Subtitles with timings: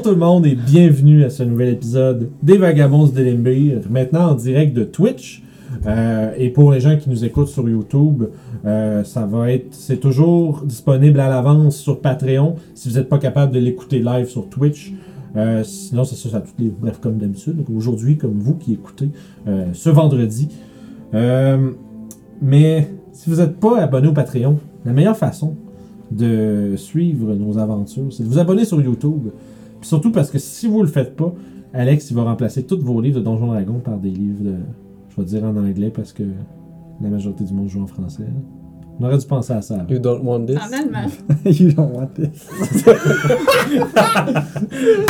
[0.00, 4.30] Bonjour tout le monde et bienvenue à ce nouvel épisode des Vagabonds de Limbir, maintenant
[4.30, 5.42] en direct de Twitch.
[5.84, 8.24] Euh, et pour les gens qui nous écoutent sur YouTube,
[8.64, 13.18] euh, ça va être, c'est toujours disponible à l'avance sur Patreon si vous n'êtes pas
[13.18, 14.94] capable de l'écouter live sur Twitch.
[15.36, 17.56] Euh, sinon, c'est ça, ça toutes les, bref, comme d'habitude.
[17.76, 19.10] Aujourd'hui, comme vous qui écoutez
[19.48, 20.48] euh, ce vendredi.
[22.40, 25.56] Mais si vous n'êtes pas abonné au Patreon, la meilleure façon
[26.10, 29.28] de suivre nos aventures, c'est de vous abonner sur YouTube.
[29.82, 31.32] Surtout parce que si vous le faites pas,
[31.72, 34.54] Alex il va remplacer tous vos livres de Donjons Dragons par des livres de,
[35.08, 36.24] je vais dire en anglais parce que
[37.00, 38.26] la majorité du monde joue en français.
[39.00, 39.76] On aurait dû penser à ça.
[39.88, 40.58] You don't want this?
[40.58, 41.08] En allemand.
[41.44, 42.46] you don't want this.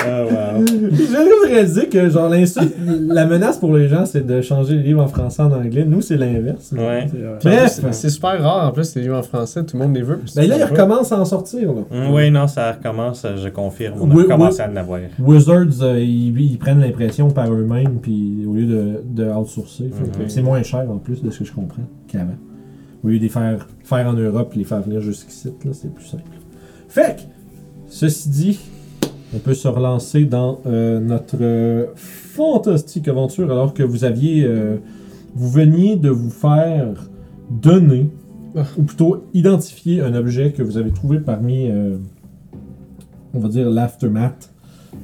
[0.06, 0.64] Ah, wow.
[0.66, 2.74] J'ai juste réalisé que genre l'insulte,
[3.08, 5.84] la menace pour les gens, c'est de changer les livres en français en anglais.
[5.84, 6.72] Nous, c'est l'inverse.
[6.72, 7.06] Ouais.
[7.40, 7.48] C'est.
[7.82, 7.92] Bref.
[8.10, 10.20] Super rare en plus, les livres en français, tout le monde les veut.
[10.36, 11.72] Ben là, ils recommencent à en sortir.
[11.72, 11.82] Là.
[11.90, 13.94] Mm, Oui, non, ça recommence, je confirme.
[14.00, 14.68] On a Oui, commencé oui.
[14.68, 15.00] à en avoir.
[15.18, 19.84] Wizards, euh, ils, ils prennent l'impression par eux-mêmes, puis au lieu de, de outsourcer.
[19.84, 20.28] Mhm.
[20.28, 22.36] C'est moins cher en plus de ce que je comprends qu'avant.
[23.02, 25.92] Au lieu de les faire, faire en Europe et les faire venir jusqu'ici, là, c'est
[25.92, 26.24] plus simple.
[26.88, 27.22] Fait que,
[27.88, 28.60] ceci dit,
[29.34, 34.44] on peut se relancer dans euh, notre euh, fantastique aventure alors que vous aviez.
[34.44, 34.76] euh,
[35.36, 37.08] vous veniez de vous faire
[37.48, 38.10] donner,
[38.56, 38.64] Ah.
[38.76, 41.70] ou plutôt identifier un objet que vous avez trouvé parmi,
[43.32, 44.52] on va dire, l'aftermath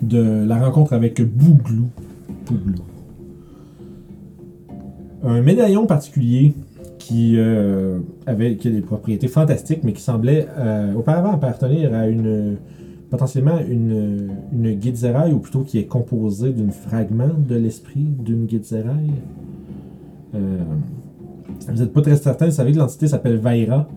[0.02, 1.88] de la rencontre avec Bouglou.
[2.44, 2.82] Bouglou.
[5.22, 6.54] Un médaillon particulier
[7.06, 12.08] qui, euh, avait, qui a des propriétés fantastiques, mais qui semblait euh, auparavant appartenir à
[12.08, 12.56] une
[13.10, 18.90] potentiellement une, une ou plutôt qui est composé d'un fragment de l'esprit d'une Githzerai.
[20.34, 20.58] Euh,
[21.68, 23.88] vous n'êtes pas très certain, vous savez que l'entité s'appelle Vaira.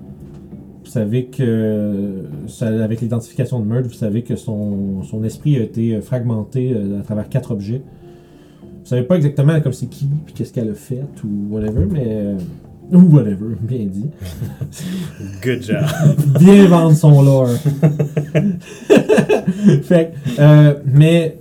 [0.83, 2.25] Vous savez que,
[2.61, 7.27] avec l'identification de Meurtre, vous savez que son, son esprit a été fragmenté à travers
[7.27, 7.81] quatre objets.
[8.61, 12.35] Vous savez pas exactement comme c'est qui, puis qu'est-ce qu'elle a fait, ou whatever, mais...
[12.91, 14.09] ou whatever, bien dit.
[15.43, 15.85] Good job.
[16.39, 17.49] Bien vendre son lore.
[19.83, 21.37] fait euh, mais,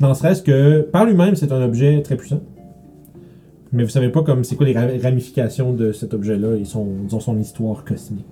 [0.00, 2.40] n'en serait-ce que, par lui-même, c'est un objet très puissant.
[3.72, 6.86] Mais vous savez pas comme c'est quoi les ra- ramifications de cet objet-là et son,
[7.04, 8.26] disons, son histoire cosmique.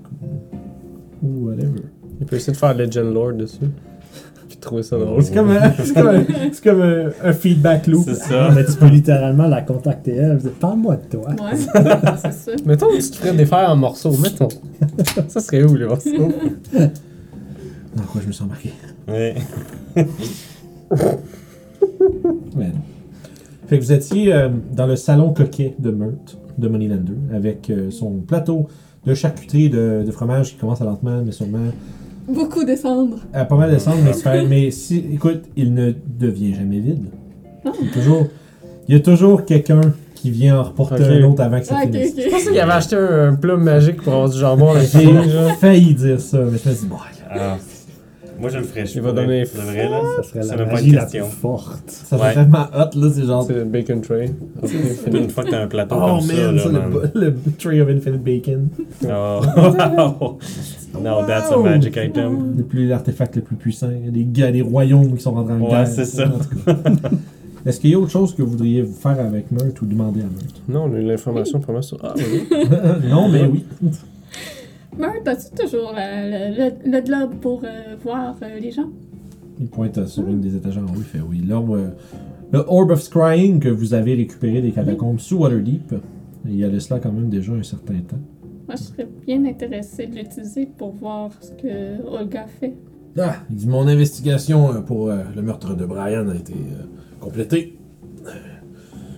[1.22, 1.80] Ou, ou whatever.
[2.20, 3.58] Il peut essayer de faire Legend Lord dessus.
[4.82, 5.22] Ça drôle.
[5.22, 8.04] C'est comme, un, c'est comme, un, c'est comme un, un feedback loop.
[8.06, 8.50] C'est ça.
[8.54, 10.38] mais tu peux littéralement la contacter elle.
[10.60, 11.30] Parle-moi de toi.
[11.30, 11.56] Ouais,
[12.22, 12.52] c'est ça.
[12.64, 14.48] Mettons que tu te ferais défaire en morceaux, mettons.
[15.28, 16.32] ça serait où les morceaux?
[16.72, 18.72] Dans quoi je me suis embarqué?
[19.08, 19.34] Non.
[23.66, 27.90] Fait que vous étiez euh, dans le salon coquet de Meurthe, de Moneylander, avec euh,
[27.90, 28.66] son plateau
[29.06, 31.70] de charcuterie de, de fromage qui commence à lentement, mais sûrement
[32.28, 33.16] Beaucoup descendre.
[33.32, 37.06] à pas mal descendre, mais, se faire- mais si, écoute, il ne devient jamais vide.
[37.64, 37.70] Ah.
[37.80, 38.26] Il y a toujours,
[38.88, 39.80] il y a toujours quelqu'un
[40.14, 41.10] qui vient en reporter Ok.
[41.10, 42.14] un autre avant que ça Ah, ok, finisse.
[42.16, 42.30] Je ok.
[42.30, 45.94] pensais qu'il avait acheté un, un plat magique pour avoir du jambon là J'ai failli
[45.94, 46.96] dire ça, mais je me suis dit, bon,
[47.30, 47.56] Ah,
[48.40, 48.84] moi, je le ferais.
[48.84, 50.00] Il va donner- De vrai, là.
[50.16, 51.26] Ça serait C'est la pas magie une la plus question.
[51.30, 51.82] forte.
[51.90, 52.34] ça Ouais.
[52.34, 54.30] tellement hot, là, c'est genre, C'est le bacon tray.
[55.12, 56.90] Une fois que t'as un plateau oh comme ça, ça, man.
[57.14, 58.68] le, le tray of infinite bacon.
[59.04, 59.40] Oh,
[61.00, 62.54] no, that's a magic item.
[62.56, 63.88] Les plus l'artefact le plus puissant.
[63.96, 65.86] Il y a des, gars, des royaumes qui sont rentrés en Ouais, guerre.
[65.86, 66.24] c'est ça.
[67.66, 70.24] Est-ce qu'il y a autre chose que vous voudriez faire avec Meurthe ou demander à
[70.24, 70.62] Meurthe?
[70.66, 71.98] Non, on a eu l'information pour moi sur.
[72.02, 72.48] Ah oui.
[73.10, 73.64] non, mais oui.
[74.98, 78.90] Meurt, as-tu toujours la- le, le- le globe pour euh, voir euh, les gens?
[79.60, 80.98] Il pointe euh, sur une des étagères en haut.
[80.98, 81.42] Il fait oui.
[81.46, 81.88] L'orbe, euh,
[82.52, 85.94] le Orb of Scrying que vous avez récupéré des catacombes sous Waterdeep.
[86.46, 88.18] Il y a de cela quand même déjà un certain temps.
[88.66, 92.74] Moi, je serais bien intéressée de l'utiliser pour voir ce que Olga fait.
[93.18, 96.84] Ah, il dit mon investigation euh, pour euh, le meurtre de Brian a été euh,
[97.20, 97.76] complétée.
[98.26, 98.30] Euh,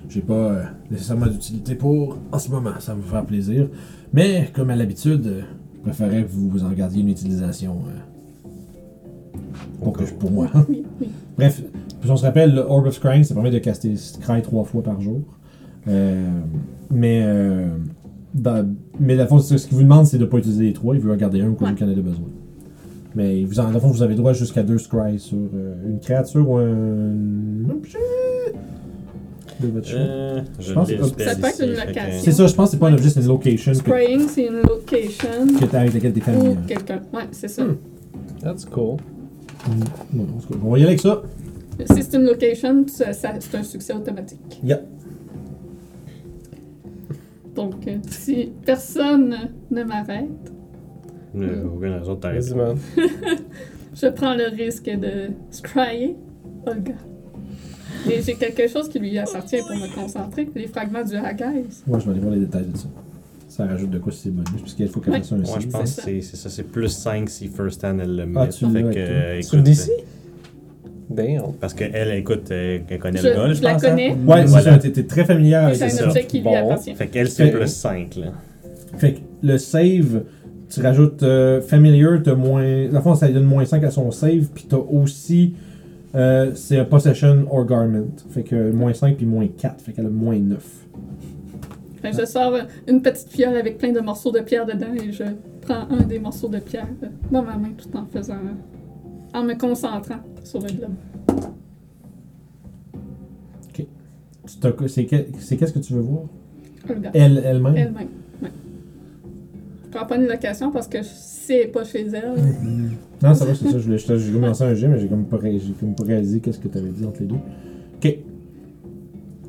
[0.08, 3.68] J'ai pas euh, nécessairement d'utilité pour en ce moment, ça me fera plaisir.
[4.12, 5.40] Mais comme à l'habitude, euh,
[5.82, 9.38] préférais que vous vous en gardiez une utilisation euh,
[9.82, 10.48] pour, que je- pour moi.
[10.68, 11.08] Oui, oui.
[11.38, 11.62] Bref,
[12.00, 14.82] puis on se rappelle, le Orb of Scrying, ça permet de caster Scry trois fois
[14.82, 15.20] par jour.
[15.88, 16.28] Euh,
[16.90, 17.68] mais, euh,
[18.34, 18.68] dans-
[19.00, 20.94] mais la ce qu'il vous demande, c'est de ne pas utiliser les trois.
[20.94, 21.74] Il veut en garder un au cas où Ouais.
[21.80, 22.26] il y en a besoin.
[23.14, 26.00] Mais vous en, dans le fond, vous avez droit jusqu'à deux Scry sur euh, une
[26.00, 27.98] créature ou un objet
[29.62, 29.98] de votre choix.
[30.00, 32.20] Euh, je pense que- spell Ça peut être une location.
[32.22, 34.46] C'est ça, je pense que c'est pas un objet, c'est une location que, Spraying, c'est
[34.46, 35.46] une location.
[35.58, 36.56] que t'as- avec laquelle t'es Ou familier.
[36.66, 37.00] quelqu'un.
[37.12, 37.64] Ouais, c'est ça.
[37.64, 37.76] Hmm.
[38.42, 38.96] That's cool.
[40.12, 41.22] Bon, tout cas, on va y aller avec ça.
[41.90, 44.60] Si c'est une location, ça- ça- c'est un succès automatique.
[44.64, 44.82] Yep.
[47.54, 49.36] Donc, euh, si personne
[49.70, 50.28] ne m'arrête,
[51.34, 52.50] Euh, Aucune raison de t'arrêter.
[53.94, 56.14] Je prends le risque de scryer
[56.66, 56.92] Olga.
[58.10, 61.64] Et j'ai quelque chose qui lui appartient pour me concentrer, les fragments du Hagais.
[61.86, 62.86] Moi, je vais aller voir les détails de ça.
[63.48, 65.90] Ça rajoute de quoi si c'est bonus, puisqu'il faut qu'elle fasse un Moi, je pense
[65.90, 66.48] C'est que c'est ça.
[66.48, 68.40] C'est plus 5 si First Hand elle le met.
[68.40, 69.68] Ah, tu fait que, écoute?
[71.10, 71.52] Damn.
[71.60, 73.84] Parce qu'elle, écoute, elle connaît Je, le gars, je, je la pense.
[73.84, 73.90] hein?
[73.90, 74.08] connais.
[74.12, 74.80] Ouais, c'est Voilà.
[74.80, 76.08] ça, t'es très familière avec C'est c'est un ça.
[76.08, 76.56] objet qui lui Bon.
[76.56, 76.94] appartient.
[76.94, 78.32] Fait qu'elle, c'est plus 5, là.
[78.96, 80.22] Fait que le save,
[80.70, 82.62] tu rajoutes euh, Familiar, t'as moins.
[82.88, 85.52] Dans le fond, ça lui donne moins 5 à son save, puis t'as aussi.
[86.14, 88.08] Euh, c'est Possession or Garment.
[88.30, 89.80] Fait que moins 5 puis moins 4.
[89.80, 90.86] Fait qu'elle a moins 9.
[92.02, 92.54] Fait que je sors
[92.88, 95.22] une petite fiole avec plein de morceaux de pierre dedans et je
[95.62, 98.36] prends un des morceaux de pierre euh, dans ma main tout en faisant.
[99.34, 100.94] en me concentrant sur le globe.
[103.74, 103.86] Tu
[104.60, 106.24] t'as- C'est que- c'est qu'est-ce que tu veux voir?
[107.14, 107.76] Elle, elle-même?
[107.76, 108.08] Elle-même.
[108.42, 108.50] Ouais.
[109.84, 112.34] Je prends pas une location parce que c'est pas chez elle.
[113.22, 113.78] Non, ça va, c'est ça.
[113.78, 116.04] Je voulais je j'ai commencé un jeu, mais j'ai comme pas, ré- j'ai comme pas
[116.04, 117.36] réalisé qu'est-ce que tu avais dit entre les deux.
[117.96, 118.18] Ok.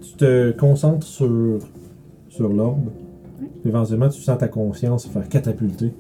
[0.02, 1.58] Tu te concentres sur,
[2.30, 2.90] sur l'orbe.
[3.62, 5.92] Puis éventuellement, tu sens ta conscience se faire catapulter.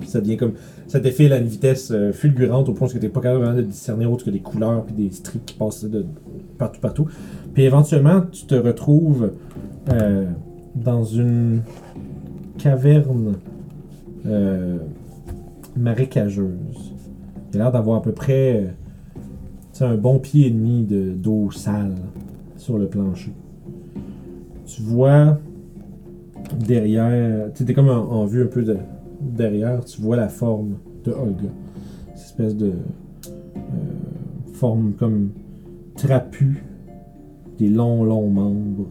[0.00, 0.52] Puis ça devient comme.
[0.86, 3.56] Ça défile à une vitesse euh, fulgurante au point que tu n'es pas capable vraiment
[3.56, 6.04] de discerner autre que des couleurs puis des strips qui passent de
[6.58, 7.06] partout, partout.
[7.52, 9.32] Puis éventuellement, tu te retrouves
[9.92, 10.26] euh,
[10.76, 11.62] dans une
[12.58, 13.34] caverne
[14.26, 14.76] euh,
[15.76, 16.94] marécageuse.
[17.52, 18.74] Il a l'air d'avoir à peu près
[19.80, 21.94] euh, un bon pied et demi de- d'eau sale
[22.56, 23.32] sur le plancher.
[24.66, 25.38] Tu vois
[26.66, 28.76] derrière, tu es comme en, vue un peu de
[29.20, 31.48] derrière, tu vois la forme de Olga.
[32.14, 32.72] Cette espèce de
[33.26, 33.30] euh,
[34.52, 35.30] forme comme
[35.96, 36.62] trapue,
[37.58, 38.86] des longs, longs membres,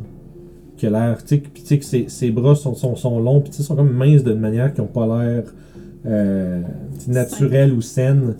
[0.77, 3.91] qui a l'air, tu sais, ses, ses bras sont, sont, sont longs, puis sont comme
[3.93, 5.43] minces d'une manière qui n'ont pas l'air
[6.05, 6.61] euh,
[7.07, 8.35] naturelle ou saine.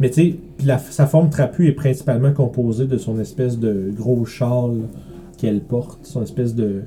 [0.00, 4.88] Mais tu sais, sa forme trapue est principalement composée de son espèce de gros châle
[5.36, 6.82] qu'elle porte, son espèce de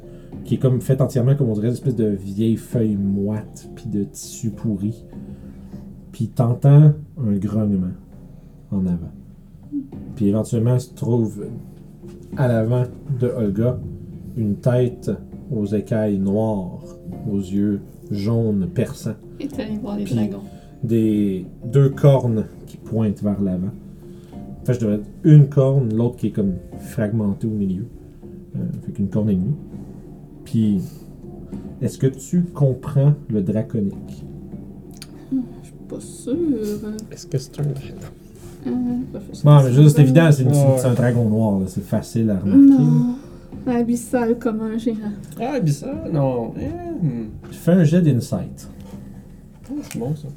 [0.46, 3.86] qui est comme fait entièrement comme on dirait une espèce de vieille feuille moite puis
[3.88, 5.06] de tissu pourri.
[6.12, 7.94] Puis t'entends un grognement
[8.72, 9.12] en avant.
[10.16, 11.46] Puis éventuellement se trouve
[12.38, 12.84] à l'avant
[13.20, 13.80] de Olga
[14.38, 15.12] une tête
[15.52, 16.84] aux écailles noires,
[17.30, 20.42] aux yeux jaunes perçants Et tu allé voir les Puis- dragons.
[20.84, 23.70] des deux cornes qui pointent vers l'avant.
[24.62, 27.86] En fait, je devrais être une corne, l'autre qui est comme fragmentée au milieu.
[28.56, 29.56] Euh, fait qu'une corne et demie.
[30.44, 30.82] Puis,
[31.82, 34.24] est-ce que tu comprends le draconique?
[35.32, 36.36] Je suis pas sûre.
[37.12, 37.64] Est-ce que c'est un.
[37.64, 38.72] Euh,
[39.32, 39.44] je ça.
[39.44, 40.76] Bon, mais juste, c'est évident, c'est une- Ouais.
[40.78, 42.84] c'est un dragon noir, là, c'est facile à remarquer.
[42.84, 43.16] Non.
[43.68, 44.96] Abyssal comme un géant.
[45.40, 46.50] Ah, bizarre, non.
[46.50, 47.28] Hmm.
[47.52, 48.68] Fais un jet d'insight.
[49.70, 50.28] Oh, c'est bon ça.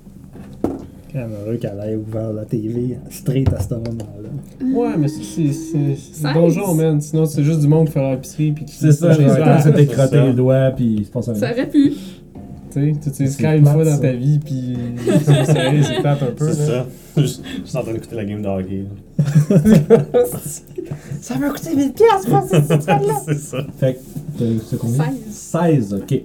[1.12, 4.28] Quand même heureux qu'elle ait ouvert la TV straight à ce moment-là.
[4.76, 7.00] Ouais, mais c'est- c'est donjon, man.
[7.00, 8.74] Sinon, c'est juste du monde qui fait leur épicerie puis qui.
[8.74, 10.26] C'est ça, c'est décrotter ça.
[10.26, 11.52] les doigts, puis se passe Ça rien.
[11.52, 11.92] aurait pu.
[12.72, 13.98] Tu sais, tu une fois dans ça.
[13.98, 14.76] ta vie puis.
[15.06, 16.52] c'est plate un peu.
[16.52, 16.84] C'est là.
[17.14, 17.20] ça.
[17.22, 18.84] Juste juste en train d'écouter la game de hockey.
[19.22, 20.24] là.
[21.20, 22.62] Ça m'a coûté 1000 piastres, moi, c'est
[23.26, 23.58] c'est ça.
[23.78, 23.98] Fait que,
[24.38, 25.04] t'as- c'est combien?
[25.30, 25.90] 16.
[25.90, 26.22] 16, ok.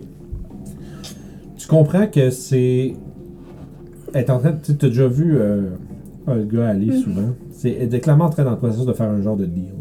[1.70, 2.96] Comprends que c'est.
[4.14, 4.54] Est en train.
[4.64, 5.70] Tu as déjà vu euh,
[6.28, 6.98] Olga aller Mhm.
[7.02, 7.30] souvent.
[7.52, 9.74] C'est, elle est clairement en train dans le processus de faire un genre de deal.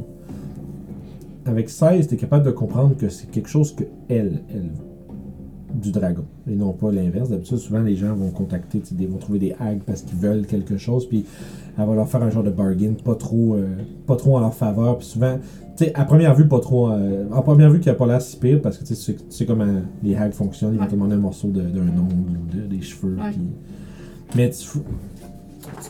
[1.46, 5.74] Avec 16, tu es capable de comprendre que c'est quelque chose que elle, elle veut.
[5.74, 6.24] Du dragon.
[6.50, 7.28] Et non pas l'inverse.
[7.30, 10.76] D'habitude, souvent, les gens vont contacter, des- vont trouver des hags parce qu'ils veulent quelque
[10.76, 11.24] chose, puis
[11.78, 13.66] elle va leur faire un genre de bargain, pas trop, euh,
[14.06, 14.98] pas trop en leur faveur.
[14.98, 15.36] Puis souvent,
[15.76, 16.90] tu sais, à première vue, pas trop.
[16.90, 19.20] euh, en première vue, qui a pas l'air si pire parce que tu sais, tu
[19.28, 19.66] sais comment
[20.02, 20.72] les hags fonctionnent.
[20.74, 23.14] Ils vont te demander un morceau de- d'un ongle ou de- des cheveux.
[23.16, 23.32] Ouais.
[24.36, 24.78] Mais tu,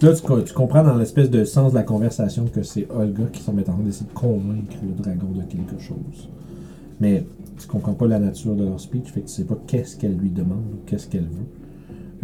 [0.06, 3.24] là, tu, co- tu comprends dans l'espèce de sens de la conversation que c'est Olga
[3.32, 6.28] qui semble être en train d'essayer de convaincre le dragon de quelque chose.
[7.00, 7.24] Mais
[7.58, 10.16] tu comprends pas la nature de leur speech, fait que tu sais pas qu'est-ce qu'elle
[10.16, 11.46] lui demande ou qu'est-ce qu'elle veut.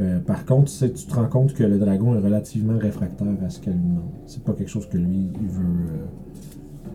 [0.01, 3.37] Euh, par contre, tu sais- tu te rends compte que le dragon est relativement réfractaire
[3.45, 4.11] à ce qu'elle lui demande.
[4.27, 6.07] C'est pas quelque chose que lui, il veut, euh,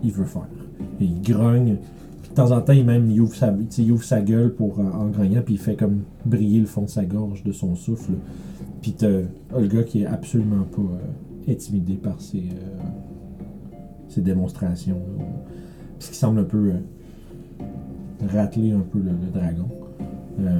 [0.03, 0.47] il veut faire.
[0.99, 1.77] Et il grogne.
[2.21, 4.83] Puis de temps en temps, il même il ouvre sa, ouvre sa gueule pour, euh,
[4.83, 8.13] en grognant, puis il fait comme briller le fond de sa gorge de son souffle.
[8.81, 9.21] Puis t'as
[9.53, 12.43] Olga qui est absolument pas intimidé par ses,
[14.17, 14.99] démonstrations.
[15.99, 16.73] ce qui semble un peu
[18.27, 19.67] rateler un peu le, le dragon.
[20.41, 20.59] Euh,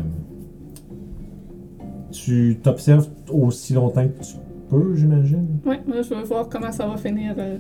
[2.12, 4.34] tu t'observes aussi longtemps que tu
[4.70, 5.46] peux, j'imagine?
[5.66, 7.36] Ouais, moi je veux voir comment ça va finir.
[7.38, 7.58] euh,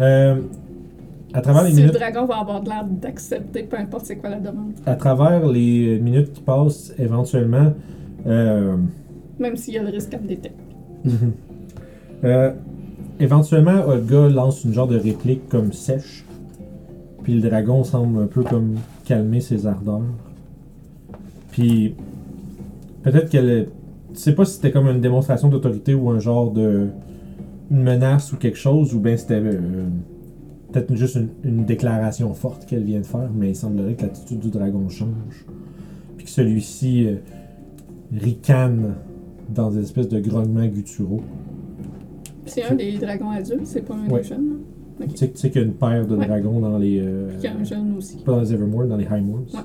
[0.00, 0.40] Euh,
[1.34, 4.16] à travers les si le minutes, dragon va avoir de l'air d'accepter, peu importe c'est
[4.16, 4.72] quoi la demande.
[4.86, 7.72] à travers les minutes qui passent, éventuellement,
[8.26, 10.52] Même s'il y a le risque à me détecter.
[13.20, 16.24] Éventuellement, Olga lance une genre de réplique comme sèche.
[17.28, 20.00] Puis le dragon semble un peu comme calmer ses ardeurs.
[21.52, 21.94] Puis
[23.02, 23.50] peut-être qu'elle.
[23.50, 23.68] est-
[24.14, 26.86] Tu sais pas si c'était comme une démonstration d'autorité ou un genre de.
[27.70, 29.42] une menace ou quelque chose, ou bien c'était.
[29.44, 29.60] euh,
[30.72, 34.38] peut-être juste une, une déclaration forte qu'elle vient de faire, mais il semblerait que l'attitude
[34.40, 35.44] du dragon change.
[36.16, 37.16] Puis que celui-ci euh,
[38.18, 38.94] ricane
[39.54, 41.20] dans des espèces de grognements gutturaux.
[42.46, 44.22] C'est un des dragons adultes, c'est pas un Ouais.
[44.22, 44.60] des jeunes.
[45.00, 45.06] Là.
[45.06, 46.26] Tu sais, tu sais qu'il y a une paire de Ouais.
[46.26, 47.00] dragons dans les.
[47.00, 48.16] euh, Puis il y a un jeune aussi.
[48.24, 49.44] pas dans les Evermore, dans les High Moors.
[49.54, 49.60] Ouais.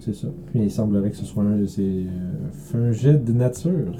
[0.00, 0.28] C'est ça.
[0.50, 2.06] Puis il semblerait que ce soit un de ces.
[2.72, 3.94] Euh, de nature.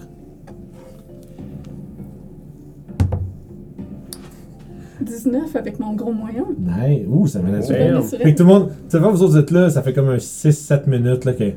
[5.00, 6.44] «19 avec mon gros moyen.
[6.58, 7.06] Nice.
[7.08, 7.80] Ouh, ça naturel.
[7.80, 8.02] Ouais, Damn.
[8.02, 8.22] naturel.
[8.22, 8.68] Fait que tout le monde.
[8.68, 11.52] Tu sais, pas, vous autres êtes là, ça fait comme un 6-7 minutes, là, que.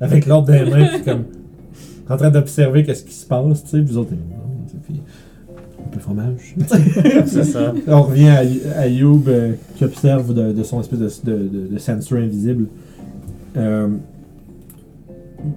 [0.00, 1.24] Avec l'ordre des mains, puis comme.
[2.10, 4.12] En train d'observer qu'est-ce qui se passe, tu sais, vous autres.
[5.94, 6.54] De fromage.
[7.26, 7.72] C'est ça.
[7.86, 8.42] On revient à,
[8.80, 12.66] à Youb euh, qui observe de, de son espèce de, de, de- de sensor invisible.
[13.56, 13.88] Euh,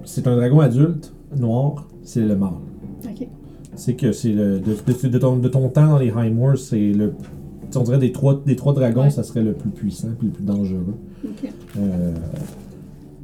[0.04, 2.50] c'est un dragon adulte, noir, c'est le mâle.
[3.04, 3.26] Ok.
[3.74, 4.58] C'est que c'est le.
[4.60, 7.12] De, de- de ton, de ton temps dans les High Moors, c'est le.
[7.74, 9.10] On dirait des trois, des trois dragons, Ouais.
[9.10, 10.94] ça serait le plus puissant puis le plus dangereux.
[11.24, 11.50] Ok.
[11.78, 12.12] Euh,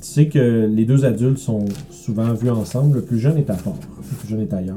[0.01, 2.97] tu sais que les deux adultes sont souvent vus ensemble.
[2.97, 3.75] Le plus jeune est à part.
[3.99, 4.77] Le plus jeune est ailleurs.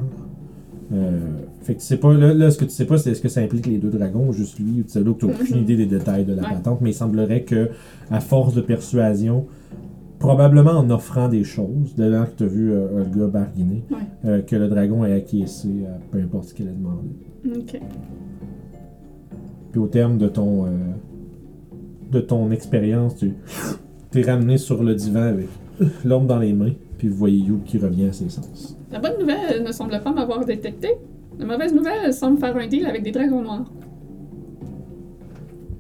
[0.93, 1.19] Euh,
[1.61, 3.29] fait que tu sais pas, là, là, ce que tu sais pas, c'est est-ce que
[3.29, 5.33] ça implique les deux dragons ou juste lui, ou tu sais, là, que tu n'as
[5.33, 5.63] aucune Mhm.
[5.63, 7.69] idée des détails de la patente, mais il semblerait que,
[8.09, 9.45] à force de persuasion,
[10.19, 13.97] probablement en offrant des choses, de là que tu as vu euh, Olga barguiner, Ouais.
[14.25, 17.09] euh, que le dragon ait acquiescé à peu importe ce qu'elle a demandé.
[17.57, 17.79] Ok.
[19.71, 20.69] Puis au terme de ton, euh,
[22.11, 23.33] de ton expérience, tu
[24.19, 25.47] es ramené sur le divan avec
[26.03, 28.77] l'homme dans les mains, puis vous voyez You qui revient à ses sens.
[28.91, 30.95] La bonne nouvelle ne semble pas m'avoir détecté.
[31.39, 33.71] La mauvaise nouvelle elle semble faire un deal avec des dragons noirs.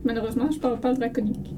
[0.03, 1.53] Malheureusement, je parle pas draconique.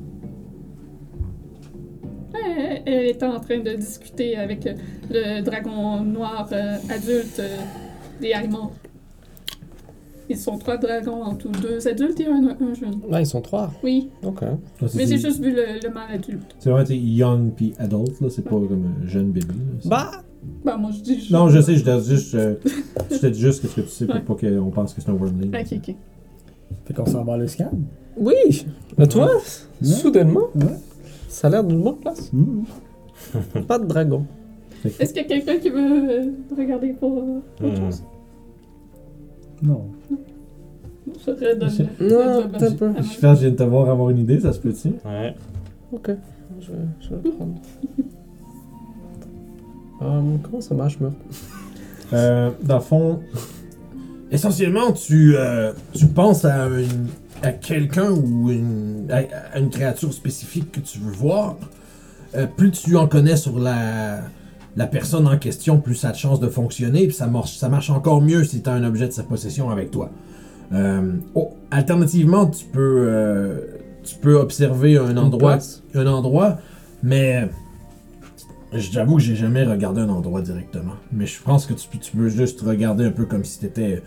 [2.85, 4.67] Elle, est en train de discuter avec
[5.09, 7.57] le dragon noir euh, adulte euh,
[8.19, 8.71] des Aimants.
[10.33, 12.99] Ils sont trois dragons en tout, deux adultes et un, un jeune.
[13.09, 13.71] Là, ils sont trois?
[13.83, 14.41] Oui, Ok.
[14.41, 14.57] Là,
[14.95, 16.55] mais j'ai juste vu le, le mâle adulte.
[16.59, 19.47] C'est vraiment tu sais, young puis adult, là, c'est pas comme un jeune bébé.
[19.47, 19.53] là.
[19.81, 20.11] C'est- Bah!
[20.65, 21.29] Bah, moi je dis.
[21.31, 22.55] Non, je sais, je te dis juste, euh,
[23.11, 25.09] je te dis juste que ce que tu sais pour pas qu'on pense que c'est
[25.09, 25.55] un wormling.
[25.55, 25.95] Ok, ok.
[26.85, 27.71] Fait qu'on s'en va à le scan.
[28.17, 28.65] Oui!
[28.97, 29.87] Mais toi, Ouais.
[29.87, 30.65] soudainement, Ouais.
[31.29, 32.33] ça a l'air d'une bonne place.
[32.33, 32.63] Mhm.
[33.67, 34.25] Pas de dragon.
[34.83, 37.85] Est-ce qu'il y a quelqu'un qui veut euh, regarder pour euh, autre Hmm.
[37.85, 38.03] chose?
[39.61, 39.85] Non.
[41.27, 44.39] Redonne Non, à ma- Je pense que je viens de te voir avoir une idée,
[44.39, 44.89] ça se peut-tu?
[45.05, 45.35] Ouais.
[45.91, 46.11] Ok.
[46.59, 46.67] Je,
[47.01, 47.55] je vais le prendre.
[50.01, 51.17] Hum, comment ça marche, meurtre?
[52.13, 53.19] Euh, dans le fond,
[54.31, 57.07] essentiellement, tu, euh, tu penses à, une-
[57.41, 59.21] à quelqu'un ou une, à,
[59.55, 61.55] à une créature spécifique que tu veux voir.
[62.35, 64.21] Euh, plus tu en connais sur la,
[64.75, 67.05] la personne en question, plus ça a de chances de fonctionner.
[67.07, 69.69] Puis ça marche, ça marche encore mieux si tu as un objet de sa possession
[69.69, 70.09] avec toi.
[70.71, 73.59] Euh, oh, alternativement, tu peux, euh,
[74.03, 75.83] tu peux observer un endroit place?
[75.93, 76.57] un endroit,
[77.01, 77.49] mais
[78.71, 80.93] j'avoue que j'ai jamais regardé un endroit directement.
[81.11, 84.01] Mais je pense que tu, tu peux juste regarder un peu comme si t'étais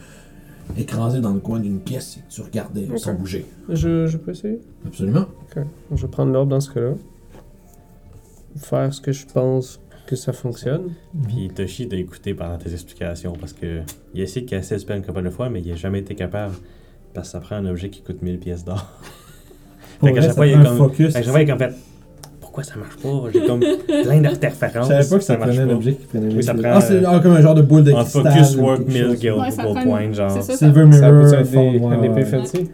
[0.76, 3.46] écrasé dans le coin d'une pièce et que tu regardais sans bouger.
[3.68, 4.60] Je, je peux essayer?
[4.84, 5.26] Absolument.
[5.56, 5.62] Ok.
[5.94, 6.94] Je vais prendre l'ordre dans ce cas-là.
[8.56, 10.92] Faire ce que je pense que ça fonctionne.
[11.28, 13.80] Puis Toshi t'a écouté pendant tes explications parce que
[14.14, 15.98] il a essayé de casser le spell une couple de fois, mais il a jamais
[16.00, 16.54] été capable.
[17.12, 18.86] Parce que ça prend un objet qui coûte 1000 pièces d'or.
[20.00, 21.12] Fait qu'à chaque ça fois, il y a prend un comme- focus.
[21.14, 21.72] Fait que je voyais qu'en fait,
[22.40, 23.08] pourquoi ça marche pas?
[23.32, 24.88] J'ai comme plein Je d'interférences.
[24.88, 27.02] savais pas que ça, marche prenait un objet qui prenait Oui, ça prend, Ah, c'est
[27.22, 28.22] comme un genre de boule de En cristal.
[28.32, 29.18] focus, ou work, quelque mill, chose.
[29.20, 30.30] guild, Ouais, ça gold prend- point, genre.
[30.30, 30.56] c'est ça.
[30.56, 32.70] Silver Ça Mirror, un épée fancy?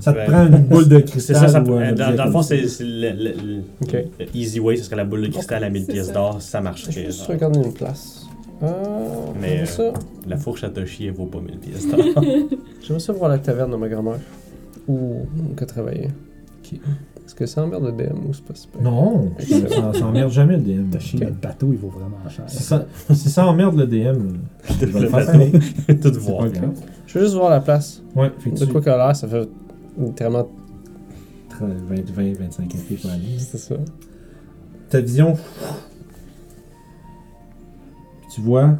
[0.00, 1.36] Ça te prend une boule de C'est cristal.
[1.36, 3.62] ça, ça ou un dans, dans le fond, c'est le, le- le-
[4.18, 6.12] le easy way, ce serait la boule de cristal à 1000 C'est pièces ça.
[6.12, 6.92] d'or, ça Je marcherait.
[6.92, 8.26] vais juste regarder une place.
[8.62, 8.66] Euh,
[9.40, 9.92] Mais, euh, ça.
[10.28, 12.00] La fourche à Toshi, elle vaut pas 1000 pièces d'or.
[12.82, 14.18] J'aimerais ça voir la taverne de ma grand-mère.
[14.88, 15.20] Où
[15.58, 16.08] on a travaillé.
[16.62, 16.78] Ok.
[17.26, 18.82] Est-ce que ça emmerde le DM ou c'est pas super?
[18.82, 20.90] Non, ça, ça, ça emmerde jamais le DM.
[20.90, 22.44] Tachi, notre bateau, il vaut vraiment cher.
[22.48, 22.84] Si ça,
[23.14, 24.36] si ça emmerde le DM,
[24.80, 25.26] je vais le bateau.
[25.32, 25.52] pareil.
[26.02, 26.46] Tout voir.
[27.06, 28.02] Je veux juste voir la place.
[28.14, 29.48] Ouais, De tu- quoi qu'elle a l'air, ça fait
[29.98, 30.48] littéralement.
[31.60, 33.38] 20, 20, 25 cafés pour aller.
[33.38, 33.76] C'est ça.
[34.90, 35.36] Ta vision.
[38.32, 38.76] Tu vois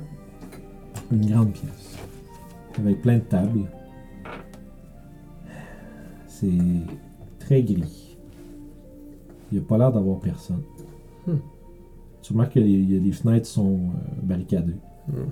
[1.13, 1.97] une grande pièce.
[2.79, 3.71] Avec plein de tables.
[6.27, 6.51] C'est
[7.39, 8.17] très gris.
[9.53, 10.63] Il n'y a pas l'air d'avoir personne.
[11.27, 11.37] Hmm.
[12.23, 14.75] Tu remarques que les, les fenêtres sont euh, barricadées.
[15.07, 15.31] Hmm.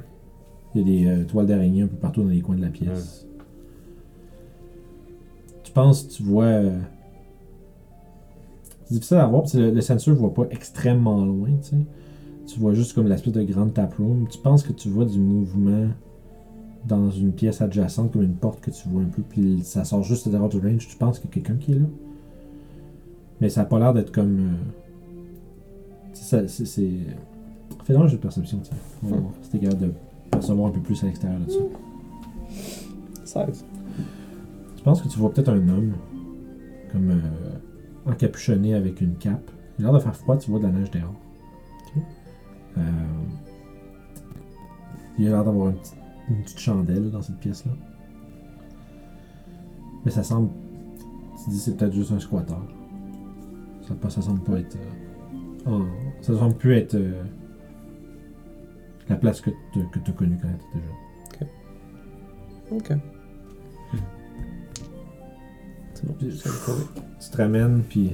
[0.74, 2.68] Il y a des euh, toiles d'araignée un peu partout dans les coins de la
[2.68, 3.26] pièce.
[5.72, 6.44] Tu penses, tu vois.
[6.44, 6.78] euh,
[8.84, 11.70] C'est difficile à voir parce que le, le sensor ne voit pas extrêmement loin, tu
[11.70, 11.76] sais.
[12.46, 14.26] Tu vois juste comme l'espèce de grande taproom.
[14.28, 15.86] Tu penses que tu vois du mouvement
[16.86, 20.02] dans une pièce adjacente, comme une porte que tu vois un peu, puis ça sort
[20.02, 20.86] juste de of range.
[20.88, 21.86] Tu penses qu'il y a quelqu'un qui est là.
[23.40, 24.56] Mais ça n'a pas l'air d'être comme.
[26.32, 26.46] euh, c'est.
[27.84, 28.76] Fais donc un jeu de perception, tiens.
[29.10, 29.92] On si t'es capable de
[30.30, 31.58] percevoir un peu plus à l'extérieur de ça.
[33.46, 33.64] 16.
[34.82, 35.92] Tu penses que tu vois peut-être un homme,
[36.90, 39.48] comme euh, encapuchonné avec une cape.
[39.78, 41.14] Il a l'air de faire froid, tu vois de la neige dehors.
[42.78, 42.80] Euh,
[45.18, 45.96] il a l'air d'avoir une petite,
[46.30, 47.70] une petite chandelle dans cette pièce-là.
[50.04, 50.48] Mais ça semble.
[51.38, 52.54] Tu te dis c'est peut-être juste un squatter.
[53.82, 54.76] Ça, ça semble pas être.
[55.68, 55.84] euh,
[56.22, 57.22] ça semble plus être euh,
[59.08, 60.84] la place que tu as connue quand tu étais
[61.38, 61.48] jeune.
[62.72, 62.88] Ok.
[62.88, 63.11] C'est
[66.18, 68.12] tu te ramènes, puis.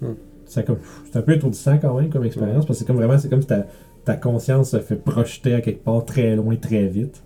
[0.00, 0.12] Hmm.
[0.46, 0.78] C'est comme.
[1.10, 3.42] C'est un peu étourdissant quand même comme expérience, parce que c'est comme vraiment, c'est comme
[3.42, 3.66] si ta,
[4.04, 7.22] ta conscience se fait projeter à quelque part très loin, très vite.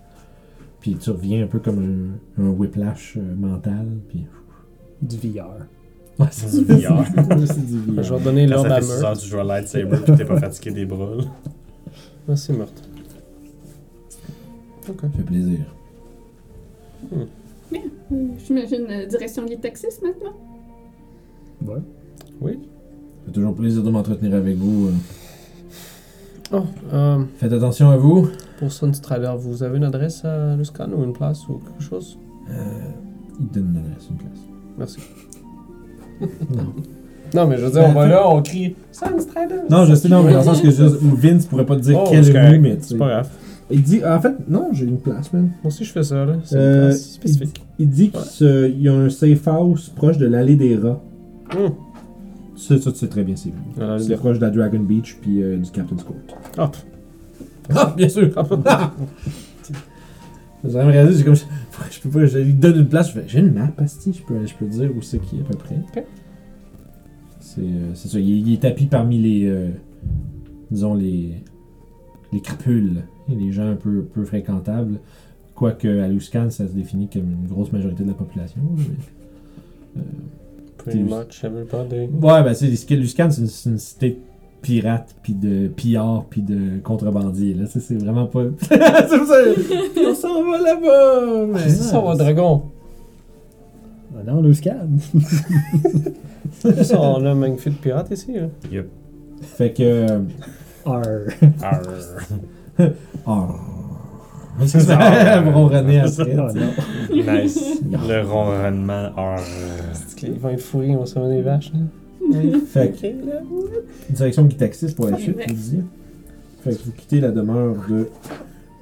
[0.80, 4.26] Puis tu reviens un peu comme un, un whiplash euh, mental, puis.
[5.02, 5.66] Du VR.
[6.18, 7.04] Ouais, c'est Du VR.
[7.46, 8.02] c'est du VR.
[8.02, 9.18] Je vais donner l'ordre ça à fait 6 heures Meurtre.
[9.20, 11.14] que tu joues à lightsaber pis t'es pas fatigué des bras.
[11.16, 11.24] là.
[12.28, 12.82] Ah, c'est Meurtre.
[14.88, 15.00] Ok.
[15.02, 15.58] Ça fait plaisir.
[17.72, 17.76] Euh,
[18.44, 20.32] J'imagine euh, direction des taxis maintenant.
[21.74, 21.80] Ouais.
[22.40, 22.52] Oui.
[22.54, 24.88] Ça fait toujours plaisir de m'entretenir avec vous.
[24.88, 24.92] euh.
[26.52, 28.28] Oh, euh, Faites attention à vous.
[28.58, 32.18] pour Sunstrider, vous avez une adresse à Luscan ou une place ou quelque chose?
[32.50, 32.54] Euh,
[33.40, 34.38] il te donne une adresse, une place.
[34.78, 34.98] Merci.
[36.54, 36.74] Non.
[37.32, 39.60] Non, mais je veux dire, on va là, on crie Sunstrider.
[39.70, 41.80] Non, je sais, non, mais dans le sens que je, ou Vince pourrait pas te
[41.82, 42.60] dire Oh, quelle c'est rue, correct.
[42.60, 42.88] mais tu sais.
[42.88, 43.30] C'est pas grave.
[43.70, 45.44] Il dit, en fait, non, j'ai une place, man.
[45.44, 46.34] Moi aussi, je fais ça, là.
[46.44, 47.62] C'est Euh, une place spécifique.
[47.78, 51.00] Il dit qu'il se- il y a un safe house proche de l'allée des rats.
[51.56, 51.72] Hum.
[52.56, 53.80] Ça, ça, tu sais très bien, c'est où.
[53.80, 56.16] Ah, C'est proche de la Dragon Beach puis euh, du Captain's Court.
[56.58, 56.70] Ah,
[57.74, 58.28] Ah, bien sûr!
[60.62, 61.34] Vous avez réalisé, j'ai comme.
[61.34, 64.22] Je peux pas, je lui donne une place, je fais, j'ai une map, asti, je
[64.22, 65.76] peux, je peux dire où c'est qui est à peu près.
[65.76, 66.04] Ok.
[67.40, 69.46] C'est euh, c'est ça, il est, il est tapis parmi les.
[69.48, 69.68] euh,
[70.70, 71.42] disons, les.
[72.32, 74.98] les crapules, et les gens un peu, peu fréquentables.
[75.54, 78.60] Quoique à Luscan, ça se définit comme une grosse majorité de la population.
[78.76, 78.84] mais,
[79.98, 80.04] euh,
[80.78, 82.08] pretty much everybody.
[82.20, 84.16] Ouais, ben, c'est Luscan, c'est une, c'est une cité de
[84.62, 87.54] pirates, puis de pillards, puis de contrebandiers.
[87.54, 88.44] Là, c'est vraiment pas.
[88.60, 89.42] c'est pour ça.
[90.08, 91.46] On s'en va là-bas.
[91.52, 91.68] Mais...
[91.68, 92.62] C'est ça, mon dragon.
[94.16, 94.42] Ah non,
[96.82, 98.32] ça, on a un magnifique pirate ici.
[98.32, 98.48] Là.
[98.70, 98.86] Yup.
[99.40, 99.82] Fait que.
[99.82, 100.20] euh,
[100.84, 101.04] Arr.
[101.62, 101.82] Arr.
[103.26, 103.46] Oh.
[104.66, 106.36] C'est ça, ronronner après.
[107.12, 107.80] Nice.
[107.90, 109.10] Le ronronnement.
[110.22, 111.72] Ils vont être fourrés, on va se mettre des vaches.
[111.72, 112.40] Là.
[112.66, 115.34] Fait que, direction Guitaxis pour la vrai.
[115.48, 115.82] vous disiez.
[116.62, 118.08] Fait que vous quittez la demeure de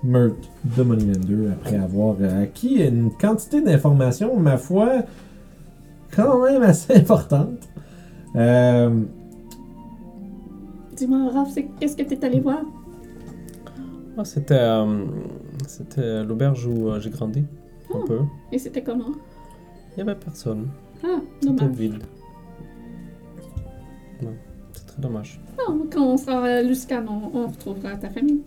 [0.02, 5.02] Meurthe de Moneylender après avoir euh, acquis une quantité d'informations, ma foi,
[6.14, 7.68] quand même assez importante.
[8.36, 8.90] Euh,
[10.96, 12.62] Dis-moi, Raph, c'est- qu'est-ce que t'es allé voir?
[14.20, 15.04] Ah, c'était euh,
[15.68, 17.44] c'était l'auberge où euh, j'ai grandi.
[17.94, 18.04] Un Oh.
[18.04, 18.18] peu.
[18.52, 19.12] Et c'était comment?
[19.94, 20.68] Il y avait personne.
[21.04, 21.76] Ah, C'était dommage.
[21.76, 22.02] vide.
[24.22, 24.28] Ouais,
[24.72, 25.40] c'est très dommage.
[25.56, 28.40] Non, quand on sera à Luscan, on, on retrouvera ta famille.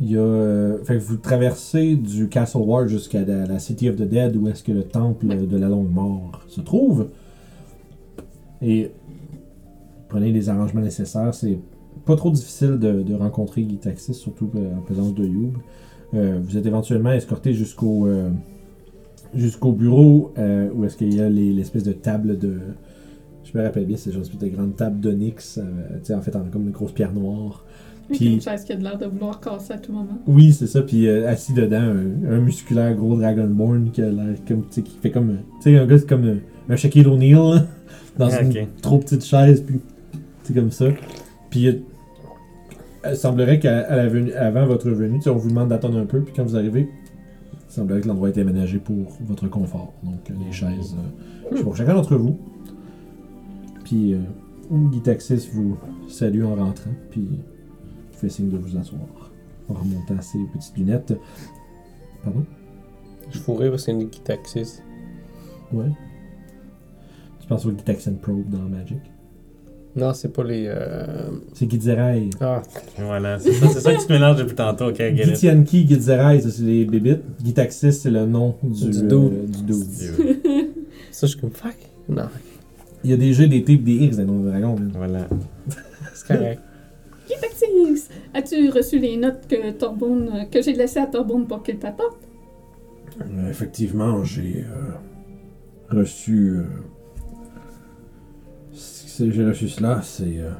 [0.00, 0.20] Il y a.
[0.20, 4.36] euh, fait que vous traversez du Castle Ward jusqu'à la, la City of the Dead,
[4.36, 7.08] où est-ce que le temple de la longue mort se trouve.
[8.62, 8.90] Et
[10.08, 11.34] prenez les arrangements nécessaires.
[11.34, 11.58] C'est
[12.04, 15.52] pas trop difficile de, de rencontrer Guy Taxis, surtout euh, en présence de Youb.
[16.14, 18.30] Euh, vous êtes éventuellement escorté jusqu'au euh,
[19.34, 22.58] jusqu'au bureau euh, où est-ce qu'il y a les- l'espèce de table de.
[23.44, 25.62] Je me rappelle bien, c'est genre une espèce de grande table d'onyx, euh,
[26.00, 27.64] tu sais, en fait, en, comme une grosse pierre noire.
[28.10, 30.18] Puis- une chaise qui a de l'air de vouloir casser à tout moment.
[30.26, 30.80] Oui, c'est ça.
[30.82, 34.82] Puis euh, assis dedans, un, un musculaire gros Dragonborn qui a l'air comme, tu sais,
[34.82, 37.66] qui fait comme, tu sais, un gars c'est comme un, un Shaquille O'Neal
[38.18, 39.80] dans Ah, une trop petite chaise, puis
[40.48, 40.86] c'est comme ça.
[41.50, 41.74] Puis euh,
[43.06, 46.88] il semblerait qu'avant votre venue, on vous demande d'attendre un peu, puis quand vous arrivez,
[47.68, 49.92] il semblerait que l'endroit est aménagé pour votre confort.
[50.02, 50.96] Donc euh, les chaises,
[51.52, 52.38] euh, pour chacun d'entre vous.
[53.84, 54.20] Puis euh,
[54.70, 55.76] Guy Taxis vous
[56.08, 57.28] salue en rentrant, puis
[58.12, 59.30] fait signe de vous asseoir
[59.68, 61.14] en remontant ses petites lunettes.
[62.24, 62.44] Pardon?
[63.30, 64.80] Je fourrais parce qu'il y a une taxis.
[65.72, 65.90] Ouais.
[67.38, 68.98] Tu penses au Gitaxian Probe dans Magic?
[69.98, 70.66] Non, c'est pas les.
[70.68, 71.06] euh,
[71.54, 72.30] C'est Gidzerai.
[72.40, 72.62] Ah,
[72.98, 75.24] Voilà, c'est ça, ça que tu te mélanges depuis tantôt, ok, get it.
[75.24, 77.22] Gitianki, Gidzerai, ça c'est les bébites.
[77.44, 79.66] Gitaxis, c'est le nom du, Du euh, dude.
[79.66, 79.72] du.
[79.84, 80.42] Dieu.
[81.10, 81.76] ça, je suis comme fuck.
[82.08, 82.28] Non,
[83.04, 84.76] Il y a des G, des T pis des X dans nos dragons.
[84.76, 84.86] là.
[84.94, 85.28] Voilà.
[86.14, 86.60] c'est correct.
[87.28, 88.08] Gitaxis!
[88.34, 92.16] As-tu reçu les notes que Torbone, que j'ai laissées à Torbone pour qu'il t'apporte?
[93.20, 96.60] Euh, effectivement, j'ai euh, reçu.
[99.18, 100.24] C'est- j'ai reçu cela, c'est.
[100.38, 100.50] Euh,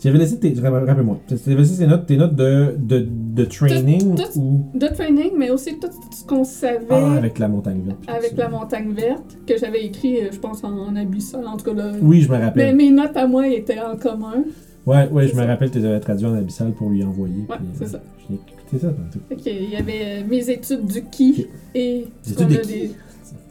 [0.00, 0.54] tu avais laissé tes.
[0.60, 1.18] Rappelle-moi.
[1.26, 4.78] Tu avais laissé tes notes, tes notes de, de, de training Tout- tout- ou?
[4.78, 7.98] De training, mais aussi tout ce qu'on savait Ah, avec la montagne verte.
[8.08, 11.64] avec la montagne verte, que j'avais écrit, euh, je pense, en, en abyssal, en tout
[11.64, 11.92] cas là.
[12.00, 12.76] Oui, je me Mais rappelle.
[12.76, 14.44] mes notes à moi étaient en commun.
[14.86, 17.44] Ouais, ouais, je me rappelle, tu les avais traduits en abyssal pour lui envoyer.
[17.50, 18.00] Ouais, c'est euh, ça.
[18.28, 19.18] J'ai écouté ça tantôt.
[19.44, 21.46] Que, il y avait euh, mes études du ki Ok.
[21.74, 22.90] et Études des-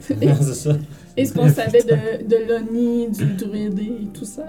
[0.00, 0.70] c'est ça.
[1.18, 4.46] et ce qu'on savait de, de l'Oni, du druide et tout ça.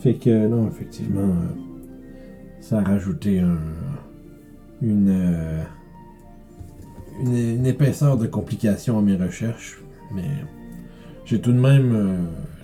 [0.00, 1.48] Fait que, non, effectivement, euh,
[2.60, 3.58] ça a rajouté un,
[4.82, 5.62] une, euh,
[7.22, 9.80] une, une épaisseur de complications à mes recherches,
[10.14, 10.28] mais
[11.24, 12.16] j'ai tout de même euh,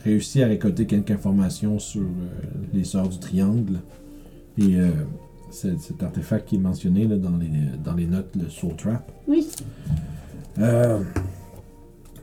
[0.04, 2.02] réussi à récolter quelques informations sur
[2.74, 3.80] les Sœurs du Triangle
[4.58, 4.76] et
[5.50, 7.48] cet artefact qui est mentionné là, dans, les,
[7.82, 9.11] dans les notes, le Soul Trap.
[9.28, 9.48] Oui.
[10.58, 11.00] Euh,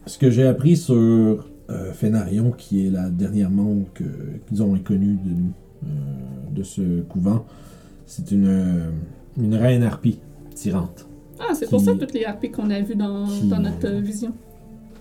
[0.10, 3.50] ce que j'ai appris sur euh, Fénarion, qui est la dernière
[3.94, 4.04] que-
[4.48, 5.52] qu'ils ont inconnue de nous,
[5.84, 5.88] euh,
[6.56, 7.46] de ce couvent,
[8.08, 8.90] c'est une, euh,
[9.38, 10.20] une reine harpie
[10.56, 11.08] tyrante.
[11.40, 14.00] Ah, c'est pour ça toutes les harpies qu'on a vues dans, qui- dans notre euh,
[14.02, 14.34] vision.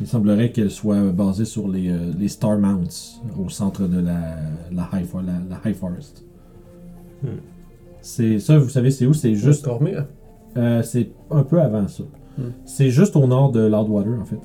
[0.01, 4.37] Il semblerait qu'elle soit basée sur les, euh, les Star Mounts, au centre de la,
[4.71, 6.25] la, high, for- la, la High Forest.
[7.23, 7.29] Hmm.
[8.03, 9.15] C'est ça, vous savez, c'est où?
[9.15, 10.07] C'est Juste dormir.
[10.57, 12.05] Euh, c'est un peu avant ça.
[12.37, 12.51] Hmm.
[12.65, 14.39] C'est juste au nord de Loudwater, en fait.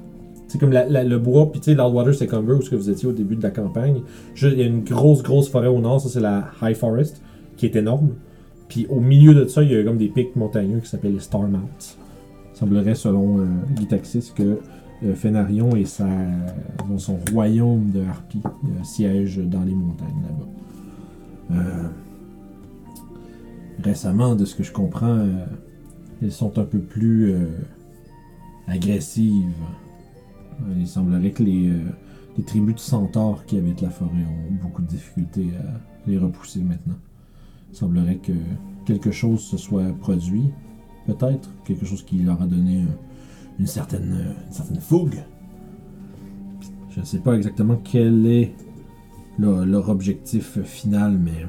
[0.53, 3.09] C'est comme le bois, puis tu sais, Loudwater, c'est comme où ce que vous étiez
[3.09, 4.01] au début de la campagne.
[4.39, 7.23] Il y a une grosse, grosse forêt au nord, ça c'est la High Forest,
[7.57, 8.09] qui est énorme.
[8.69, 11.21] Puis au milieu de ça, il y a comme des pics montagneux qui s'appellent les
[11.21, 11.97] Star Mounts.
[12.53, 14.59] Il semblerait, selon euh, Gitaxis, que
[15.03, 16.05] euh, Fénarion et sa,
[16.99, 21.63] son royaume de Harpie euh, siègent dans les montagnes là-bas.
[21.63, 21.89] Euh,
[23.83, 25.25] récemment, de ce que je comprends,
[26.21, 27.33] elles sont un peu plus
[28.67, 29.49] agressives.
[30.61, 31.81] Euh, Il semblerait que les, euh,
[32.37, 36.61] les tribus de centaures qui habitent la forêt ont beaucoup de difficultés à les repousser
[36.61, 36.97] maintenant.
[37.71, 38.33] Il semblerait que
[38.85, 40.49] quelque chose se soit produit,
[41.05, 44.35] peut-être, quelque chose qui leur a donné euh, une, certaine,
[44.79, 45.23] fougue.
[46.89, 48.53] Je ne sais pas exactement quel est
[49.39, 51.47] leur objectif final, mais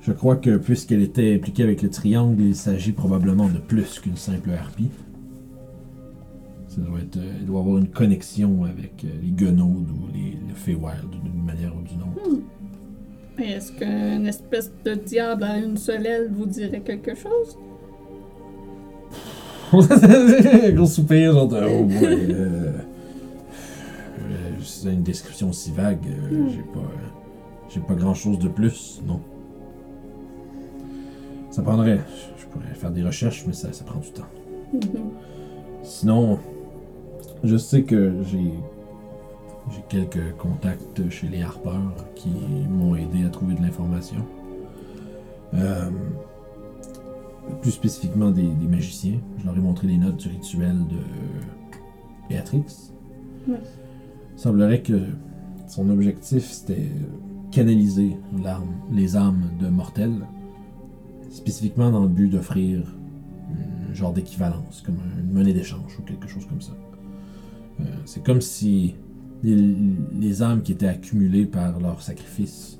[0.00, 4.16] je crois que puisqu'elle était impliquée avec le triangle, il s'agit probablement de plus qu'une
[4.16, 4.90] simple harpie.
[6.74, 10.32] Ça doit être, euh, il doit avoir une connexion avec euh, les Gunauds ou les,
[10.48, 12.42] le Feywild d'une manière ou d'une autre.
[13.38, 17.56] Et Est-ce qu'une espèce de diable à une seule aile vous dirait quelque chose?
[20.74, 22.04] Gros soupir, genre de oh boy.
[22.04, 22.72] euh,
[24.20, 26.48] euh, c'est une description si vague, euh, Hmm.
[26.50, 26.90] j'ai pas,
[27.70, 29.20] j'ai pas grand chose de plus, non.
[31.50, 32.00] Ça prendrait,
[32.38, 34.22] je- pourrais faire des recherches, mais ça, ça prend du temps.
[34.72, 34.80] Mhm.
[35.82, 36.38] Sinon,
[37.44, 38.54] je sais que j'ai
[39.72, 42.28] j'ai quelques contacts chez les harpeurs qui
[42.68, 44.18] m'ont aidé à trouver de l'information.
[45.54, 45.90] Euh,
[47.62, 49.18] plus spécifiquement des, des magiciens.
[49.38, 50.98] Je leur ai montré les notes du rituel de
[52.28, 52.90] Béatrix.
[53.48, 53.56] Il
[54.36, 55.00] semblerait que
[55.66, 56.90] son objectif c'était
[57.50, 58.16] canaliser
[58.92, 60.26] les âmes de mortels,
[61.30, 62.82] spécifiquement dans le but d'offrir
[63.90, 66.72] un genre d'équivalence, comme une monnaie d'échange ou quelque chose comme ça.
[67.80, 68.94] Euh, c'est comme si
[69.42, 69.56] les,
[70.18, 72.78] les âmes qui étaient accumulées par leur sacrifice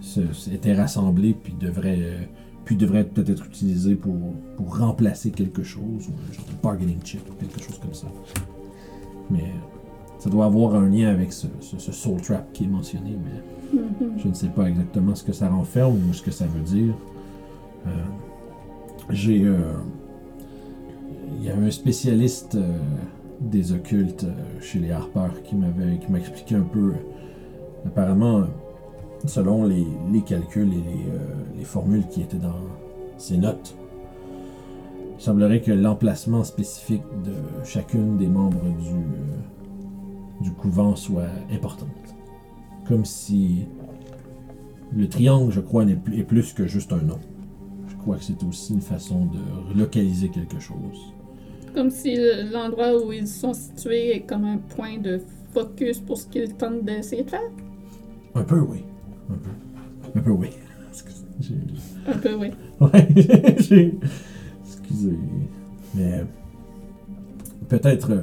[0.00, 2.18] se- étaient rassemblées puis devraient, euh,
[2.64, 4.14] puis devraient peut-être être utilisées pour,
[4.56, 8.06] pour remplacer quelque chose, ou un genre de bargaining chip ou quelque chose comme ça.
[9.30, 9.52] Mais
[10.18, 13.42] ça doit avoir un lien avec ce, ce- ce soul trap qui est mentionné, mais
[13.72, 14.18] Mhm.
[14.18, 16.94] je ne sais pas exactement ce que ça renferme ou ce que ça veut dire.
[17.86, 17.90] Euh,
[19.10, 19.44] J'ai.
[19.44, 19.58] euh,
[21.38, 22.78] Il y a un spécialiste euh,
[23.42, 26.92] des occultes euh, chez les Harpers qui m'avait qui m'a expliqué un peu.
[26.92, 28.44] euh, apparemment,
[29.26, 31.18] selon les, les calculs et les, euh,
[31.56, 32.60] les formules qui étaient dans
[33.18, 33.76] ces notes,
[35.18, 41.88] il semblerait que l'emplacement spécifique de chacune des membres du, du couvent soit importante.
[42.86, 43.66] Comme si
[44.92, 47.18] le triangle, je crois, est plus que juste un nom.
[47.88, 51.14] Je crois que c'est aussi une façon de localiser quelque chose.
[51.74, 55.20] Comme si le- l'endroit où ils sont situés est comme un point de
[55.54, 57.50] focus pour ce qu'ils tentent d'essayer de faire?
[58.34, 58.84] Un peu, oui.
[59.30, 60.18] Un peu.
[60.18, 60.48] Un peu, oui.
[62.06, 62.48] Un peu, oui.
[62.80, 63.08] Ouais,
[63.58, 63.94] j'ai.
[64.66, 65.16] Excusez.
[65.94, 66.24] Mais.
[67.68, 68.10] Peut-être.
[68.12, 68.22] euh,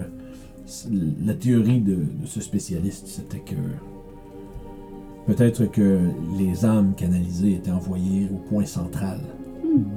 [1.26, 3.56] la théorie de, de ce spécialiste, c'était que.
[5.26, 6.00] Peut-être que
[6.38, 9.20] les âmes canalisées étaient envoyées au point central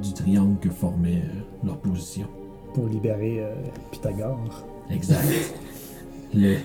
[0.02, 2.26] du triangle que formait euh, leur position.
[2.74, 3.52] Pour libérer euh,
[3.90, 4.64] Pythagore.
[4.90, 5.18] Exact.
[6.34, 6.56] Le-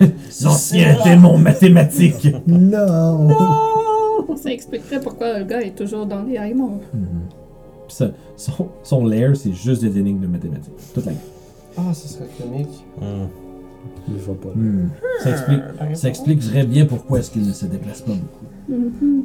[0.43, 2.27] L'ancien démon mathématique.
[2.47, 3.27] Non!
[4.37, 6.79] Ça expliquerait pourquoi le gars est toujours dans les haillons.
[6.93, 7.07] Mhm.
[7.87, 10.73] Puis ça- son, son lair, c'est juste des énigmes de mathématiques.
[10.93, 11.11] Toute la
[11.77, 12.85] Ah, ça serait comique.
[13.01, 13.27] Hmm.
[14.09, 14.49] Je vois pas.
[14.55, 14.89] Hmm.
[15.23, 15.61] Ça, explique,
[15.95, 18.45] ça expliquerait bien pourquoi est-ce qu'il ne se déplace pas beaucoup.
[18.69, 19.23] Mhm.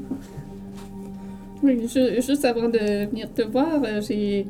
[1.62, 4.46] Oui, ju- juste avant de venir te voir, euh, j'ai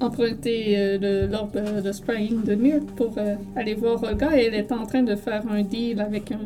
[0.00, 4.54] emprunté euh, le- l'orbe de Spring de Mur pour euh, aller voir Olga et elle
[4.54, 6.40] est en train de faire un deal avec un,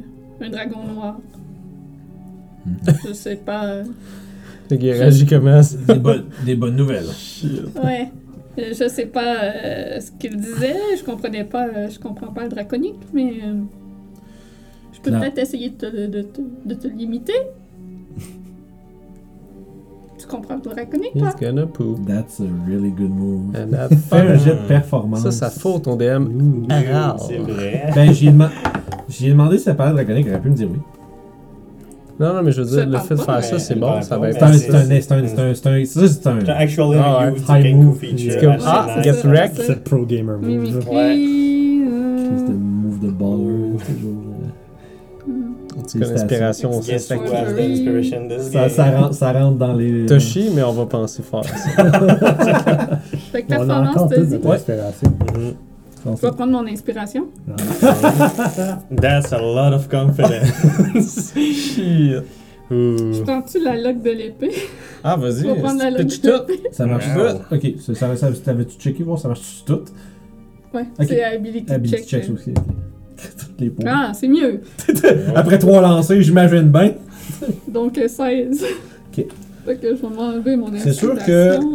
[0.44, 1.18] un dragon noir.
[2.66, 2.76] Mhm.
[3.08, 3.64] Je sais pas.
[3.66, 3.84] euh,
[4.70, 5.76] réagit comment ça?
[5.92, 7.06] Des, bonnes- des bonnes nouvelles.
[7.84, 8.10] ouais.
[8.58, 12.42] Euh, Je sais pas euh, ce qu'il disait, je comprenais pas, euh, je comprends pas
[12.44, 13.54] le draconique, mais euh,
[14.92, 17.32] je peux peut-être essayer de te, de te- de te limiter.
[20.22, 21.28] Tu comprends le draconique, toi?
[21.28, 22.06] He's gonna poop.
[22.06, 23.54] That's a really good move.
[23.56, 25.22] And have Fais un jet de performance.
[25.22, 26.26] Ça, ça faute ton DM.
[26.26, 26.66] Ouh.
[27.28, 27.90] C'est vrai.
[27.94, 28.52] Ben, j'ai demandé,
[29.08, 30.78] j'ai demandé si ça parlait draconique, il aurait pu me dire oui.
[32.20, 34.28] Non, non, mais je veux dire, le fait de faire ça, c'est bon, ça va
[34.30, 36.44] être C'est un, c'est- c'est un, c'est un, c'est un, c'est un, c'est.
[36.44, 37.98] T'as actually Ah High move.
[38.16, 39.56] C'est comme, ah, get ça, wrecked.
[39.56, 40.76] C'est le pro gamer move.
[40.88, 41.16] Ouais.
[41.16, 44.21] C'est un move de baller, toujours.
[45.88, 45.98] Ça.
[46.14, 47.08] inspiration this
[48.52, 49.00] Ça, ça, game?
[49.02, 50.06] rentre, ça rentre dans les.
[50.06, 51.44] Toshi, mais on va penser fort.
[53.32, 55.10] Fait que performance, de inspiration.
[55.34, 55.54] Mhm.
[56.04, 57.26] Je vais prendre mon inspiration.
[59.00, 61.32] That's a lot of confidence.
[61.34, 62.22] Shit.
[62.70, 64.50] Je prends-tu la loque de l'épée?
[65.04, 66.44] Ah, vas-y, Je vais prendre la loque de tout?
[66.48, 66.62] l'épée.
[66.72, 67.54] Ça marche tout?
[67.54, 69.80] Ok, ça, ça, ça, t'avais-tu checké voir ça marche tout?
[70.74, 71.06] Ouais, Ok.
[71.06, 72.06] c'est ability, Ability check.
[72.06, 72.54] checks aussi.
[73.58, 73.90] Les points.
[73.92, 74.60] Ah, c'est mieux.
[75.34, 76.92] Après trois lancers, j'imagine bien.
[77.68, 78.64] Donc euh, 16.
[79.16, 79.26] Ok.
[79.64, 81.72] Fait que je vais m'enlever mon C'est sûr inspiration.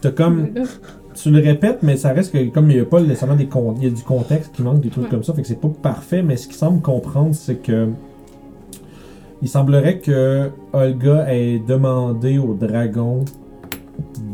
[0.00, 0.48] T'as comme.
[1.14, 3.74] Tu le répètes, mais ça reste que comme il n'y a pas nécessairement des con-
[3.78, 5.10] il y a du contexte qui manque, des trucs Ouais.
[5.10, 7.88] comme ça, fait que c'est pas parfait, mais ce qu'il semble comprendre, c'est que
[9.40, 13.24] il semblerait que Olga ait demandé au dragon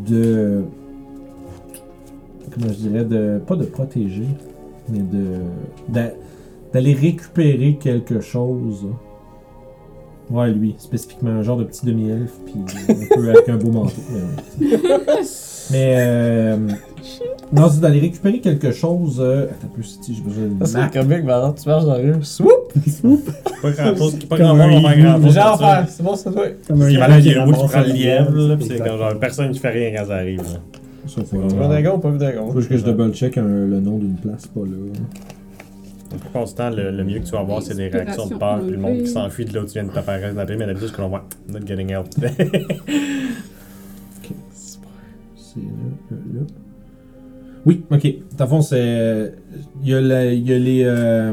[0.09, 0.63] de
[2.53, 4.27] comment je dirais de pas de protéger,
[4.89, 5.25] mais de
[5.89, 6.13] d'a-
[6.73, 8.87] d'aller récupérer quelque chose.
[10.31, 12.55] Ouais, lui, spécifiquement un genre de petit demi-elfe, puis
[12.89, 14.01] un peu avec un beau manteau.
[14.09, 15.21] mais ouais.
[15.71, 16.57] Mais euh,
[17.53, 19.17] non, c'est d'aller récupérer quelque chose.
[19.21, 20.65] Euh, attends peu, si j'ai besoin map.
[20.65, 22.21] c'est comique, maintenant, tu marches dans la rue.
[22.23, 22.73] Swoop!
[23.61, 25.01] Pas grand chose, pas grand monde hibou.
[25.01, 25.33] grand chose.
[25.33, 26.47] Genre, c'est bon, ça doit.
[26.67, 29.51] Comme Il y a un qui prend le lièvre, là, pis c'est comme genre personne
[29.51, 30.39] qui fait rien quand ça arrive.
[30.41, 30.59] là.
[31.07, 32.47] Ça, faut, Vu dragon pas vu dragon?
[32.51, 34.77] faut que je double check le nom d'une place, pas là.
[36.11, 38.35] La plupart du temps, le, le mieux que tu vas avoir, c'est des réactions de
[38.35, 40.55] peur, puis le monde qui s'enfuit de là où tu viens de t'apparaître dans la
[40.55, 42.31] mais d'habitude, c'est qu'on va not getting help today.
[44.19, 44.31] Ok,
[45.35, 45.65] c'est là,
[46.11, 46.39] là, là.
[47.65, 48.07] Oui, ok.
[48.37, 49.33] Dans le fond, c'est.
[49.83, 51.31] Il y a, la- il y a les, euh,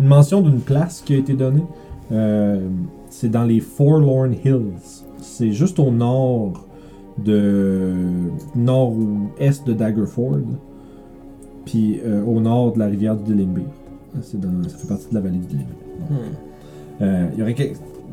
[0.00, 1.64] une mention d'une place qui a été donnée.
[2.12, 2.60] Euh,
[3.10, 5.02] c'est dans les Forlorn Hills.
[5.20, 6.66] C'est juste au nord
[7.24, 7.94] de.
[8.54, 10.40] nord ou est de Daggerford.
[11.64, 13.34] Puis euh, au nord de la rivière du.
[14.22, 15.74] C'est dans, ça fait partie de la vallée du Delimbir.
[16.10, 16.14] Hmm.
[17.02, 17.62] Euh, il y aurait que-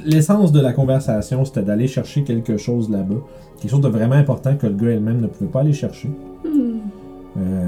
[0.06, 3.22] L'essence de la conversation, c'était d'aller chercher quelque chose là-bas.
[3.60, 6.10] Quelque chose de vraiment important que le gars elle-même ne pouvait pas aller chercher.
[6.46, 6.80] Hmm.
[7.38, 7.68] Euh,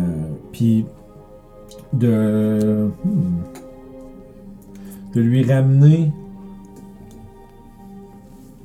[0.53, 0.85] Puis
[1.93, 2.89] de.
[3.03, 3.41] hmm,
[5.13, 6.11] de lui ramener.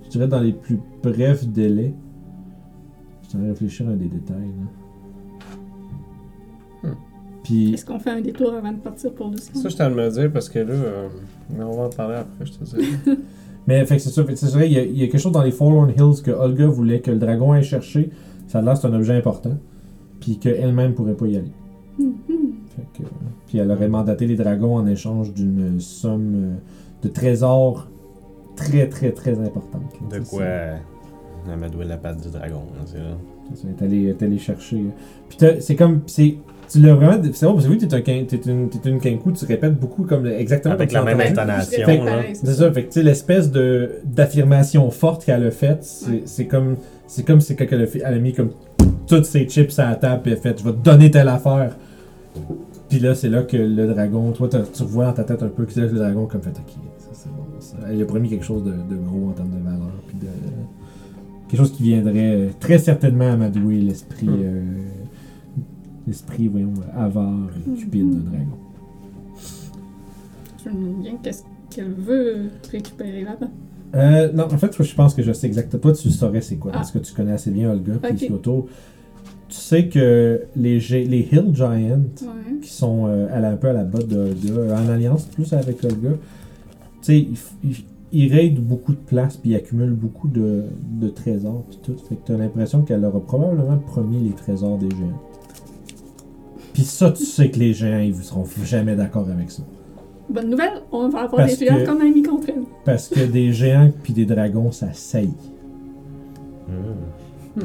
[0.05, 1.93] Je dirais dans les plus brefs délais.
[3.27, 4.53] Je suis en train de réfléchir à des détails.
[6.83, 6.89] Hmm.
[7.43, 7.75] Puis.
[7.75, 10.33] Est-ce qu'on fait un détour avant de partir pour le Ça, je t'en me dire
[10.33, 11.09] parce que là, euh,
[11.59, 12.99] on va en parler après, je te dis.
[13.67, 15.09] Mais fait que c'est ça, fait que c'est vrai, il y, a, il y a
[15.09, 18.11] quelque chose dans les Forlorn Hills que Olga voulait que le dragon aille chercher.
[18.47, 19.59] Ça a l'air que c'est un objet important.
[20.21, 21.53] Puis qu'elle-même pourrait pas y aller.
[21.99, 22.15] Mhm.
[22.77, 23.09] Fait que,
[23.49, 26.55] puis elle aurait mandaté les dragons en échange d'une somme euh,
[27.03, 27.89] de trésors
[28.55, 29.83] très très très importante.
[30.11, 30.45] De quoi?
[31.47, 31.53] Ça.
[31.55, 33.77] amadouer la patte du dragon, là, c'est là.
[33.83, 34.77] Elle est allée chercher.
[34.77, 34.91] euh.
[35.29, 36.01] Puis t'as- c'est comme.
[36.07, 36.37] c'est
[36.69, 37.23] Tu l'as vraiment.
[37.33, 40.03] C'est bon, parce que oui, t'es un, t'es une, t'es une kenku, tu répètes beaucoup
[40.03, 42.23] comme le- exactement Avec comme la tu même intonation, Fait- là.
[42.35, 46.23] C'est ça, fait que tu sais, l'espèce de d'affirmation forte qu'elle a faite, c'est Ouais.
[46.25, 46.75] c'est comme
[47.07, 48.51] c'est comme si elle a, fait- elle a mis comme
[49.07, 51.29] toutes ses chips à la table et elle a fait je vais te donner telle
[51.29, 51.77] affaire.
[52.89, 55.49] Puis là, c'est là que le dragon, toi t'as- tu vois dans ta tête un
[55.49, 58.03] peu que c'est là que le dragon comme fait ok, ça c'est bon, ça Elle
[58.03, 59.93] a promis quelque chose de, de gros en termes de valeur.
[60.09, 60.27] Puis de,
[61.49, 64.27] quelque chose qui viendrait euh, très certainement amadouer l'esprit.
[64.27, 64.37] Hmm.
[64.43, 64.63] euh,
[66.07, 68.57] l'esprit, voyons, avare et cupide d'un dragon.
[70.65, 73.49] Je me demande bien qu'est-ce qu'elle veut récupérer là-bas.
[73.95, 75.81] Euh, non, en fait, je pense que je sais exactement.
[75.81, 76.79] Toi, tu saurais c'est quoi, Ah.
[76.79, 78.19] parce que tu connais assez bien Olga, puis Ok.
[78.19, 78.67] ce qui est autour.
[79.49, 81.71] Tu sais que les, les Hill Giants,
[82.23, 82.59] Ouais.
[82.61, 85.53] qui sont euh, à la- un peu à la botte de Olga, en alliance plus
[85.53, 86.19] avec Olga, tu
[87.03, 87.77] sais, ils, ils,
[88.13, 90.65] ils raident beaucoup de place, puis ils accumulent beaucoup de,
[91.01, 91.97] de trésors, puis tout.
[92.09, 95.23] Fait que tu as l'impression qu'elle leur a probablement promis les trésors des géants.
[96.73, 99.63] Puis ça, tu sais que les géants, ils seront jamais d'accord avec ça.
[100.29, 102.65] Bonne nouvelle, on va avoir Parce des géants comme amis contre elle.
[102.85, 105.33] Parce que des géants puis des dragons, ça saillit.
[106.69, 107.61] Hmm.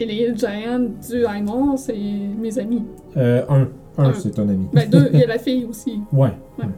[0.00, 2.82] Et les Hill Giants du Haimon, c'est mes amis.
[3.16, 3.68] Euh, un.
[3.98, 4.14] Un, Un.
[4.14, 4.66] c'est ton ami.
[4.72, 6.00] Ben deux, il y a la fille aussi.
[6.12, 6.28] Ouais.
[6.58, 6.64] Ouais.
[6.64, 6.70] ouais.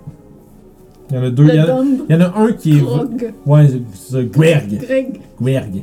[1.11, 1.47] Il y en a deux.
[1.49, 2.81] Il y, en a, Dumb, il y en a un qui est.
[2.81, 4.79] Grog, Ouais, c'est- c'est Gwerg.
[4.79, 5.21] Greg.
[5.41, 5.83] Gwerg.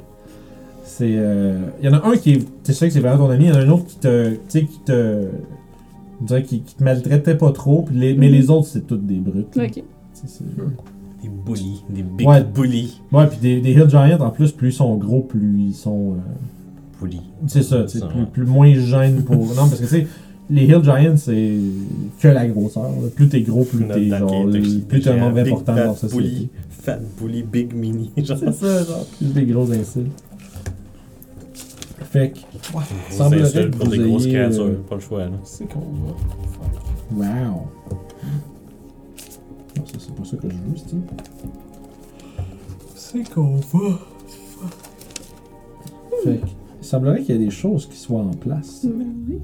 [0.83, 1.15] C'est.
[1.17, 2.45] euh, Il y en a un qui est.
[2.63, 3.45] Tu sais que c'est vraiment ton ami.
[3.45, 4.29] Il y en a un autre qui te.
[4.31, 5.25] Tu sais, qui te.
[6.21, 7.83] On dirait qui, qui te maltraitait pas trop.
[7.83, 8.33] puis les- mais Mhm.
[8.33, 9.55] les autres, c'est toutes des brutes.
[9.55, 9.65] là.
[9.65, 9.73] Ok.
[9.73, 9.81] Tu
[10.13, 10.43] sais, c'est-
[11.23, 12.43] Des bullies, des big Ouais.
[12.43, 13.01] bullies.
[13.11, 16.13] Ouais, puis des, des Hill Giants, en plus, plus ils sont gros, plus ils sont.
[16.13, 17.21] euh, Bullies.
[17.45, 19.35] C'est ça, tu sais, Ça, plus, plus moins gêne pour.
[19.37, 20.07] non, parce que tu sais,
[20.49, 21.57] les Hill Giants, c'est
[22.19, 22.83] que la grosseur.
[22.83, 23.09] là.
[23.15, 24.45] Plus t'es gros, plus t'es genre.
[24.45, 26.23] le- Plus t'es un membre important fat dans la société.
[26.23, 28.11] bully, Fat bully, big mini.
[28.17, 29.05] Genre, C'est ça, genre.
[29.17, 30.23] Plus des gros insultes.
[32.11, 32.39] Fait que.
[33.13, 34.63] Semblerait insultes que pour vous des grosses ayez, créatures.
[34.63, 35.31] euh, Pas le choix, là.
[35.43, 37.17] C'est qu'on va faire.
[37.49, 37.67] Wow!
[39.77, 40.99] Non, ça, c'est pas ça que je veux, Steve.
[42.95, 43.99] C'est qu'on va.
[46.23, 46.45] Fait que.
[46.81, 48.85] Il semblerait qu'il y ait des choses qui soient en place.
[48.85, 49.39] Oui.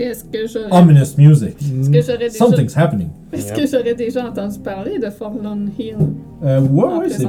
[0.00, 1.56] Puis est-ce que j'aurais Ominous music.
[1.60, 3.08] est-ce que j'aurais déjà, Something's happening.
[3.34, 5.96] est-ce que j'aurais déjà entendu parler de Forlorn Hill?
[6.42, 7.26] Euh, ouais, En ouais, c'est.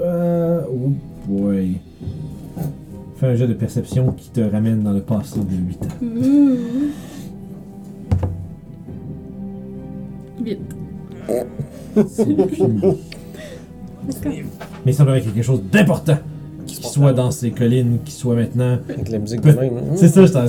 [0.00, 0.92] Euh, oh
[1.28, 1.76] boy.
[3.16, 5.88] Fais un jeu de perception qui te ramène dans le passé de 8 ans.
[6.00, 6.56] Mmh.
[10.42, 10.60] Vite.
[12.08, 12.96] C'est aucune idée.
[14.06, 14.32] D'accord.
[14.86, 16.16] Mais il semblerait quelque chose d'important
[16.76, 18.78] qui soit dans ces collines, qui soit maintenant.
[18.88, 19.76] Avec la musique de même.
[19.78, 19.92] hein.
[19.96, 20.48] C'est ça, je t'en le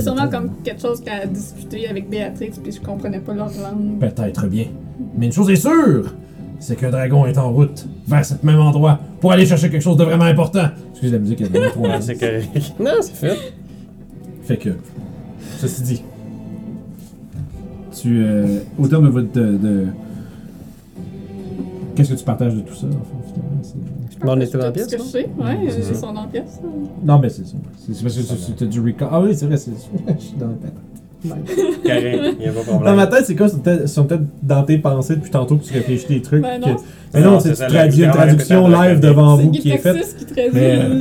[0.00, 3.98] sûrement comme quelque chose qu'elle a discuté avec Béatrix, puis je comprenais pas leur langue.
[4.00, 4.66] Peut-être bien.
[5.16, 6.14] Mais une chose est sûre,
[6.58, 9.96] c'est qu'un dragon est en route vers ce même endroit pour aller chercher quelque chose
[9.96, 10.66] de vraiment important.
[10.92, 12.16] Excusez la musique, elle est trop c'est.
[12.80, 13.36] Non, c'est fait.
[14.44, 14.70] Fait que,
[15.58, 16.02] ceci dit,
[18.00, 19.32] tu, euh, au terme de votre.
[19.32, 19.86] De, de-
[21.94, 23.15] Qu'est-ce que tu partages de tout ça, en fait,
[24.24, 25.08] on était dans la pièce, ce que je non?
[25.10, 25.94] sais, ouais, C'est ils ça.
[25.94, 26.60] sont dans la pièce.
[27.04, 27.56] Non, mais c'est ça.
[27.92, 29.08] C'est parce que tu- as du recall.
[29.10, 29.70] Ah oui, c'est vrai, c'est
[30.18, 30.72] je suis dans la tête.
[31.82, 33.48] Correct, y a pas de Dans ma tête, c'est quoi?
[33.48, 36.42] C'est peut-être sont peut-être dans tes pensées depuis tantôt que tu réfléchis des trucs.
[36.42, 36.80] Ben que-.
[37.14, 40.16] Mais non, c'est ça, une traduction live devant vous C'est qui est faite.
[40.18, 40.50] Qui traduit.
[40.54, 41.00] Euh?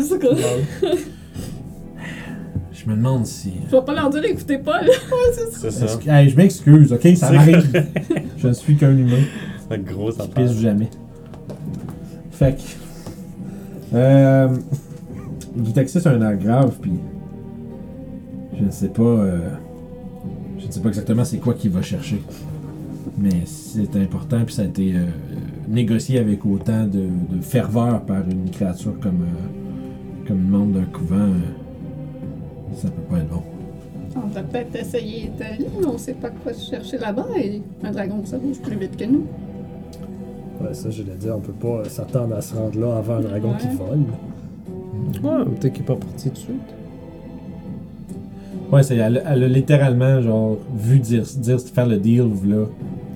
[2.74, 3.54] Je me demande si.
[3.70, 4.92] Je vais pas leur dire, écoutez pas, là.
[5.52, 5.86] C'est ça.
[6.08, 7.02] Hey, je m'excuse, ok?
[7.16, 7.86] Ça C'est m'arrive.
[8.38, 9.24] je ne suis qu'un humain.
[9.70, 10.34] C'est grosse qui affaire.
[10.48, 10.90] pisse jamais.
[12.32, 12.62] Fait que.
[13.96, 14.50] Euh.
[15.58, 16.94] Guitaxis a un air grave, puis.
[18.58, 19.04] Je ne sais pas.
[19.04, 19.50] euh,
[20.60, 22.22] je ne sais pas exactement c'est quoi qu'il va chercher.
[23.18, 25.06] Mais c'est important, puis ça a été euh,
[25.68, 27.08] négocié avec autant de,
[27.42, 29.22] ferveur par une créature comme.
[29.22, 29.56] euh,
[30.28, 31.30] comme le membre d'un couvent.
[32.76, 33.44] ça peut pas être bon.
[34.16, 38.22] On va peut-être essayer d'aller, mais on sait pas quoi chercher là-bas, et un dragon,
[38.26, 39.26] ça bouge plus vite que nous.
[40.62, 43.22] Ouais, ça, je l'ai dit, on peut pas s'attendre à se rendre là avant un
[43.22, 43.74] dragon qui Ouais.
[43.74, 44.00] vole.
[45.24, 46.56] Ouais, peut-être qu'il est pas parti tout de suite.
[48.72, 52.66] Ouais, c'est, elle, elle a littéralement, genre, vu dire, dire faire le deal, là,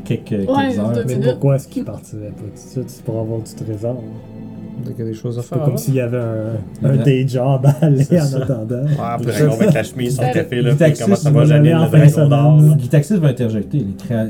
[0.05, 0.93] quelques, quelques Ouais, heures.
[1.07, 2.89] Mais pourquoi est-ce qu'il partirait pas tout de suite?
[2.89, 3.97] C'est pour avoir du trésor.
[4.85, 5.59] Qu'il y a des choses à C'est faire.
[5.59, 8.37] pas comme s'il y avait un, un day job à aller C'est en ça.
[8.43, 8.83] attendant.
[8.97, 9.39] Ah, Le peut-être.
[9.39, 11.69] dragon avec la chemise, son café, là, le puis taxi, comment ça il va, l'amener
[11.71, 12.75] le en fin de dragon d'or.
[12.77, 13.85] Guitaxis va interjecter.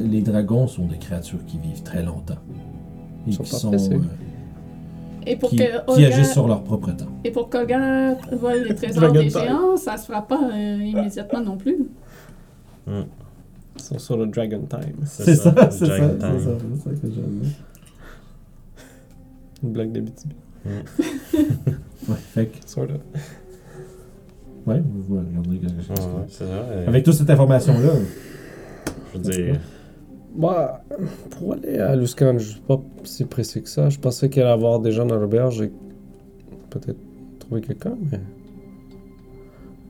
[0.09, 2.39] Les dragons sont des créatures qui vivent très longtemps.
[3.29, 3.93] Et Ils sont sont, pressés.
[3.93, 3.99] euh,
[5.27, 7.05] Et pour qui, que qui agissent sur leur propre temps.
[7.23, 9.41] Et pour qu'Olga vole les trésors Dragon des Time.
[9.41, 11.77] géants, ça se fera pas euh, immédiatement non plus.
[12.87, 13.03] Ils
[13.81, 14.95] sont sur le Dragon Time.
[15.05, 16.39] C'est ça, c'est ça, c'est ça, Dragon c'est Time.
[16.39, 16.51] ça,
[16.83, 17.41] c'est ça que j'aime.
[19.63, 20.35] Une blague d'Abitibi.
[20.65, 22.89] Ouais, fait que, Sort of.
[24.65, 26.05] ouais, vous regardez quelque chose.
[26.05, 26.49] Ouais, ouais, c'est ça.
[26.49, 27.89] euh, Avec toute cette information-là,
[29.13, 29.59] Je veux dire,
[30.35, 30.83] Bah,
[31.31, 33.89] pour aller à Luscan, je suis pas si précis que ça.
[33.89, 35.71] Je pensais qu'il allait y avoir des gens dans l'auberge et
[36.69, 36.99] peut-être
[37.39, 38.19] trouver quelqu'un, mais.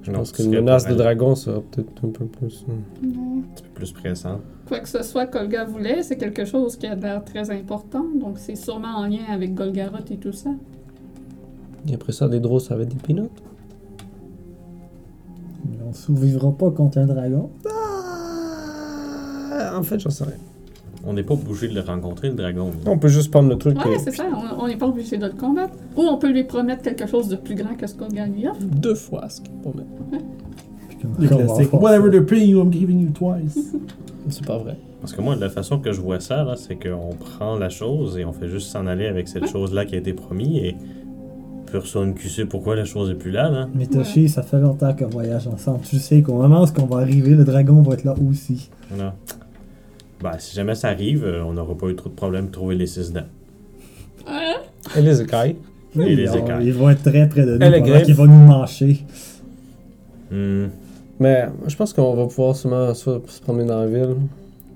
[0.02, 2.66] Je Non, pense qu'une menace de dragon, ça va peut-être un peu plus.
[2.68, 3.40] Non.
[3.40, 4.40] Un petit peu plus pressant.
[4.68, 8.38] Quoi que ce soit qu'Olga voulait, c'est quelque chose qui a l'air très important, donc
[8.40, 10.52] c'est sûrement en lien avec Golgaroth et tout ça.
[11.88, 13.30] Et après ça, des drôles, ça va être des peanuts.
[15.70, 17.50] Mais on survivra pas contre un dragon.
[17.66, 17.70] Ah,
[19.78, 20.34] en fait, j'en sais rien.
[21.06, 22.72] On n'est pas obligé de le rencontrer, le dragon.
[22.86, 23.78] On peut juste prendre le truc.
[23.86, 25.74] Ouais, et- c'est ça, on- on n'est pas obligé de le combattre.
[25.96, 28.60] Ou on peut lui promettre quelque chose de plus grand que ce qu'Olga lui offre.
[28.62, 29.84] Deux fois ce qu'il promet.
[30.90, 31.70] Puis comme Le ça, on va classique.
[31.72, 33.74] voir Whatever the paying you, I'm giving you twice.
[34.30, 34.76] C'est pas vrai.
[35.00, 38.18] Parce que moi, la façon que je vois ça, là, c'est qu'on prend la chose
[38.18, 40.76] et on fait juste s'en aller avec cette chose-là qui a été promis et
[41.72, 43.70] personne qui sait pourquoi la chose est plus là, là.
[43.74, 45.80] Mais Toshi, ça fait longtemps qu'on voyage ensemble.
[45.84, 48.70] Tu sais qu'au moment où on va arriver, le dragon va être là aussi.
[48.90, 49.16] Voilà.
[50.22, 52.76] Ben, si jamais ça arrive, euh, on n'aura pas eu trop de problèmes de trouver
[52.76, 53.28] les six dents.
[54.28, 54.56] Ah,
[54.98, 55.56] Et les écailles.
[55.96, 56.66] Et les ils, écailles.
[56.68, 58.06] ils vont être très près de nous Et les pendant griffes.
[58.06, 59.04] qu'ils vont nous mancher.
[60.32, 60.68] Hmm.
[61.20, 64.16] Mais je pense qu'on va pouvoir sûrement soit se promener dans la ville,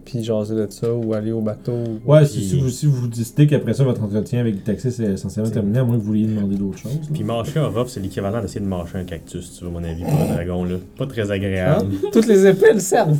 [0.03, 1.71] puis jaser de ça, ou aller au bateau.
[1.71, 4.61] ou- Ouais, Puis- si, si vous, si vous décidez qu'après ça, votre entretien avec le
[4.61, 6.93] taxi c'est essentiellement terminé, à moins que vous vouliez demander d'autres choses.
[6.95, 7.07] là.
[7.13, 9.87] Puis mâcher un rough, c'est l'équivalent d'essayer de mâcher un cactus, tu vois, à mon
[9.87, 10.75] avis, pour un dragon, là.
[10.97, 11.91] Pas très agréable.
[12.11, 13.19] Toutes les épées, elles servent.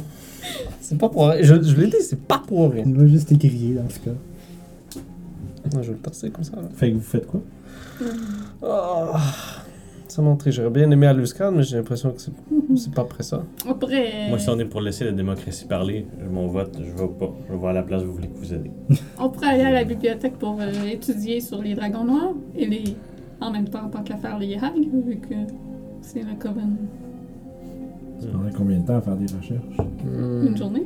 [0.82, 1.42] C'est pas pour rien.
[1.42, 2.84] Je, je l'ai dit, c'est pas pour rien.
[2.86, 4.12] Il va juste écrire dans ce cas.
[5.74, 6.58] Non, je vais le tasser comme ça.
[6.58, 6.64] là.
[6.76, 7.42] Fait que vous faites quoi?
[8.62, 9.20] Ah,
[10.08, 10.52] ça montrer.
[10.52, 12.32] J'aurais bien aimé à Luscan, mais j'ai l'impression que c'est
[12.76, 13.44] c'est pas près ça.
[13.68, 17.08] on pourrait, Moi, si on est pour laisser la démocratie parler, mon vote, je vais
[17.08, 17.32] pas.
[17.50, 18.72] Je vais à la place où vous voulez que vous aider.
[19.20, 22.96] on pourrait aller à la bibliothèque pour euh, étudier sur les dragons noirs et les,
[23.42, 24.74] en même temps, tant qu'à faire les hags,
[25.06, 25.36] vu que
[26.02, 26.76] c'est le Coven.
[28.24, 29.78] Ça prendrait combien de temps à faire des recherches?
[30.06, 30.48] Hmm.
[30.48, 30.84] Une journée.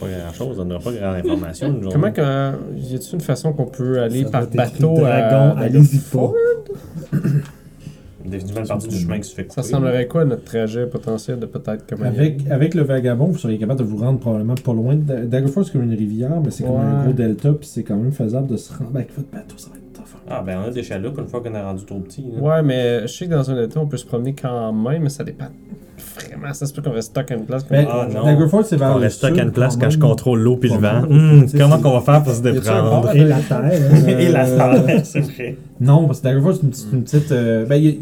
[0.00, 1.68] Pas grand chose, on n'aura pas grand information.
[1.68, 1.88] une journée.
[1.92, 2.20] Comment que.
[2.76, 5.54] Y a-t-il une façon qu'on peut aller Ça par va être écrit bateau à.
[6.12, 6.32] pas.
[8.24, 9.54] Définitivement une partie du chemin qui se fait couper.
[9.54, 13.38] Ça ressemblerait à quoi notre trajet potentiel de peut-être comme avec, avec le vagabond, vous
[13.38, 14.96] seriez capable de vous rendre probablement pas loin.
[14.96, 17.96] de- Daggerfall, c'est comme une rivière, mais c'est comme un gros delta, puis c'est quand
[17.96, 18.90] même faisable de se rendre.
[18.90, 19.83] Ben, avec votre bateau, ça va être.
[20.28, 22.24] Ah, ben on a des chaloupes une fois qu'on est rendu trop petit.
[22.34, 22.40] là.
[22.42, 25.08] Ouais, mais je sais que dans un état, on peut se promener quand même, mais
[25.10, 25.46] ça dépend.
[26.16, 27.64] Vraiment, ça se peut qu'on reste stock à une place.
[27.64, 28.24] comme- Ben, Ah, non.
[28.24, 30.08] Daggerfall, c'est vers On le reste stock à sud, une place quand quand je même.
[30.08, 31.08] contrôle l'eau puis le Pas vent.
[31.08, 31.12] mal.
[31.12, 33.10] Hum, C'est- comment c'est- qu'on va faire pour se Y a-tu un déprendre?
[33.14, 33.62] Et la terre.
[33.64, 34.08] hein?
[34.08, 35.56] Et la Euh, terre, c'est vrai.
[35.80, 36.92] Non, parce que Daggerfall, c'est une petite.
[36.92, 37.94] Une petite euh, ben, il y, a-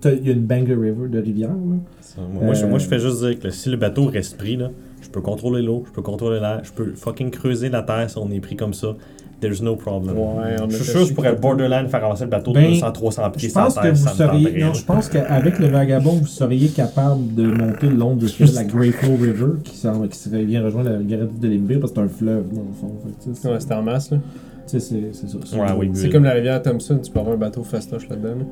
[0.00, 1.76] t'as- il y a une Banger River de rivière, là.
[2.00, 4.36] Ça, moi, moi, je, Euh, moi, je fais juste dire que si le bateau reste
[4.38, 4.70] pris, là,
[5.02, 8.18] je peux contrôler l'eau, je peux contrôler l'air, je peux fucking creuser la terre si
[8.18, 8.94] on est pris comme ça.
[9.40, 10.16] There's no problem.
[10.18, 13.30] Ouais, je suis sûr que je pourrais borderline faire avancer le bateau de Ben, 200-300
[13.30, 14.64] pieds Je sans pense que terre, vous ça seriez.
[14.64, 18.64] Non, je pense qu'avec le vagabond, vous seriez capable de monter le long de la
[18.64, 22.04] Great Flow River, qui, qui serait bien rejoindre la galerie de Limbir, parce que c'est
[22.04, 22.92] un fleuve, dans le fond.
[23.22, 24.18] Fait c'est- Ouais, en masse, là.
[24.66, 25.56] c'est c'est ça.
[25.56, 28.38] Ouais, oui, C'est comme la rivière Thompson, tu peux avoir un bateau fastoche là-dedans.
[28.40, 28.44] là.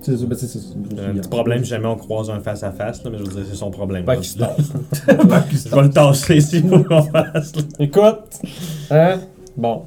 [0.00, 2.40] C'est ça, ben, c'est ça, c'est grosse Un petit problème si jamais on croise un
[2.40, 4.04] face-à-face, là, mais je veux dire, c'est son problème.
[4.04, 4.56] Ben, là.
[5.08, 7.56] je vais le tasser s'il faut qu'on fasse.
[7.56, 7.62] là.
[7.78, 8.40] Écoute!
[8.90, 9.20] Hein?
[9.56, 9.82] Bon.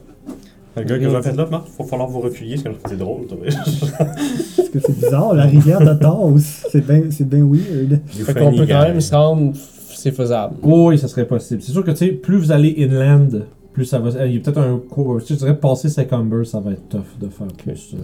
[0.77, 3.25] Le gars que fait là, Marc, il va falloir vous recueillir, parce que c'est drôle.
[3.27, 3.37] toi.
[3.47, 6.39] Parce que c'est bizarre, la rivière de Taos.
[6.71, 7.99] C'est bien c'est bien weird.
[8.17, 9.53] You Fait qu'on peut quand même se rendre,
[9.95, 10.55] c'est faisable.
[10.61, 11.61] Oui, ça serait possible.
[11.61, 14.25] C'est sûr que, tu sais, plus vous allez inland, plus ça va.
[14.25, 14.79] Il y a peut-être un.
[14.89, 17.93] co- Je dirais, passer Secumber, ça va être tough de faire plus.
[17.93, 17.97] euh,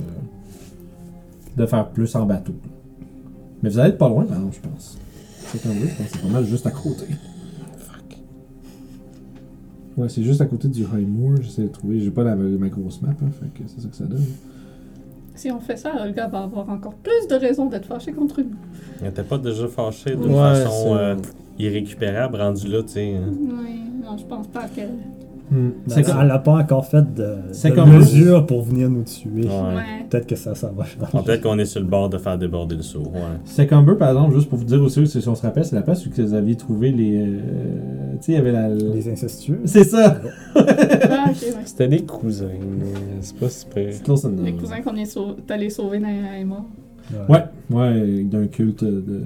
[1.57, 2.53] de faire plus en bateau.
[3.61, 4.97] Mais vous allez être pas loin, par exemple, je pense.
[5.51, 7.05] Secumber, je pense que c'est pas mal juste à côté.
[9.97, 11.37] Ouais, c'est juste à côté du High Moor.
[11.41, 11.99] J'essaie de trouver.
[11.99, 14.25] J'ai pas la, ma grosse map, hein, fait que c'est ça que ça donne.
[15.35, 18.55] Si on fait ça, Olga va avoir encore plus de raisons d'être fâchée contre nous.
[19.01, 21.15] Il était pas déjà fâché d'une Ouais, façon euh,
[21.57, 23.15] irrécupérable, rendu là, tu sais.
[23.15, 23.31] hein.
[23.39, 24.81] Oui, non, je pense pas que.
[25.51, 25.69] Hmm.
[25.69, 28.89] Ben, C'est comme- Elle n'a pas encore fait de, C'est de comme- mesures pour venir
[28.89, 29.43] nous tuer.
[29.45, 29.75] Ouais.
[29.75, 30.05] Ouais.
[30.09, 31.05] Peut-être que ça, ça va changer.
[31.13, 33.01] Ah, Peut-être qu'on est sur le bord de faire déborder le seau.
[33.01, 33.19] Ouais.
[33.45, 36.05] Secumber, par exemple, juste pour vous dire aussi, si on se rappelle, c'est la place
[36.05, 37.17] où que vous aviez trouvé les.
[37.17, 37.39] euh,
[38.13, 38.69] tu sais, il y avait la.
[38.69, 39.59] Les incestueux.
[39.65, 40.17] C'est ça!
[40.55, 40.59] Ah,
[41.29, 41.33] ouais.
[41.65, 42.45] C'était des cousins,
[42.79, 42.85] mais
[43.21, 43.87] c'est pas super.
[43.91, 44.45] C'est close enough.
[44.45, 46.65] Les cousins qu'on est sau- allé sauver dans mort.
[47.29, 48.91] Ouais, ouais, d'un culte de.
[49.01, 49.23] de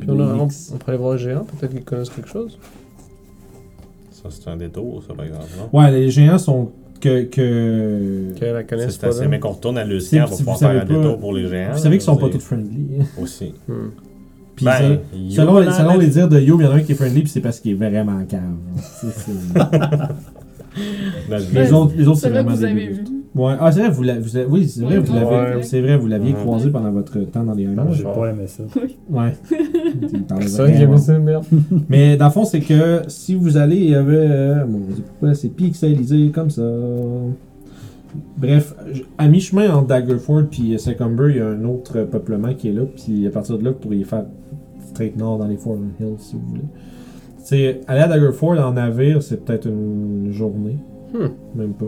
[0.00, 2.58] Puis on, a, on, on pourrait aller voir les géants, peut-être qu'ils connaissent quelque chose.
[4.22, 5.44] Ça, c'est un détour, ça, par exemple.
[5.58, 5.78] non?
[5.78, 6.70] Ouais, les géants sont
[7.00, 7.24] que.
[7.24, 8.32] que...
[8.38, 9.26] Qu'elle la connaisse C'est pas.
[9.28, 11.72] mais qu'on retourne à Lucian pour pouvoir faire un pas- détour pour les géants.
[11.72, 12.86] Vous savez qu'ils sont pas tous friendly.
[13.00, 13.04] hein.
[13.20, 13.52] Aussi.
[13.68, 13.72] Hmm.
[14.56, 16.80] Puis Ben, ça- selon, les, selon les dires de Yo, il y en a un
[16.82, 18.58] qui est friendly, puis c'est parce qu'il est vraiment calme.
[18.76, 19.32] C'est-
[21.30, 22.92] Ouais, les autres, les autres c'est C'est là que vraiment vous des avez bébés.
[22.94, 23.21] vu.
[23.34, 25.62] Ouais, ah, c'est vrai, vous l'avez, oui, c'est vrai, Ouais, vous l'avez, ouais.
[25.62, 27.92] c'est vrai, vous l'aviez croisé pendant votre temps dans les Non, Highlands.
[27.92, 28.62] j'ai pas aimé ça.
[29.08, 29.32] Ouais.
[29.48, 30.76] C'est vrai que vraiment.
[30.78, 31.44] j'aimais ça, merde.
[31.88, 34.16] Mais dans le fond, c'est que si vous allez, il y avait.
[34.16, 34.64] euh,
[35.06, 36.62] pourquoi c'est pixelisé comme ça?
[38.36, 38.74] Bref,
[39.16, 42.72] à mi-chemin entre Daggerford puis Secumber, il y a un autre euh, peuplement qui est
[42.72, 42.82] là.
[42.94, 44.24] Puis à partir de là, vous pourriez faire
[44.90, 46.64] straight nord dans les Foreland Hills si vous voulez.
[47.38, 50.76] C'est aller à Daggerford en navire, c'est peut-être une journée,
[51.14, 51.28] Hmm.
[51.58, 51.86] même pas.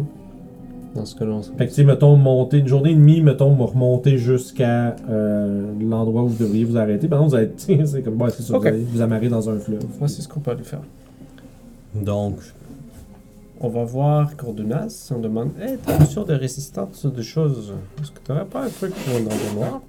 [0.95, 3.21] Dans ce cas-là, on se- Fait que tu sais, mettons, monter une journée et demie,
[3.21, 7.09] mettons, me remonter jusqu'à euh, l'endroit où vous devriez vous arrêter.
[7.09, 8.63] Par exemple, vous allez, c'est comme, bon, c'est ça, Ok.
[8.63, 9.83] vous allez vous amarrer dans un fleuve.
[9.99, 10.83] Voici ce qu'on peut aller faire.
[11.95, 12.37] Donc,
[13.61, 15.11] On va voir Cordunas.
[15.15, 17.73] On demande Hey, t'es sûr de résistance de choses?
[18.01, 19.81] Est-ce que t'aurais pas un truc pour un dragon noir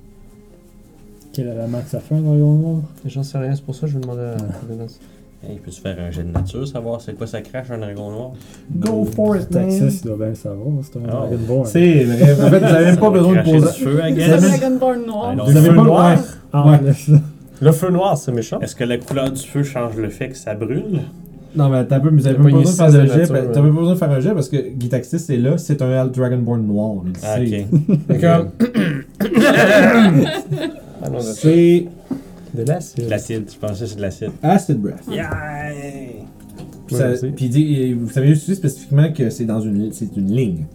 [1.33, 3.87] Quel élément que ça fait un dragon noir J'en sais rien, c'est pour ça que
[3.87, 4.49] je vais demander à Ouais.
[4.61, 4.99] Cordunas.
[5.49, 8.31] Hey, peux-tu faire un jet de nature, savoir c'est quoi ça crache un dragon noir?
[8.75, 9.67] Go for it, man!
[9.69, 10.67] Texas, il doit bien savoir.
[10.83, 11.11] C'est un Oh.
[11.11, 11.65] Dragonborn.
[11.65, 12.33] C'est vrai.
[12.33, 13.59] En fait, vous avez même pas besoin de poser.
[13.77, 14.29] du feu, Le guess.
[14.31, 15.27] avez- Dragonborn noir.
[15.31, 15.43] Ah, non.
[15.45, 16.17] Vous Le avez feu pas noir.
[16.53, 16.79] Ah, Ouais.
[17.61, 18.59] Le feu noir, c'est méchant.
[18.59, 20.99] Est-ce que la couleur du feu change le fait que ça brûle?
[21.55, 23.13] Non, mais t'as peu, mais vous avez pas pas besoin de faire de six jet.
[23.13, 23.65] de nature, ben, T'as ouais.
[23.65, 26.67] même pas besoin de faire un jet parce que Gitaxis est là, c'est un Dragonborn
[26.67, 28.19] noir, le Ah, ok.
[31.01, 31.85] Allons, de C'est
[32.55, 33.05] de l'acide.
[33.05, 34.31] De l'acide, je pensais que c'est de l'acide.
[34.41, 35.03] Acid Breath.
[35.09, 35.29] Yeah!
[36.87, 40.65] Puis, ça- dit, vous savez aussi spécifiquement que c'est dans une, c'est une ligne.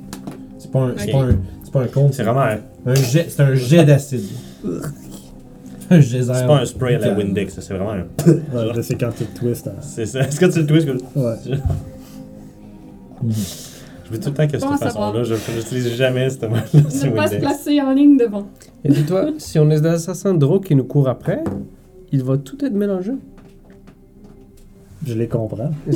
[0.59, 2.15] C'est pas un, c'est pas un, c'est pas un compte.
[2.15, 4.23] C'est vraiment un, un jet, c'est un jet d'acide.
[5.91, 6.33] un geyser.
[6.35, 7.15] c'est pas un spray à la.
[7.15, 8.01] Windex, ça, c'est vraiment un.
[8.27, 9.69] Ouais, c'est quand tu le twists.
[9.69, 9.75] hein.
[9.81, 10.21] C'est ça.
[10.21, 11.25] Est-ce que tu le twists comme.
[11.25, 11.35] Ouais.
[14.11, 17.15] Je veux tout le temps que cette façon-là, je l'utilise jamais cette mot-là Ne sur
[17.15, 18.47] pas se placer en ligne devant.
[18.85, 21.45] Et dis-toi, si on est des assassins de qui nous courent après,
[22.11, 23.13] il va tout être mélangé.
[25.07, 25.71] Je les comprends.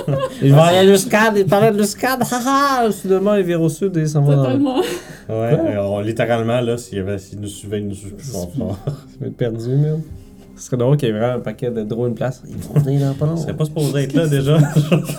[0.42, 2.90] Il va aller le scad, il parlait de le scad, haha!
[2.90, 4.42] Soudainement, il vire au sud et il s'en va dans.
[4.44, 4.80] Totalement.
[5.28, 5.34] Ouais,
[5.70, 8.50] alors, littéralement, là, s'il y avait- s'il nous suivait, il nous suivait plus fort.
[8.56, 8.62] Il
[9.20, 10.00] va être perdu, merde.
[10.56, 12.42] Ce serait drôle qu'il y ait vraiment un paquet de drones une place.
[12.48, 13.36] Ils vont venir dans pas Il long.
[13.36, 14.58] serait pas supposé être là déjà.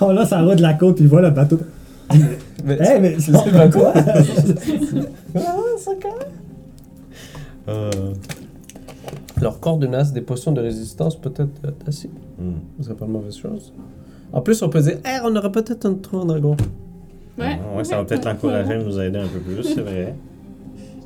[0.02, 1.60] Oh, là, ça va de la côte, puis il voit le bateau.
[2.64, 3.94] Mais- Eh, mais c'est C'est pas quoi?
[7.68, 7.92] Euh,
[9.42, 12.10] Leur coordonnates, des potions de résistance, peut-être euh, assez.
[12.40, 12.54] hmm.
[12.80, 13.74] Ce serait pas une mauvaise chose.
[14.32, 16.56] En plus, on peut dire, hey, on aurait peut-être un trou en dragon.
[17.38, 17.60] Ouais.
[17.76, 20.16] Ouais, ça va peut-être l'encourager à nous aider un peu plus, c'est vrai.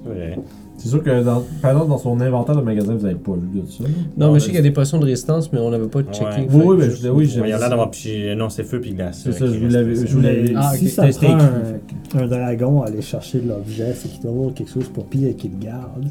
[0.04, 0.40] C'est vrai.
[0.80, 3.60] C'est sûr que dans, par exemple, dans son inventaire de magasin, vous avez pas vu
[3.62, 3.84] de ça.
[3.84, 5.88] Non, Non, mais je sais qu'il y a des potions de résistance, mais on n'avait
[5.90, 6.48] pas checké.
[6.50, 8.34] Oui, oui, ben, je- oui, j'ai- il y a l'air d'avoir pigé.
[8.36, 9.22] Non, c'est feu puis glace.
[9.24, 11.38] C'est euh, ça, je vous l'avais- c'est je vous l'avais- Ah, si ça C'était prend
[11.38, 15.06] un, un dragon à aller chercher de l'objet, c'est qu'il doit avoir quelque chose pour
[15.06, 16.06] piller et qu'il le garde.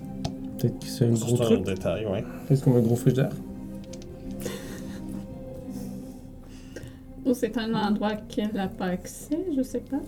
[0.58, 1.64] Peut-être que c'est un gros C'est un truc.
[1.64, 2.24] détail, ouais.
[2.46, 3.30] Peut-être comme un gros frigidaire?
[7.24, 10.00] Ou c'est un endroit qu'elle n'a pas accès, je sais pas.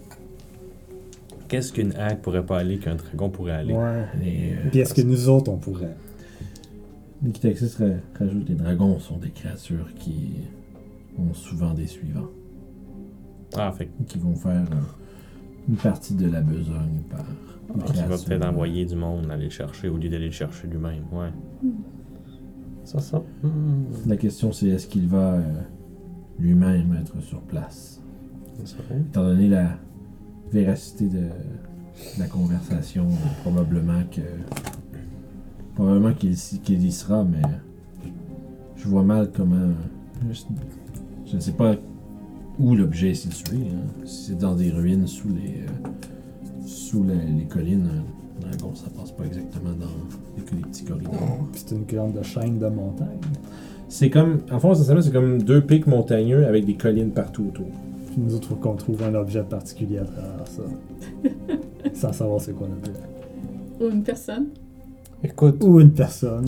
[1.50, 3.74] Qu'est-ce qu'une hague pourrait pas aller qu'un dragon pourrait aller?
[3.74, 4.04] Ouais.
[4.24, 5.96] Et, euh, Puis est-ce que nous autres, on pourrait?
[7.24, 7.86] Gitaxis ra-
[8.18, 10.30] rajoute les dragons sont des créatures qui
[11.18, 12.30] ont souvent des suivants.
[13.56, 14.76] Ah, fait qui vont faire euh,
[15.68, 17.20] une partie de la besogne par
[17.74, 20.66] une qu'il va peut-être envoyer du monde aller le chercher au lieu d'aller le chercher
[20.68, 21.02] lui-même.
[21.12, 21.30] Ouais.
[22.84, 23.22] Ça sent.
[23.42, 23.84] Hmm.
[24.06, 25.42] La question c'est est-ce qu'il va euh,
[26.38, 28.00] lui-même être sur place?
[28.64, 29.78] Ça Étant donné la
[30.52, 34.20] véracité de, de la conversation, euh, probablement que
[35.74, 37.42] probablement qu'il y sera, mais
[38.76, 39.56] je vois mal comment.
[40.30, 40.40] Je,
[41.26, 41.74] je ne sais pas
[42.58, 43.56] où l'objet est situé.
[43.72, 44.04] hein.
[44.04, 47.88] Si c'est dans des ruines sous les euh, sous la- les collines,
[48.38, 49.86] un dragon ça passe pas exactement dans
[50.36, 51.38] les, les petits corridors.
[51.52, 53.18] Puis c'est une grande de chaîne de montagne.
[53.88, 57.66] C'est comme, en fond, essentiellement, c'est comme deux pics montagneux avec des collines partout autour.
[58.22, 60.62] Nous autres, faut qu'on trouve un objet particulier à travers ça.
[61.94, 63.00] Sans savoir c'est quoi l'objet.
[63.80, 64.48] Ou une personne.
[65.24, 66.46] Écoute, Ou une personne.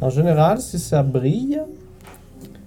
[0.00, 1.60] en général, si ça brille,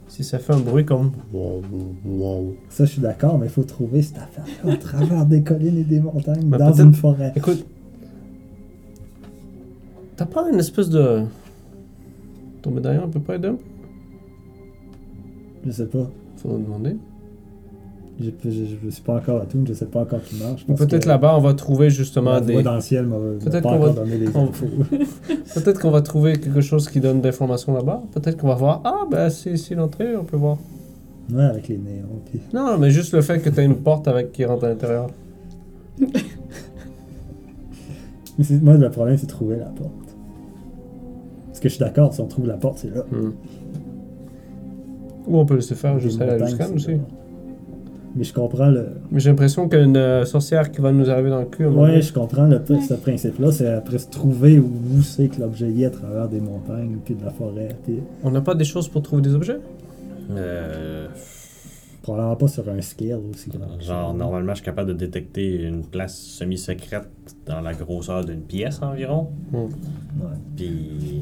[0.09, 1.11] si ça fait un bruit comme.
[1.33, 1.61] Wow,
[2.05, 2.55] wow.
[2.69, 5.83] Ça, je suis d'accord, mais il faut trouver cette affaire à travers des collines et
[5.83, 7.31] des montagnes, Mais dans peut-être- une forêt.
[7.35, 7.65] Écoute,
[10.17, 11.23] t'as pas une espèce de.
[12.61, 13.63] Ton médaillon, peut pas aider un peu
[15.65, 16.09] Je sais pas.
[16.37, 16.97] Faudra demander.
[18.19, 18.49] Je, je,
[18.83, 20.65] je suis pas encore à tout, je sais pas encore qui marche.
[20.65, 22.61] Peut-être là-bas, on va trouver justement des.
[22.61, 23.07] dans le ciel
[23.39, 23.93] Peut-être qu'on va-.
[25.55, 28.03] Peut-être qu'on trouver quelque chose qui donne d'informations là-bas.
[28.13, 28.81] Peut-être qu'on va voir.
[28.83, 30.57] Ah, ben c'est ici l'entrée, on peut voir.
[31.31, 32.21] ouais, avec les néons.
[32.29, 32.41] Puis...
[32.53, 35.07] Non, mais juste le fait que t'as une porte avec qui rentre à l'intérieur.
[38.61, 39.91] Moi, le problème, c'est trouver la porte.
[41.47, 43.03] Parce que je suis d'accord, si on trouve la porte, c'est là.
[43.11, 43.31] Hmm.
[45.27, 46.97] Ou on peut laisser faire juste à la c'est aussi.
[48.15, 48.87] Mais je comprends le.
[49.11, 51.45] Mais j'ai l'impression qu'il y a une euh, sorcière qui va nous arriver dans le
[51.45, 51.63] cul.
[51.63, 52.01] donné.
[52.01, 53.51] je comprends le, ce principe-là.
[53.51, 57.15] C'est après se trouver où, c'est que l'objet y est à travers des montagnes puis
[57.15, 57.69] de la forêt.
[57.85, 57.99] Puis...
[58.23, 59.59] On n'a pas des choses pour trouver des objets?
[60.31, 61.07] Euh.
[62.01, 63.79] Probablement pas sur un scale aussi grand.
[63.79, 67.07] Genre, normalement, je suis capable de détecter une place semi-secrète
[67.45, 69.29] dans la grosseur d'une pièce environ.
[69.53, 69.69] Ouais.
[70.55, 71.21] Puis.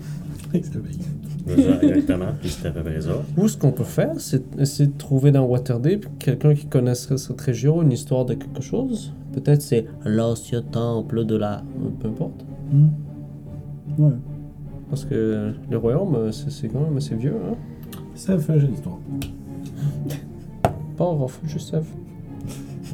[0.53, 2.33] Exactement.
[2.39, 3.23] Puis c'était à peu près ça.
[3.35, 7.41] Ou ce qu'on peut faire, c'est essayer de trouver dans Waterdeep quelqu'un qui connaisserait cette
[7.41, 9.13] région, une histoire de quelque chose?
[9.33, 11.61] Peut-être c'est l'ancien temple de la...
[11.99, 12.45] Peu importe.
[12.71, 12.87] Hmm.
[13.97, 14.13] Ouais.
[14.89, 17.55] Parce que le royaume, c'est c'est quand même assez vieux, hein?
[18.15, 18.97] Ça fait j'ai l'histoire.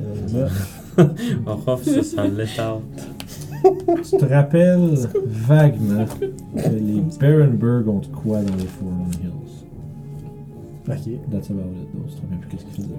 [0.01, 0.47] Euh,
[0.97, 1.07] là,
[1.47, 2.77] Orof, c'est ça l'état.
[3.63, 4.95] Tu te rappelles
[5.25, 6.05] vaguement
[6.55, 9.65] que les Barenberg ont de quoi dans les Forlorn Hills?
[10.87, 11.31] ok.
[11.31, 11.87] That's about it.
[11.93, 12.07] though.
[12.07, 12.95] Tu te rappelles plus qu'est-ce qu'ils faisaient.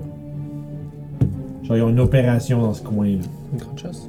[1.65, 3.23] Genre, ils ont une opération dans ce coin-là.
[3.53, 4.09] Une grande chasse.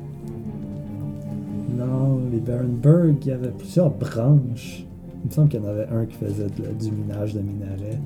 [1.78, 4.86] Non, les Barenberg, il y avait plusieurs branches.
[5.24, 8.00] Il me semble qu'il y en avait un qui faisait de- du minage de minerais.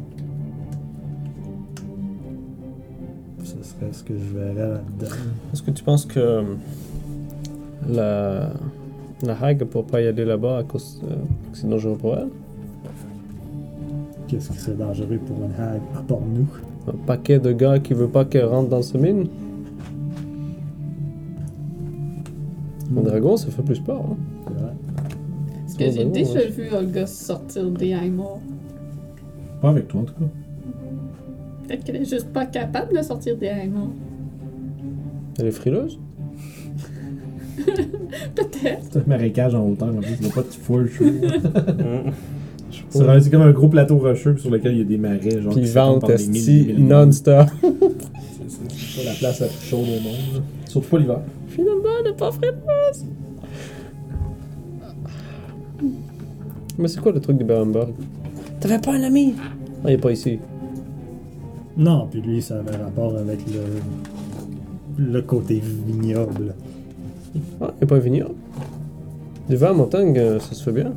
[3.61, 5.15] Ce serait ce que je verrais là-dedans.
[5.53, 6.41] Est-ce que tu penses que euh,
[7.87, 8.49] la,
[9.23, 11.15] la Hague ne pourra pas y aller là-bas à cause euh,
[11.51, 12.29] que c'est dangereux pour elle?
[14.27, 16.47] Qu'est-ce qui serait dangereux pour une hag, à part nous?
[16.87, 19.27] Un paquet de gars qui veut pas qu'elle rentre dans ce mine?
[22.97, 24.01] Un dragon, ça fait plus peur.
[24.01, 24.17] Hein?
[24.47, 24.73] C'est vrai.
[25.59, 28.39] Parce que j'ai déjà vu Olga sortir des Haimors.
[29.61, 30.25] Pas avec toi, en tout cas.
[31.67, 33.91] Peut-être qu'elle est juste pas capable de sortir des Haimors.
[35.39, 35.99] Elle est frileuse?
[38.35, 38.81] Peut-être.
[38.91, 40.15] C'est un marécage en hauteur, en plus.
[40.19, 41.05] Il n'y a pas de chaud.
[42.93, 43.19] Mm.
[43.21, 45.41] C'est comme un gros plateau rocheux sur lequel il y a des marais.
[45.41, 47.47] Genre, Puis vente esti de non-stop.
[48.69, 50.33] C'est pas la place la plus chaude au monde.
[50.33, 50.39] là.
[50.67, 51.19] Surtout pas l'hiver.
[51.47, 53.05] Finalement, elle n'est pas frileuse
[56.77, 57.93] Mais c'est quoi le truc de Berenberg
[58.59, 59.35] T'avais pas un ami?
[59.83, 60.39] Ah, il est pas ici.
[61.77, 66.53] Non, puis lui, ça avait rapport avec le, le côté vignoble.
[67.61, 68.35] Ah, il est pas vignoble.
[69.49, 70.93] Du vin en montagne, euh, ça se fait bien.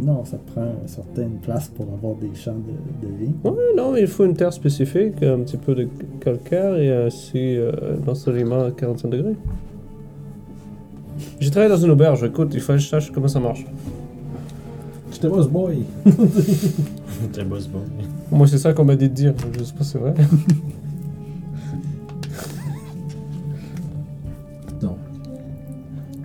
[0.00, 3.32] Non, ça prend une certaine place pour avoir des champs de, de vie.
[3.44, 5.88] Ouais, non, mais il faut une terre spécifique, un petit peu de
[6.20, 7.72] calcaire et aussi euh,
[8.06, 9.34] l'ensoleillement à 45 degrés.
[11.40, 13.64] J'ai travaillé dans une auberge, écoute, il fallait que je sache comment ça marche.
[15.10, 15.78] J'étais boss boy.
[17.32, 17.82] T'es boss boy.
[18.30, 20.14] Moi, c'est ça qu'on m'a dit de dire, je sais pas si c'est vrai.
[24.82, 24.96] Non.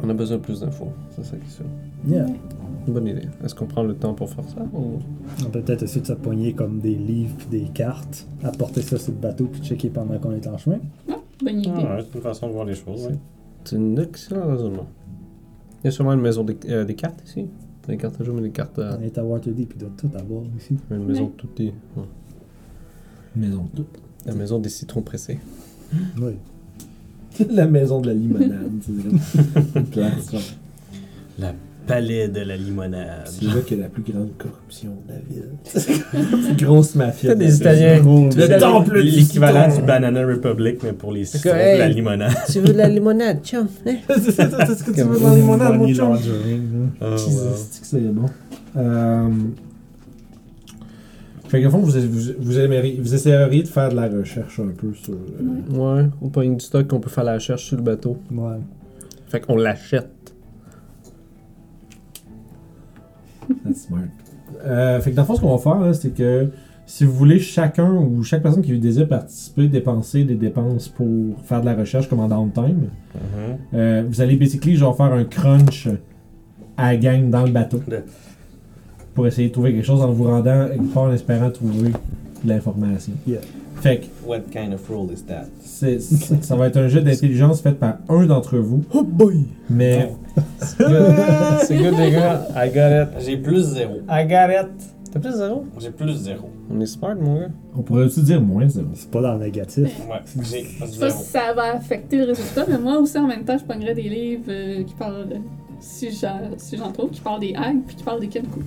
[0.03, 1.65] On a besoin de plus d'infos, c'est ça qui est sûr.
[2.07, 2.25] Yeah.
[2.87, 3.27] Bonne idée.
[3.43, 4.99] Est-ce qu'on prend le temps pour faire ça ou...
[5.45, 8.97] On peut peut-être essayer de se pogner comme des livres puis des cartes, apporter ça
[8.97, 10.79] sur le bateau puis checker pendant qu'on est en chemin.
[11.41, 11.71] Bonne idée.
[11.73, 13.07] Ah, ouais, c'est une façon de voir les choses.
[13.07, 13.15] ouais.
[13.63, 14.85] C'est un excellent raisonnement.
[15.81, 17.47] Il y a sûrement une maison des, euh, des cartes ici.
[17.87, 18.97] Des cartes à jouer, mais des cartes à...
[18.99, 20.77] On est à Waterdeep puis il doit tout avoir ici.
[20.89, 21.31] Une maison Ouais.
[21.37, 21.73] toute petite.
[21.97, 22.03] Ouais.
[23.35, 23.83] Maison de
[24.25, 25.39] La maison des citrons pressés.
[26.21, 26.33] Oui.
[27.49, 28.69] La maison de la limonade.
[28.81, 30.41] c'est genre.
[31.39, 31.53] La
[31.85, 33.25] palais de la limonade.
[33.25, 35.97] C'est là qu'il y a la plus grande corruption de la ville.
[36.47, 37.29] la plus grosse mafia.
[37.31, 37.95] T'as de des la Italiens.
[38.03, 42.31] Le Le temple du L'équivalent du Banana Republic, mais pour les citrons de la limonade.
[42.49, 43.67] tu veux de la limonade, tiens.
[43.85, 46.17] C'est ça, c'est ce que tu veux dans la limonade, mon chum.
[46.99, 47.07] Laundering, là.
[47.07, 47.17] Oh, wow.
[47.17, 48.25] Jesus, que c'est bon.
[48.77, 49.29] Euh...
[51.47, 54.59] Fait que, au fond, vous, vous, vous, aimeriez- vous essaieriez de faire de la recherche
[54.59, 55.13] un peu sur.
[55.13, 58.17] euh, Ouais, ou pas une stock qu'on peut faire la recherche sur le bateau.
[58.31, 58.57] Ouais.
[59.27, 60.09] Fait qu'on l'achète.
[63.63, 63.99] That's smart.
[64.65, 66.49] Euh, fait que dans le fond, ce qu'on va faire, là, c'est que
[66.85, 71.07] si vous voulez chacun ou chaque personne qui désire participer dépenser des dépenses pour
[71.43, 73.57] faire de la recherche comme en downtime, Mhm.
[73.73, 75.87] euh, vous allez basically genre faire un crunch
[76.77, 77.79] à la gang dans le bateau
[79.13, 81.89] pour essayer de trouver quelque chose en vous rendant part en espérant trouver
[82.43, 83.13] de l'information.
[83.27, 83.39] Yeah.
[83.81, 85.45] Fait que What kind of role is that?
[85.61, 89.45] c'est- c'est- ça va être un jeu d'intelligence fait par un d'entre vous, Oh boy!
[89.69, 90.09] mais
[90.61, 92.47] C'est good, les gars.
[92.55, 93.25] I got it.
[93.25, 93.95] J'ai plus zéro.
[94.09, 94.69] I got it.
[95.11, 95.65] T'as plus zéro?
[95.79, 96.49] J'ai plus zéro.
[96.71, 97.47] On est smart, mon gars.
[97.77, 98.87] on pourrait aussi dire moins zéro.
[98.95, 99.83] C'est pas dans le négatif.
[100.09, 101.23] Ouais, j'ai Je sais pas zéro.
[101.23, 104.03] si ça va affecter le résultat, mais moi aussi en même temps, je pognerais des
[104.09, 105.35] livres euh, qui parlent, de-
[105.83, 108.61] si j'en si trouve, qui parlent des hags puis qui parlent des kenku.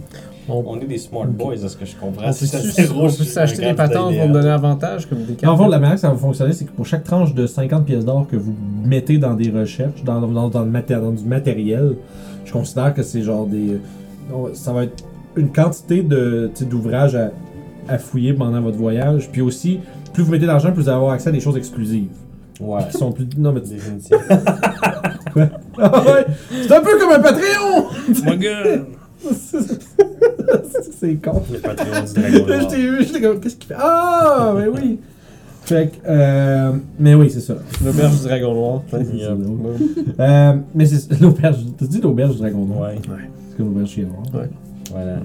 [0.49, 2.29] On est des smart boys, est ce que je comprends?
[2.29, 5.69] On Si peut on s'acheter des patentes pour me donner avantage comme des le fond,
[5.69, 8.27] la manière que ça va fonctionner, c'est que pour chaque tranche de 50 pièces d'or
[8.31, 8.55] que vous
[8.85, 11.97] mettez dans des recherches, dans, dans, dans, le maté- dans du matériel,
[12.45, 13.81] je considère que c'est genre des.
[14.53, 15.05] Ça va être
[15.37, 17.31] une quantité d'ouvrages à,
[17.89, 19.31] à fouiller pendant votre voyage.
[19.33, 19.81] Puis aussi,
[20.13, 22.09] plus vous mettez d'argent, plus vous allez avoir accès à des choses exclusives.
[22.61, 22.81] Ouais.
[22.91, 23.27] Qui sont plus.
[23.37, 23.61] Non, mais.
[23.61, 24.19] Définitivement.
[25.79, 26.25] Ah ouais!
[26.67, 27.89] C'est un peu comme un Patreon!
[28.25, 28.87] My god!
[30.99, 31.43] c'est con.
[31.53, 32.61] Le Patreon du Dragon Là, Noir.
[32.71, 33.75] je t'ai vu, j'étais comme, qu'est-ce qu'il fait?
[33.79, 34.99] Ah, mais oui!
[35.63, 37.57] Fait que, euh, mais oui, c'est ça.
[37.85, 38.83] L'auberge du dragon noir.
[38.93, 39.01] Ouais.
[39.01, 39.27] Ouais.
[40.21, 42.91] Euh, mais c'est l'auberge, t'as dit l'auberge du dragon noir?
[42.93, 42.99] Ouais,
[43.51, 44.23] C'est comme l'auberge chien noir.
[44.91, 45.17] voilà.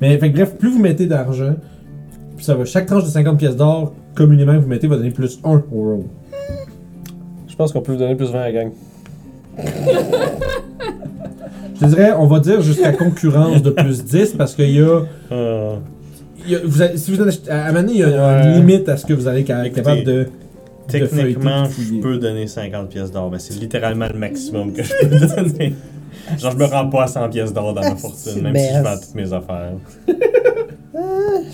[0.00, 1.54] Mais fait que bref, plus vous mettez d'argent,
[2.36, 2.64] plus ça va.
[2.64, 5.62] Chaque tranche de 50 pièces d'or, communément, que vous mettez va donner plus 1 au
[5.82, 6.04] roll.
[7.48, 8.70] Je pense qu'on peut vous donner plus 20 à la gang.
[11.74, 15.02] Je te dirais, on va dire jusqu'à concurrence de plus 10 parce qu'il y a.
[15.32, 15.76] Euh,
[16.46, 18.02] il y a- vous allez- si vous en achetez- à un moment donné, il y
[18.04, 18.44] a Ouais.
[18.46, 20.26] une limite à ce que vous allez être capable de.
[20.88, 24.92] techniquement, de je peux donner 50 pièces d'or, mais c'est littéralement le maximum que je
[25.00, 25.74] peux donner.
[26.38, 28.82] Genre, je me rends pas à 100 pièces d'or dans ma fortune, même si je
[28.82, 29.72] vends toutes mes affaires.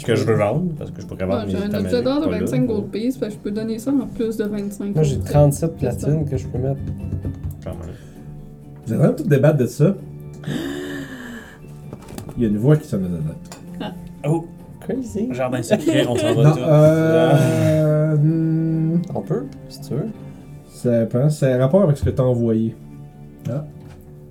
[0.04, 2.20] que je revends, parce que je pourrais Ah, vendre mes J'ai un états objet d'or
[2.20, 2.66] de magiques, pas 25 là.
[2.66, 4.94] gold pieces, fait que je peux donner ça en plus de 25.
[4.94, 6.08] Moi, j'ai gold 37 pièces d'or.
[6.10, 6.80] platines que je peux mettre.
[7.64, 7.78] Quand même.
[8.86, 9.94] Vous êtes en train de tout débattre de ça.
[12.36, 13.92] Il y a une voix qui sonne dans la tête.
[14.26, 14.46] Oh,
[14.80, 15.28] Crazy.
[15.32, 16.58] jardin secret, on s'en va Non, tout.
[16.60, 18.16] euh.
[18.16, 20.06] hmm, On peut, si tu veux.
[20.68, 21.28] Ça dépend.
[21.30, 22.74] C'est un rapport avec ce que t'as envoyé.
[23.48, 23.64] Ah.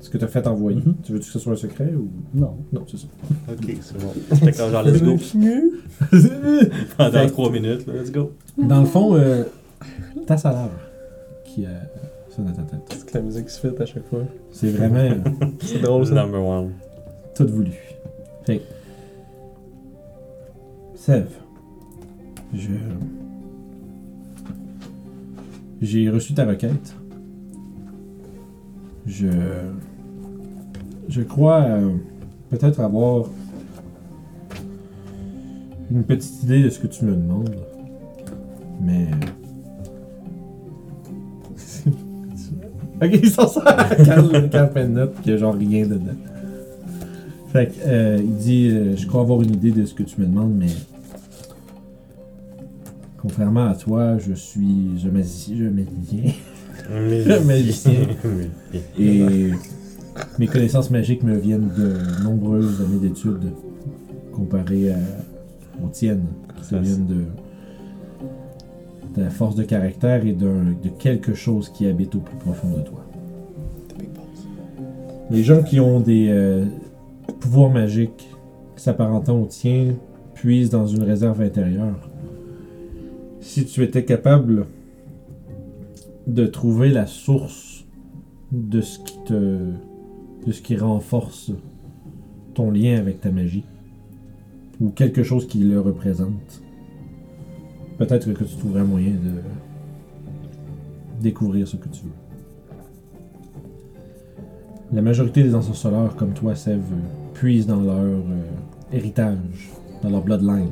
[0.01, 0.77] Ce que t'as fait envoyer.
[0.77, 0.95] Mhm.
[1.03, 2.09] Tu veux que ce soit un secret ou?
[2.33, 2.55] Non.
[2.71, 3.07] Non, c'est ça.
[3.51, 4.09] Ok, c'est bon.
[4.35, 5.17] Fait que genre, let's go.
[6.97, 8.31] Pendant 3 minutes, là, let's go.
[8.57, 9.43] Dans le fond, euh,
[10.25, 10.69] ta salaire
[11.43, 11.69] qui euh,
[12.29, 12.81] sonne dans ta tête.
[12.89, 14.23] C'est que la musique se fait à chaque fois.
[14.51, 15.15] C'est vraiment euh,
[15.61, 16.13] C'est drôle ça.
[16.15, 16.71] Number one.
[17.35, 17.71] tout voulu.
[18.45, 18.61] Fait
[20.95, 21.29] Sève,
[22.53, 22.69] je.
[25.81, 26.93] J'ai reçu ta requête.
[29.09, 29.27] Je.
[31.07, 31.89] Je crois euh,
[32.51, 33.25] peut-être avoir
[35.89, 37.55] une petite idée de ce que tu me demandes.
[38.79, 39.07] Mais.
[43.01, 46.13] ok, il s'en sort à Carl, Carl Pennotte, qu'il a genre rien dedans.
[47.51, 50.21] Fait que, euh, il dit euh, Je crois avoir une idée de ce que tu
[50.21, 50.69] me demandes, mais.
[53.17, 54.99] Contrairement à toi, je suis.
[54.99, 55.55] Je magicien.
[55.57, 56.33] Je magicien.
[57.45, 57.93] Magicien.
[58.99, 59.51] Et
[60.37, 63.51] mes connaissances magiques me viennent de nombreuses années d'études
[64.33, 64.97] comparées à,
[65.83, 66.25] aux tiennes.
[66.61, 67.25] Ça Ça, viennent de,
[69.15, 72.81] de la force de caractère et de quelque chose qui habite au plus profond de
[72.81, 73.05] toi.
[75.31, 76.65] Les gens qui ont des euh,
[77.39, 78.27] pouvoirs magiques
[78.75, 79.93] s'apparentant aux tiens
[80.33, 82.09] puisent dans une réserve intérieure.
[83.39, 84.65] Si tu étais capable
[86.29, 87.85] de trouver la source
[88.51, 89.71] de ce qui te
[90.45, 91.51] de ce qui renforce
[92.53, 93.65] ton lien avec ta magie
[94.79, 96.61] ou quelque chose qui le représente.
[97.97, 99.41] Peut-être que tu trouverais moyen de
[101.21, 102.11] découvrir ce que tu veux.
[104.93, 106.81] La majorité des ensorceleurs comme toi Sève
[107.33, 108.45] puisent dans leur euh,
[108.93, 109.71] héritage
[110.01, 110.69] dans leur bloodline.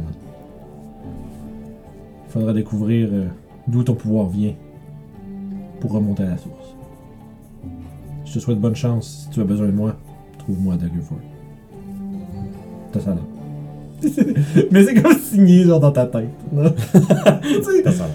[2.26, 3.28] Il faudra découvrir euh,
[3.68, 4.54] d'où ton pouvoir vient
[5.80, 6.74] pour remonter à la source
[8.26, 9.24] je te souhaite bonne chance.
[9.24, 9.96] Si tu as besoin de moi,
[10.38, 11.18] trouve-moi à Daggerford.
[12.92, 13.22] T'as ça là.
[14.70, 16.28] Mais c'est comme signé genre dans ta tête.
[17.64, 18.06] sais, Ça, ça-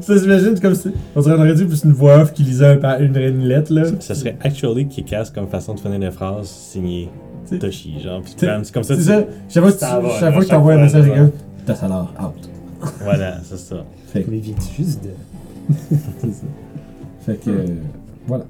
[0.00, 0.90] ça s'imagine comme si.
[1.14, 3.72] On dirait on aurait dit plus une voix off qui lisait un une, une lettre
[3.72, 3.84] là.
[4.00, 7.08] Ce serait actually qui casse comme façon de finir les phrases signé
[7.44, 8.22] C'est- Toshi, genre.
[8.22, 8.94] Puis C'est comme ça.
[8.96, 9.24] c'est tu- ça.
[9.48, 11.08] Chaque fois que tu Ça va, chaque là, fois que chaque t'envoies un message à
[11.08, 11.30] ça quelqu'un,
[11.64, 12.50] t'as ça là, out.
[13.02, 13.84] Voilà, c'est ça.
[14.08, 15.10] Fait que, Mais viens-tu juste de.
[15.88, 15.96] c'est
[16.32, 16.46] ça.
[17.20, 17.66] Fait que euh,
[18.26, 18.44] voilà.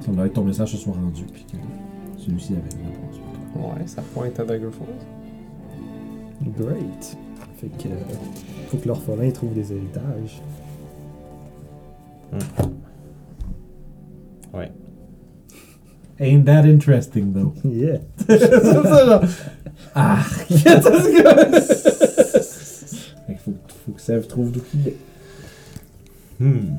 [0.00, 1.56] Ça semblerait que ton message se soit rendu puis que
[2.22, 3.16] celui-ci avait une réponse.
[3.52, 3.74] pour toi.
[3.74, 4.86] Ouais, ça pointe à Daggerfall.
[6.58, 7.16] Great.
[7.60, 7.88] Fait que.
[7.88, 7.92] euh,
[8.68, 10.40] faut que l'orphelin trouve des héritages.
[14.54, 14.70] Ouais.
[16.20, 17.52] Ain't that interesting though?
[17.64, 17.98] Yeah.
[18.28, 19.22] c'est ça, genre.
[19.94, 20.16] Ah!
[20.22, 20.58] Fait qu'il
[23.38, 23.52] faut,
[23.86, 24.96] faut que Sèvres trouve d'où il est.
[26.40, 26.76] Hmm.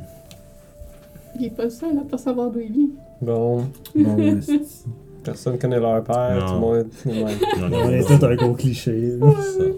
[1.39, 2.87] Il est pas seul à pas savoir d'où il vient.
[3.21, 3.63] Bon,
[3.95, 4.61] Bon, c'est-
[5.23, 6.47] personne connaît leur père, Non.
[6.47, 7.09] tout le monde est.
[7.23, 7.31] Ouais.
[7.59, 8.91] Non, non, On est tout un gros cliché.
[9.19, 9.27] là.
[9.57, 9.73] c'est.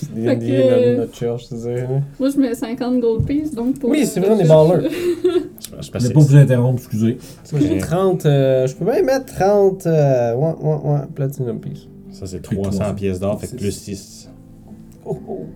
[0.00, 1.88] C'est Fait que- notre, notre church, je veux dire.
[2.20, 3.90] Moi, je mets 50 gold pieces, donc pour.
[3.90, 4.88] Oui, le- c'est vrai, on est le- ballers.
[5.80, 7.18] Je Je que vais pas vous interrompre, excusez.
[7.58, 8.24] J'ai 30.
[8.26, 9.86] euh, je peux même mettre 30.
[9.86, 11.88] Euh, ouais, ouais, ouais, Platinum Piece.
[12.10, 12.94] Ça, c'est Fait que 300 300.
[12.94, 14.28] pièces d'or, fait que plus 6.
[15.04, 15.46] Oh, oh.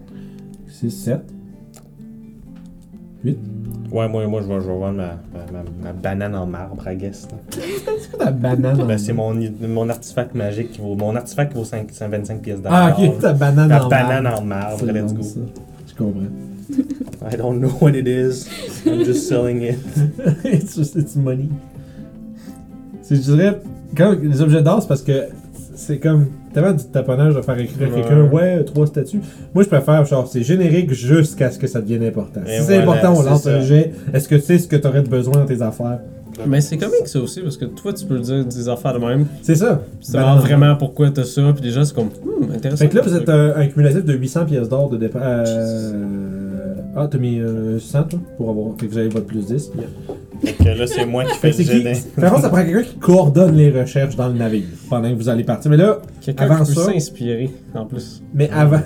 [0.68, 1.20] 6, 7.
[3.25, 3.39] 8.
[3.93, 5.18] Ouais, moi, moi je, vais, je vais vendre ma,
[5.85, 7.29] ma, banane en marbre, I guess.
[7.51, 8.81] C'est quoi ta banane?
[8.81, 9.35] en- Ben, c'est mon,
[9.68, 10.95] mon artefact magique qui vaut.
[10.95, 12.73] Mon artefact qui vaut 5, 125 pièces d'or.
[12.75, 14.41] Ah, ok, ta banane La en banane marbre.
[14.41, 15.23] en marbre, let's go.
[15.23, 15.41] ça.
[15.87, 16.20] Je comprends.
[17.31, 18.47] I don't know what it is.
[18.87, 19.79] I'm just selling it.
[20.45, 21.51] it's just it's money.
[23.03, 23.61] C'est, je dirais,
[23.97, 25.29] quand les objets d'or, c'est parce que
[25.75, 26.29] c'est comme.
[26.53, 29.20] Tellement du taponnage de faire écrire à quelqu'un, ouais, trois statues.
[29.55, 32.40] Moi, je préfère, genre, c'est générique jusqu'à ce que ça devienne important.
[32.46, 33.57] Et si c'est voilà, important, on lance ça.
[33.57, 33.92] un jet.
[34.12, 35.98] Est-ce que tu sais ce que tu aurais besoin dans tes affaires?
[36.46, 39.26] Mais c'est comique ça aussi, parce que toi, tu peux dire des affaires de même.
[39.42, 39.82] C'est ça.
[40.00, 42.84] Tu Ben vraiment pourquoi t'as ça, puis les gens, c'est comme, hmm, intéressant.
[42.84, 45.22] Fait que là, vous êtes un, un cumulatif de 800 pièces d'or de départ.
[45.24, 46.22] Euh...
[46.95, 48.74] Ah, t'as mis euh, 100, toi, pour avoir.
[48.78, 49.72] Fait que vous avez votre plus 10.
[50.45, 52.82] Fait que là, c'est moi qui Fait fais le jet Par contre, ça prend quelqu'un
[52.82, 55.70] qui coordonne les recherches dans le navire pendant que vous allez partir.
[55.70, 58.22] Mais là, Quelqu'un avant qui peut ça- s'inspirer, en plus.
[58.34, 58.80] mais avant.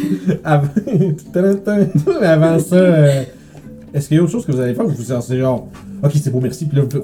[0.44, 0.68] avant.
[0.86, 3.22] mais avant ça, euh,
[3.94, 5.68] est-ce qu'il y a autre chose que vous allez faire ou vous c'est genre.
[6.02, 6.64] Ok, c'est beau, merci.
[6.66, 7.02] Puis là, vous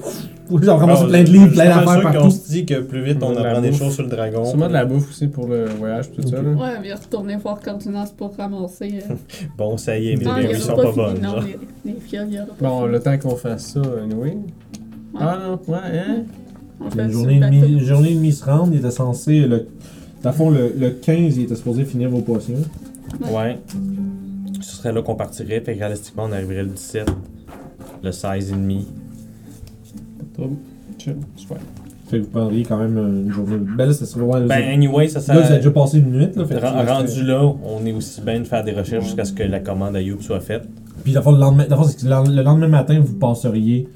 [0.48, 2.30] vous genre ramasser Ah, plein de livres, plein d'affaires partout.
[2.30, 4.44] se dit que plus vite on apprend des choses sur le dragon.
[4.44, 6.40] Sûrement de la bouffe aussi pour le voyage, tout ça.
[6.40, 9.00] Ouais, mais retourner voir Cordinance pour ramasser.
[9.10, 9.14] euh,
[9.58, 11.20] Bon, ça y est, mes il bébés y sont pas bonnes.
[11.20, 11.40] Non, genre.
[11.84, 14.36] les, les fioles, il y aura pas Bon, le temps qu'on fasse ça, anyway.
[15.18, 16.22] Ah non, ouais, hein?
[16.80, 17.72] On Une journée et demie, bateau.
[17.72, 19.40] une journée et demie se rendre, il était censé.
[19.40, 19.66] Le,
[20.22, 22.54] dans le fond, le, le 15, il était supposé finir vos potions.
[23.32, 23.58] Ouais.
[24.60, 27.08] Ce serait là qu'on partirait, fait que réalistiquement, on arriverait le 17,
[28.02, 28.86] le 16 et demi.
[30.38, 30.56] Trouble.
[30.98, 31.58] Chill, super.
[32.08, 33.56] Fait que vous prendriez quand même une journée.
[33.76, 34.22] Ben là, ça serait.
[34.22, 36.44] Ouais, Ben, vous- anyway, ça, ça là, vous avez déjà passé une nuit, là.
[36.46, 39.60] Fait rendu là, on est aussi bien de faire des recherches jusqu'à ce que la
[39.60, 40.62] commande à Youb soit faite.
[41.04, 43.88] Puis, dans le fond, le lendemain, le lendemain matin, vous passeriez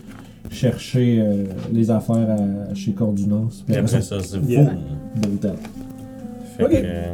[0.50, 2.28] chercher euh, les affaires
[2.70, 3.62] à- chez Cordunance.
[3.66, 4.64] Puis après après ça, c'est Yeah.
[4.64, 4.74] boum.
[5.22, 5.52] d'hôtel.
[6.58, 6.70] Fait Ok.
[6.70, 7.12] que, euh,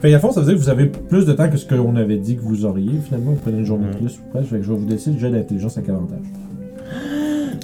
[0.00, 1.96] Fait à fond, ça veut dire que vous avez plus de temps que ce qu'on
[1.96, 3.32] avait dit que vous auriez, finalement.
[3.32, 3.96] Vous prenez une journée de Mhm.
[3.96, 4.50] plus ou presque.
[4.50, 6.18] Fait que je vais vous laisser le jet d'intelligence avec avantage.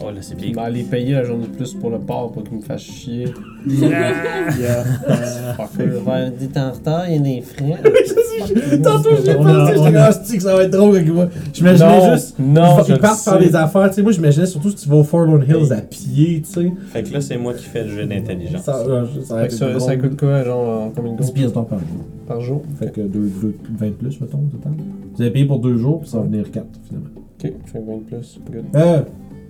[0.02, 0.52] Oh là, c'est Il bien.
[0.54, 3.26] va aller payer la journée de plus pour le port pour qu'il me fasse chier.
[3.66, 4.84] Yeah.
[5.08, 6.00] Euh, Fucker.
[6.04, 7.80] Va dit en retard, il y a des frais.
[8.82, 11.28] Tantôt, j'ai pensé, j'étais comme, Asti, que ça va être drôle avec moi?
[11.52, 12.36] J'imaginais juste.
[12.38, 13.38] non, ils partent sais.
[13.38, 13.88] des affaires.
[13.90, 16.72] Tu sais, moi, j'imaginais surtout si tu vas au Forlorn Hills à pied, tu sais.
[16.92, 18.62] Fait que là, c'est moi qui fais le jeu d'intelligence.
[18.62, 21.34] Ça, euh, ça, Fait que ça, ça coûte quoi, genre, en combien de 10 jours?
[21.34, 21.88] pièces d'or par jour.
[22.26, 22.62] par jour?
[22.78, 24.72] Fait que deux, deux- 20 plus, mettons, au total.
[25.14, 27.08] Vous avez payé pour deux jours, puis ça va venir 4, finalement.
[27.16, 28.40] Ok, fait 20 plus.
[28.50, 28.64] Good.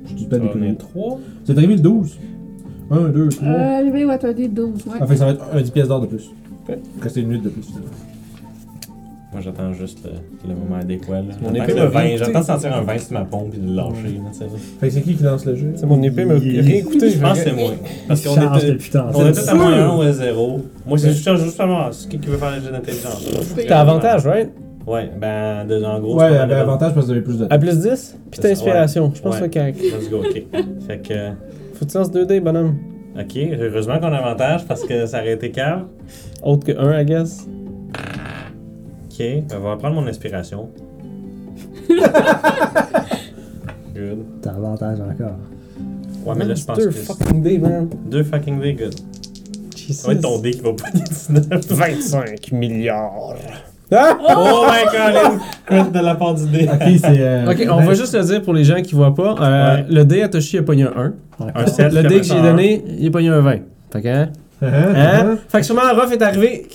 [0.08, 1.18] Je dis pas venir 3.
[1.44, 2.18] Vous êtes arrivé le 12.
[2.90, 3.48] 1, 2, 3.
[3.48, 4.92] Euh, arrivé, ouais, t'as dit 12, ouais.
[5.00, 6.30] Ah, fait que ça va être un 10 pièces d'or de plus.
[6.68, 6.76] Ok.
[7.00, 7.88] Restez une minute de plus, finalement.
[9.32, 11.14] Moi, j'attends juste le, le moment adéquat.
[11.16, 11.34] là.
[11.42, 12.16] Mon épée que le vin-.
[12.16, 14.20] J'attends de sentir un vin sur ma pompe et de le lâcher.
[14.22, 14.46] là.
[14.78, 15.72] Fait que c'est qui qui lance le jeu?
[15.74, 17.10] C'est mon épée m'a Il- réécouté.
[17.10, 17.72] Je pense que c'est moi.
[18.06, 18.76] Parce qu'on était,
[19.12, 20.60] on était à moins 1 ou à 0.
[20.86, 23.26] Moi, c'est juste justement c'est qui qui veut faire le jeu d'intelligence.
[23.66, 24.50] T'as avantage, right?
[24.86, 27.54] Ouais, ben, de, en gros, Ouais, de- avantage parce que vous avez plus de temps.
[27.54, 28.52] À plus 10, puis t'as Ouais.
[28.52, 29.10] inspiration.
[29.14, 29.48] Je pense Ouais.
[29.48, 29.96] que c'est.
[29.96, 30.42] Let's go, ok.
[30.86, 31.30] Fait que,
[31.74, 32.76] Faut que tu lances 2D, bonhomme.
[33.18, 35.84] ok, heureusement qu'on a avantage parce que ça aurait été cave.
[36.42, 37.46] Autre que 1, I guess.
[39.10, 40.68] Ok, ben, on va prendre mon inspiration.
[43.94, 44.18] good.
[44.42, 45.36] T'as avantage encore.
[46.26, 46.92] Ouais, mais là, je pense Deux que.
[46.92, 47.88] fucking D, man.
[48.10, 48.94] Deux fucking day, good.
[49.76, 49.94] Jesus.
[49.94, 51.46] Ça va être ton dé qui va pas 19.
[51.70, 53.34] 25 milliards.
[53.92, 54.16] Ah!
[54.36, 56.68] Oh my god, Crit de la part du dé.
[56.72, 57.20] Ok, c'est.
[57.20, 59.34] euh, Ok, on ben, va juste le dire pour les gens qui voient pas.
[59.40, 59.86] Euh, Ouais.
[59.88, 61.12] Le dé à Toshi a pogné un 1.
[61.40, 61.68] Un Encore.
[61.68, 61.92] 7.
[61.92, 63.56] Le dé que j'ai donné, il a pogné un 20.
[63.92, 64.28] Fait que, hein?
[64.62, 64.96] hein, Hein?
[64.96, 66.66] hein, Fait que sûrement Ruff est arrivé.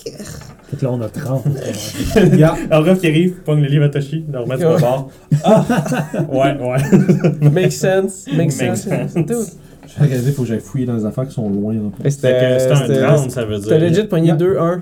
[0.69, 1.45] Fait que là, on a 30.
[1.47, 2.21] hein.
[2.37, 2.55] Yeah.
[2.69, 5.09] Alors, ref qui arrive, pogne le livre à Toshi, le remet sur le bord.
[5.43, 5.65] Ah!
[6.29, 7.49] Ouais, ouais.
[7.51, 8.27] Make sense.
[8.37, 8.83] Make sense.
[8.83, 9.13] sense.
[9.15, 9.27] Dude.
[9.87, 11.73] Je vais regarder, faut que j'aille fouiller dans les affaires qui sont loin.
[12.07, 13.89] C'était un 30, ça veut T'as dire.
[13.89, 14.35] legit pogné Yeah.
[14.37, 14.79] 2-1.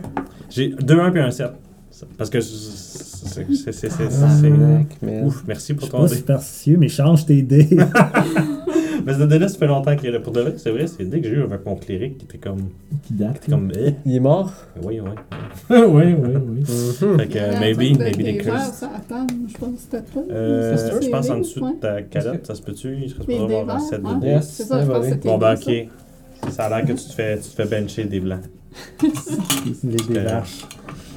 [0.50, 1.48] J'ai 2, 1 puis un 7.
[2.18, 3.46] Parce que c'est.
[3.46, 3.90] c'est- c'est- c'est-
[4.24, 6.16] Ah, c'est- Ouf, merci Je pour suis ton pas dé.
[6.16, 7.70] superstitieux, mais change tes dés.
[9.06, 10.20] Mais ce dé-là, ça fait longtemps qu'il est là.
[10.20, 12.40] Pour de vrai, c'est vrai, c'est dé que j'ai eu avec mon cléric qui était
[12.40, 12.70] comme.
[13.04, 13.38] Qui date.
[13.38, 13.72] était comme.
[13.74, 13.94] Eh.
[14.06, 14.52] Il est mort?
[14.84, 15.12] Oui, oui.
[15.70, 16.64] oui, oui, oui.
[17.18, 18.74] Fait que, euh, maybe, maybe des curses.
[18.74, 20.24] ça attend, je pense que c'était toi.
[20.30, 22.98] Euh, je pense en les- dessous de ta calotte, ça se peut-tu?
[23.02, 24.20] Il serait supposé avoir un verres, set de ouais.
[24.20, 24.28] dés.
[24.28, 24.50] Yes.
[24.50, 26.52] C'est ça, je pense que c'était Bon, ben, ok.
[26.52, 28.42] Ça a l'air que tu te fais, tu te fais bencher des blancs.
[29.02, 30.66] les dés vaches.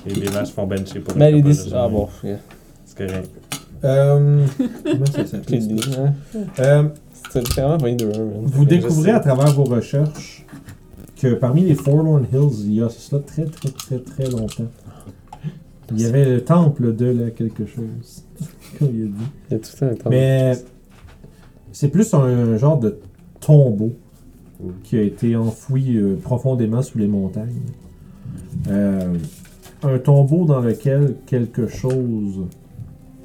[0.06, 2.08] Et les vaches font bencher pour Mais les de Ah bon.
[2.24, 2.38] yeah.
[2.84, 3.30] C'est correct.
[3.84, 4.46] Euh,
[4.84, 5.62] comment ça s'appelle?
[5.98, 6.14] hein.
[6.58, 6.88] Euh,
[7.34, 8.40] littéralement pogné 2-1, man.
[8.44, 10.44] Vous découvrez à travers vos recherches
[11.16, 14.70] que parmi les Forlorn Hills, il y a cela très très très très longtemps.
[15.92, 18.24] Il y avait le temple de la quelque chose,
[18.78, 19.12] comme il a dit.
[19.50, 20.10] Il y a tout le temps un temps.
[20.10, 20.52] Mais
[21.72, 22.98] c'est plus un genre de
[23.40, 23.92] tombeau
[24.84, 27.60] qui a été enfoui euh, profondément sous les montagnes.
[28.68, 29.14] Euh,
[29.82, 32.46] un tombeau dans lequel quelque chose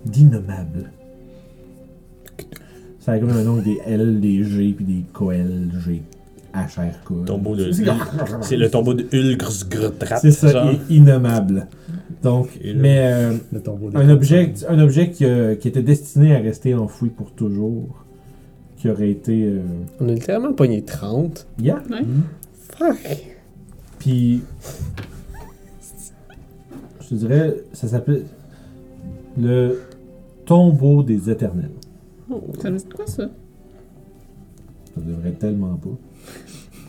[0.06, 0.92] d'innommable.
[3.00, 6.02] Ça a comme un nom des L, des G, puis des Koel, G,
[6.56, 7.26] H, R, K.
[7.26, 7.72] Tombeau de.
[8.42, 10.18] C'est le tombeau de Ulgrsgrotrat.
[10.18, 10.72] C'est ça, genre.
[10.90, 11.68] innommable.
[12.24, 15.26] Donc, mais euh, Le tombeau des un objet, un objet qui,
[15.60, 18.04] qui était destiné à rester enfoui pour toujours,
[18.78, 19.44] qui aurait été.
[19.44, 19.60] euh,
[20.00, 21.46] On a littéralement pogné 30.
[21.62, 21.84] Yeah.
[22.78, 22.98] Fuck.
[24.00, 24.42] Puis,
[27.06, 28.24] je te dirais, ça s'appelle
[29.40, 29.80] le
[30.46, 31.72] tombeau des éternels.
[32.62, 33.30] Ça me dit quoi, ça?
[34.96, 35.90] Ça devrait tellement pas.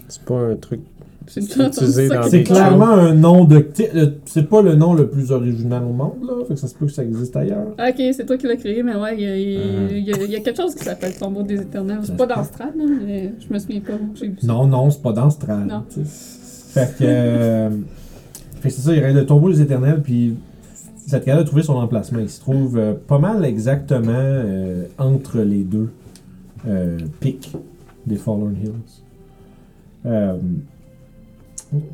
[0.09, 0.81] C'est pas un truc.
[1.29, 3.57] C'est C'est clairement un nom de.
[3.93, 6.35] le- C'est pas le nom le plus original au monde, là.
[6.47, 7.75] Fait que ça se peut que ça existe ailleurs.
[7.79, 10.43] Ah, Ok, c'est toi qui l'as créé, mais ouais, il y a, y y y
[10.43, 11.99] quelque chose qui s'appelle Tombeau des Éternels.
[12.05, 14.47] C'est pas dans Strad, là, mais je me souviens pas où j'ai vu ça.
[14.47, 15.67] Non, non, c'est pas dans Strad.
[15.67, 15.83] Non.
[15.91, 17.71] Fait que.
[18.71, 20.35] Fait que c'est ça, il aurait le tombeau des éternels, puis
[21.07, 22.19] cette carte a trouvé son emplacement.
[22.21, 25.91] Il se trouve euh, pas mal exactement euh, entre les deux
[26.67, 27.53] euh, pics
[28.07, 28.73] des Fallen Hills.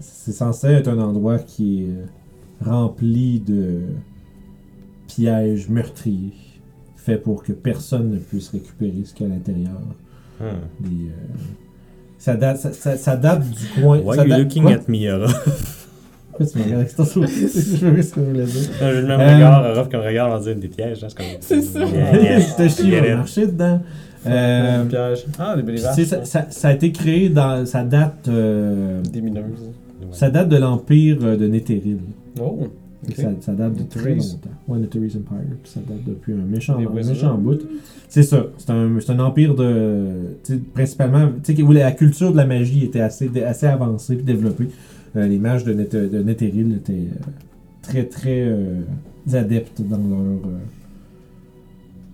[0.00, 3.80] C'est censé être un endroit qui est rempli de
[5.08, 6.32] pièges meurtriers,
[6.96, 9.80] faits pour que personne ne puisse récupérer ce qu'il y a à l'intérieur.
[10.40, 10.44] Hmm.
[10.80, 11.10] Des,
[12.18, 13.98] ça, date, ça, ça- ça date du coin.
[13.98, 14.72] Why ça are you date- looking Quoi?
[14.72, 15.26] at me?
[16.32, 17.28] Pourquoi tu me regardes avec ton sourire?
[17.42, 18.70] Je sais ce que je voulais dire.
[18.80, 21.04] J'ai le même Euh, regard, Aura, comme regard, on va dire des pièges.
[21.04, 21.26] hein, C'est comme.
[21.40, 21.78] C'est ça.
[21.84, 22.40] Yeah, yeah.
[22.40, 23.14] Je te chie, Get on va it.
[23.16, 23.80] marcher dedans.
[24.26, 25.26] Euh, piège.
[25.38, 27.66] Ah, des belles ça, ça- ça a été créé dans.
[27.66, 28.28] Ça date.
[28.28, 29.70] euh, Des mineuses.
[30.12, 31.98] ça date de l'Empire euh, de Netheril.
[32.40, 32.60] Oh.
[33.08, 33.14] ok.
[33.16, 34.48] Ça, ça date de très longtemps.
[34.68, 35.56] Ouais, Netherese Empire.
[35.64, 37.58] Ça date depuis un méchant, un méchant bout.
[38.08, 38.46] C'est ça.
[38.58, 40.04] C'est un, c'est un empire de.
[40.44, 41.28] tu sais, Principalement.
[41.42, 44.68] Tu sais, où la culture de la magie était assez, assez avancée et développée.
[45.16, 47.30] Euh, les mages de, Net, de Netheril étaient euh,
[47.82, 48.80] très, très euh,
[49.32, 50.40] adeptes dans leur.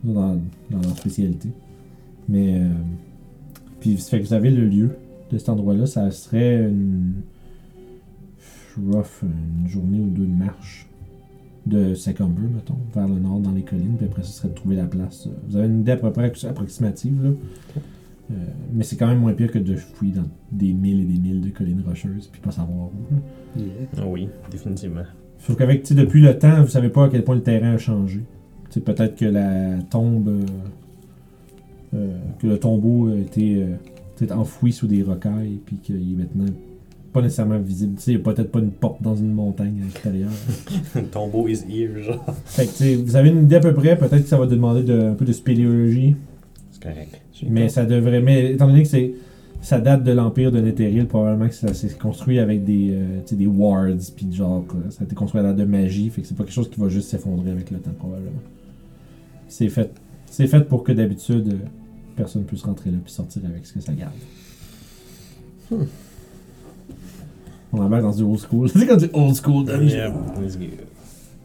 [0.04, 0.40] dans,
[0.70, 1.48] leur spécialité.
[2.28, 2.60] Mais.
[3.80, 4.90] puis, ça fait que vous avez le lieu
[5.30, 5.86] de cet endroit-là.
[5.86, 7.14] Ça serait une.
[8.90, 10.86] rough, une journée ou deux de marche
[11.66, 14.76] de Secumber, mettons, vers le nord dans les collines, puis après ça serait de trouver
[14.76, 15.28] la place.
[15.48, 17.30] Vous avez une idée à peu près approximative, là.
[18.30, 18.34] Euh,
[18.72, 21.40] mais c'est quand même moins pire que de fouiller dans des milles et des milles
[21.40, 23.60] de collines rocheuses, puis pas savoir où.
[24.06, 25.04] Oui, définitivement.
[25.38, 27.74] Sauf qu'avec, tu sais, depuis le temps, vous savez pas à quel point le terrain
[27.74, 28.20] a changé.
[28.70, 30.40] Tu sais, peut-être que la tombe, euh,
[31.94, 33.66] euh, que le tombeau a été euh,
[34.16, 36.52] peut-être enfoui sous des rocailles, puis qu'il est maintenant
[37.12, 37.94] pas nécessairement visible.
[37.96, 40.30] Tu sais, il n'y a peut-être pas une porte dans une montagne à l'extérieur.
[41.12, 42.34] Tombeau is here, genre.
[42.44, 44.46] Fait que, tu sais, vous avez une idée à peu près, peut-être que ça va
[44.46, 46.16] demander de, un peu de spéléologie,
[46.80, 47.20] C'est correct.
[47.48, 49.14] mais ça devrait, mais étant donné que c'est,
[49.60, 53.30] ça date de l'empire de Netheril, probablement que ça s'est construit avec des, euh, tu
[53.30, 56.22] sais, des wards, puis genre, euh, ça a été construit à l'ère de magie, fait
[56.22, 58.42] que c'est pas quelque chose qui va juste s'effondrer avec le temps, probablement.
[59.48, 59.90] C'est fait,
[60.26, 61.66] c'est fait pour que d'habitude, euh,
[62.16, 64.12] personne puisse rentrer là puis sortir avec ce que ça garde.
[65.70, 65.84] Hmm.
[67.72, 68.68] On embarque dans du old school.
[68.74, 69.96] c'est comme du old school dungeon.
[69.96, 70.14] Yeah.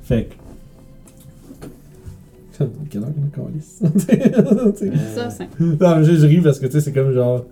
[0.03, 0.35] Fait que.
[2.89, 3.89] Quelle heure qu'on a?
[5.15, 5.59] Ça, c'est.
[5.59, 7.45] Non, mais je, je ris parce que tu sais, c'est comme genre.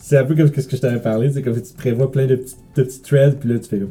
[0.00, 2.26] C'est un peu comme ce que je t'avais parlé, c'est comme si tu prévois plein
[2.26, 3.90] de petits, de petits threads, puis là tu fais comme.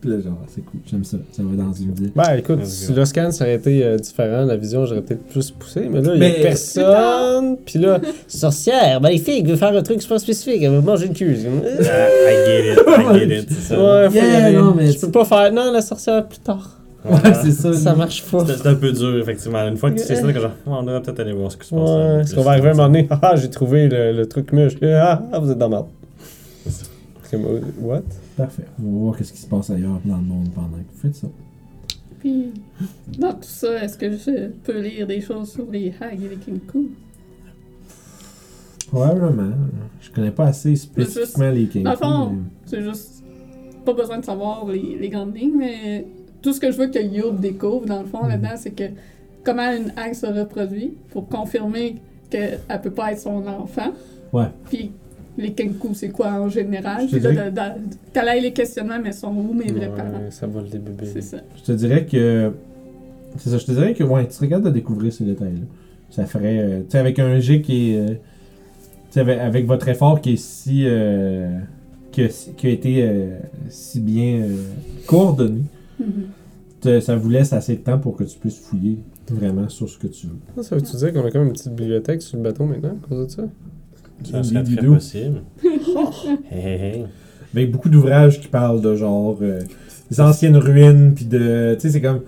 [0.00, 2.10] Puis là, genre, c'est cool, j'aime ça, ça va dans une idée.
[2.14, 5.50] Ben écoute, si le scan ça aurait été euh, différent, la vision j'aurais peut-être plus
[5.52, 7.56] poussé, mais là il y Mais- a personne.
[7.64, 11.76] Puis là, sorcière, maléfique, veut faire un truc super spécifique, elle veut manger une euh,
[11.80, 13.78] Ah, I get it, I get it, c'est ça.
[14.02, 14.56] Ouais, faut y Yeah, aller.
[14.56, 15.50] non, mais Je peux pas faire.
[15.52, 16.78] Non, la sorcière plus tard.
[17.10, 17.72] Ouais, c'est ça.
[17.72, 18.44] Ça marche pas.
[18.46, 19.66] C'est c'est un peu dur, effectivement.
[19.66, 21.66] Une fois que tu sais ça, que genre, on devrait peut-être aller voir ce qui
[21.66, 21.88] se passe.
[21.88, 22.20] Ouais, hein.
[22.20, 23.08] est-ce qu'on va arriver à un moment donné?
[23.22, 24.74] Ah, j'ai trouvé le, le truc muche.
[24.82, 25.86] Ah, ah, vous êtes dans ma.
[27.80, 28.02] What?
[28.36, 28.64] Parfait.
[28.82, 31.14] On va voir qu'est-ce qui se passe ailleurs dans le monde pendant que vous faites
[31.16, 31.26] ça.
[32.20, 32.52] Puis,
[33.18, 36.36] dans tout ça, est-ce que je peux lire des choses sur les hags et les
[36.36, 36.88] kinkou?
[38.88, 39.52] Probablement.
[40.00, 41.82] Je connais pas assez spécifiquement les kinks.
[41.82, 43.24] Dans le fond, c'est juste
[43.84, 46.06] pas besoin de savoir les, les grandes lignes, mais
[46.46, 48.28] tout ce que je veux que Youb découvre, dans le fond, Mhm.
[48.30, 48.84] là-dedans, c'est que
[49.44, 51.96] comment une hag se reproduit pour confirmer
[52.30, 53.90] qu'elle peut pas être son enfant.
[54.32, 54.46] Ouais.
[54.70, 54.92] Puis
[55.38, 57.06] les kinkou, c'est quoi en général?
[57.10, 60.20] Puis là, de- de- les questionnements, mais sont où mes vrais parents?
[60.30, 61.06] Ça vole des bébés.
[61.12, 61.38] C'est ça.
[61.56, 62.52] Je te dirais que.
[63.38, 65.66] C'est ça, je te dirais que, ouais, tu serais capable de découvrir ces détails-là.
[66.10, 66.58] Ça ferait.
[66.58, 67.98] euh, tu sais, avec un G qui est.
[67.98, 68.14] euh, tu
[69.10, 70.84] sais, avec, avec votre effort qui est si.
[70.86, 71.58] euh,
[72.12, 73.36] qui, a, qui a été euh,
[73.68, 74.56] si bien euh,
[75.06, 75.60] coordonné,
[76.00, 76.06] Mhm.
[76.86, 78.98] Te- ça vous laisse assez de temps pour que tu puisses fouiller
[79.30, 80.36] vraiment sur ce que tu veux.
[80.56, 82.96] Ça, ça veut-tu dire qu'on a quand même une petite bibliothèque sur le bateau maintenant,
[83.04, 83.42] à cause de ça?
[84.24, 85.42] Ça serait très possible.
[86.50, 87.04] Hey, hey, hey.
[87.54, 89.38] Avec beaucoup d'ouvrages qui parlent de genre.
[89.42, 89.60] euh,
[90.10, 91.74] des anciennes ruines, puis de.
[91.74, 92.20] Tu sais, c'est comme.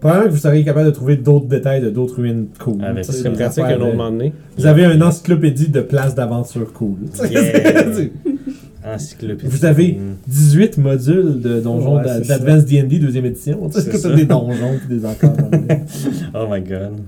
[0.00, 2.84] Probablement que vous seriez capable de trouver d'autres détails de d'autres ruines cool.
[2.84, 4.34] Avec Ça serait pratique un autre moment donné.
[4.58, 6.96] Vous avez une encyclopédie de places d'aventure cool.
[7.30, 7.90] Yeah.
[8.84, 9.48] Encyclopédie.
[9.48, 13.70] Vous avez 18 modules de donjons Ouais, d'Advanced D&D deuxième édition.
[13.70, 14.10] C'est que ça.
[14.10, 15.50] t'as des donjons pis des encadrements.
[16.34, 17.00] Oh my god.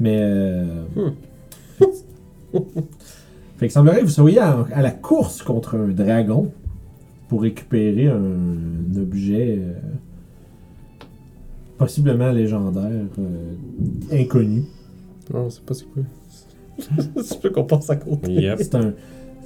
[0.00, 0.64] Mais euh...
[0.96, 1.10] Hmm.
[3.58, 6.50] fait que semblerait que vous soyez à, à la course contre un dragon
[7.28, 9.72] pour récupérer un, objet euh,
[11.76, 13.52] possiblement légendaire, euh,
[14.12, 14.64] inconnu.
[15.32, 16.02] Non, c'est pas c'est quoi.
[17.22, 18.32] C'est plus qu'on passe à côté.
[18.32, 18.58] Yep.
[18.60, 18.94] C'est un,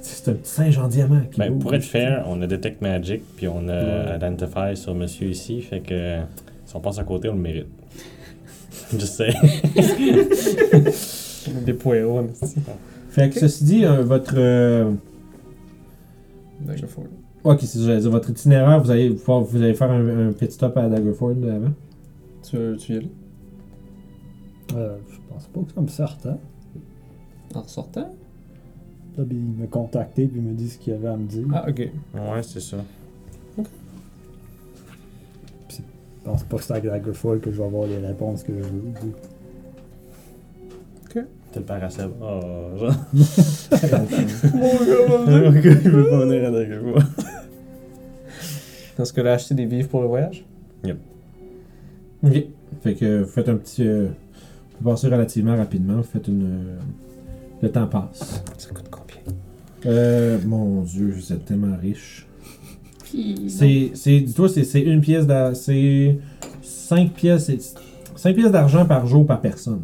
[0.03, 1.21] c'est un petit singe en diamant.
[1.31, 4.15] Qui Ben, pour être fair, on a Detect Magic, puis on a Ouais.
[4.17, 6.19] Identify sur monsieur ici, fait que
[6.65, 7.67] si on passe à côté, on le mérite.
[8.97, 9.29] Je sais.
[11.65, 12.59] Des on est
[13.09, 14.33] Fait que ceci dit, euh, votre.
[14.37, 14.91] euh,
[16.61, 17.05] Daggerford.
[17.43, 20.31] ok, c'est ça, j'allais dire, votre itinéraire, vous allez, pouvoir- vous allez faire un, un
[20.31, 21.73] petit stop à Daggerford avant.
[22.49, 23.09] Tu veux, tu y aller?
[24.75, 26.37] Euh, je pense pas que ça me sorte, hein.
[27.53, 28.09] En sortant?
[29.17, 31.45] Là, puis il m'a contacté puis il me dit ce qu'il avait à me dire.
[31.53, 31.77] Ah, ok.
[31.79, 32.77] Ouais, c'est ça.
[35.69, 35.75] Je
[36.23, 38.93] pense pas que c'est avec Daggerfall que je vais avoir les réponses que je veux.
[41.51, 42.09] T'es le paracel.
[42.19, 42.39] Oh,
[42.79, 42.95] genre.
[44.55, 46.99] Mon gars, il veut pas venir avec moi.
[48.97, 50.43] Dans ce cas-là, acheter des vivres pour le voyage?
[52.23, 52.45] Ok.
[52.81, 53.85] Fait que vous faites un petit.
[53.87, 54.07] Euh,
[54.81, 56.45] vous passez relativement rapidement, vous faites une.
[56.45, 56.79] euh,
[57.63, 58.43] le temps passe.
[58.57, 59.15] Ça coûte combien?
[59.85, 62.27] Euh, mon dieu, vous êtes tellement riche.
[63.05, 63.45] Puis.
[63.47, 66.17] C'est, c'est, dis-toi, c'est, c'est une pièce d'a- c'est
[66.61, 67.59] 5 pièces, c'est
[68.15, 69.81] 5 pièces d'argent par jour par personne.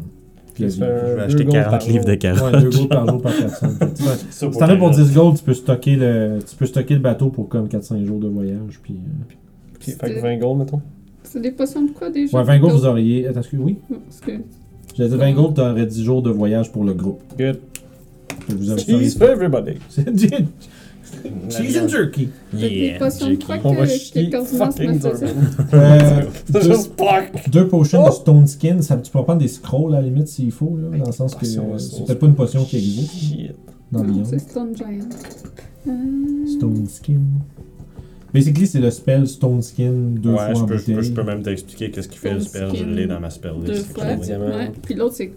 [0.62, 2.18] Euh, Je vais deux acheter gold 40 par livres de jour.
[2.18, 2.54] carottes.
[2.54, 3.78] Ouais, 2 gold par jour par personne.
[4.30, 4.94] Si t'en as pour carottes.
[5.06, 8.20] 10 gold, tu peux stocker le, tu peux stocker le bateau pour comme 4-5 jours
[8.20, 8.78] de voyage.
[8.82, 9.34] Puis, euh,
[9.76, 10.82] Ok, fait que 20 gold, mettons.
[11.22, 12.36] C'est des potions de quoi déjà?
[12.36, 13.26] Ouais, 20 gold, vous auriez.
[13.26, 13.78] Attends, excuse, oui?
[13.88, 14.32] Parce que.
[14.96, 17.20] J'allais dire 20 gold, t'aurais 10 jours de voyage pour le groupe.
[17.38, 17.58] Good.
[18.48, 19.74] Que vous avez Cheese for everybody.
[21.50, 22.28] Cheese and jerky.
[22.54, 25.00] Yeah, potions quoi On va que, chier fucking.
[25.74, 27.50] Euh, deux, Just fuck!
[27.50, 28.08] deux potions Oh!
[28.08, 30.96] de stone skin, ça, tu peux prendre des scrolls à la limite s'il faut, là,
[30.98, 33.54] dans le sens que euh, c'est peut-être pas une potion qui existe Shit.
[33.90, 34.24] dans Beyond.
[34.24, 35.08] c'est Stone Giant.
[35.88, 37.20] Euh, Stone skin.
[38.32, 41.08] Basically, c'est le spell Stone Skin deux Ouais, fois je en peux, je, peux, bouteille.
[41.08, 42.68] je peux même t'expliquer qu'est-ce qui fait le spell.
[42.74, 43.92] Je l'ai dans ma spell Deux list.
[43.92, 44.04] fois.
[44.12, 44.46] Le diamant.
[44.46, 44.70] Ouais.
[44.82, 45.32] Puis l'autre, c'est.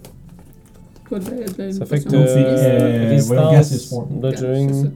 [1.08, 1.24] Quoi de,
[1.64, 4.88] de, Ça fait que de- c'est, euh, Résistance, bludgeoning, ça.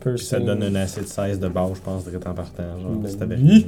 [0.00, 2.62] Puis ça te donne un acid size de base, je pense, direct en partant.
[2.80, 3.66] Genre, Ben oui.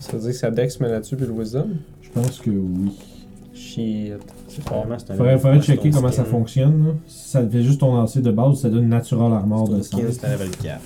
[0.00, 1.68] Ça veut dire que ça dex met là-dessus puis le wisdom?
[2.02, 2.90] Je pense que oui.
[3.54, 4.14] Shit.
[4.70, 6.96] Un Faudrait, faudrait checker comment ça fonctionne.
[7.06, 10.12] Si ça fait juste ton lancer de base, ça donne natural armor de Stone 100.
[10.12, 10.80] skin, c'est un level 4.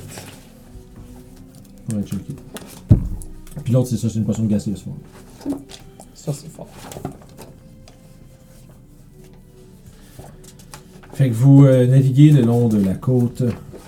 [1.88, 2.34] Faudrait checker.
[3.64, 4.96] Puis l'autre, c'est ça, c'est une potion de gaseous form.
[6.14, 6.68] Ça, c'est fort.
[11.12, 13.42] Fait que vous euh, naviguez le long de la côte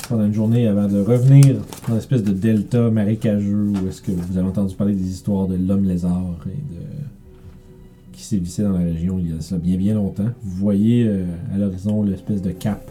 [0.08, 1.56] pendant une journée avant de revenir
[1.86, 5.56] dans l'espèce de delta marécageux où est-ce que vous avez entendu parler des histoires de
[5.56, 6.80] l'homme lézard et de
[8.12, 10.30] qui sévissait dans la région il y a ça bien bien longtemps.
[10.42, 11.24] Vous voyez euh,
[11.54, 12.90] à l'horizon l'espèce de cap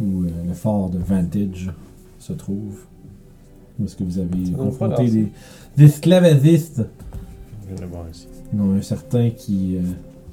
[0.00, 1.70] où euh, le fort de Vantage
[2.18, 2.86] se trouve.
[3.78, 5.28] Où est-ce que vous avez confronté des,
[5.76, 6.82] des esclavagistes,
[7.62, 8.28] Je viens de le voir ici.
[8.52, 9.80] dont un certain qui euh,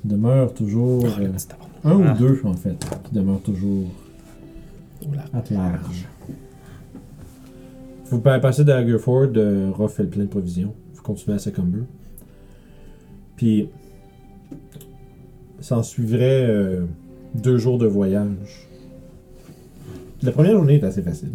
[0.03, 1.03] demeure toujours...
[1.03, 1.29] Oh, le euh,
[1.83, 2.13] un Ah.
[2.13, 3.85] ou deux en fait, qui demeurent toujours
[5.33, 6.07] à large.
[8.11, 10.73] Vous pa- passez de Hagerford, euh, Ruff fait le plein de provisions.
[10.93, 11.83] Vous continuez à Secumber.
[13.37, 13.69] Puis,
[15.59, 16.85] s'en suivrait euh,
[17.33, 18.67] deux jours de voyage.
[20.21, 21.31] La première journée est assez facile.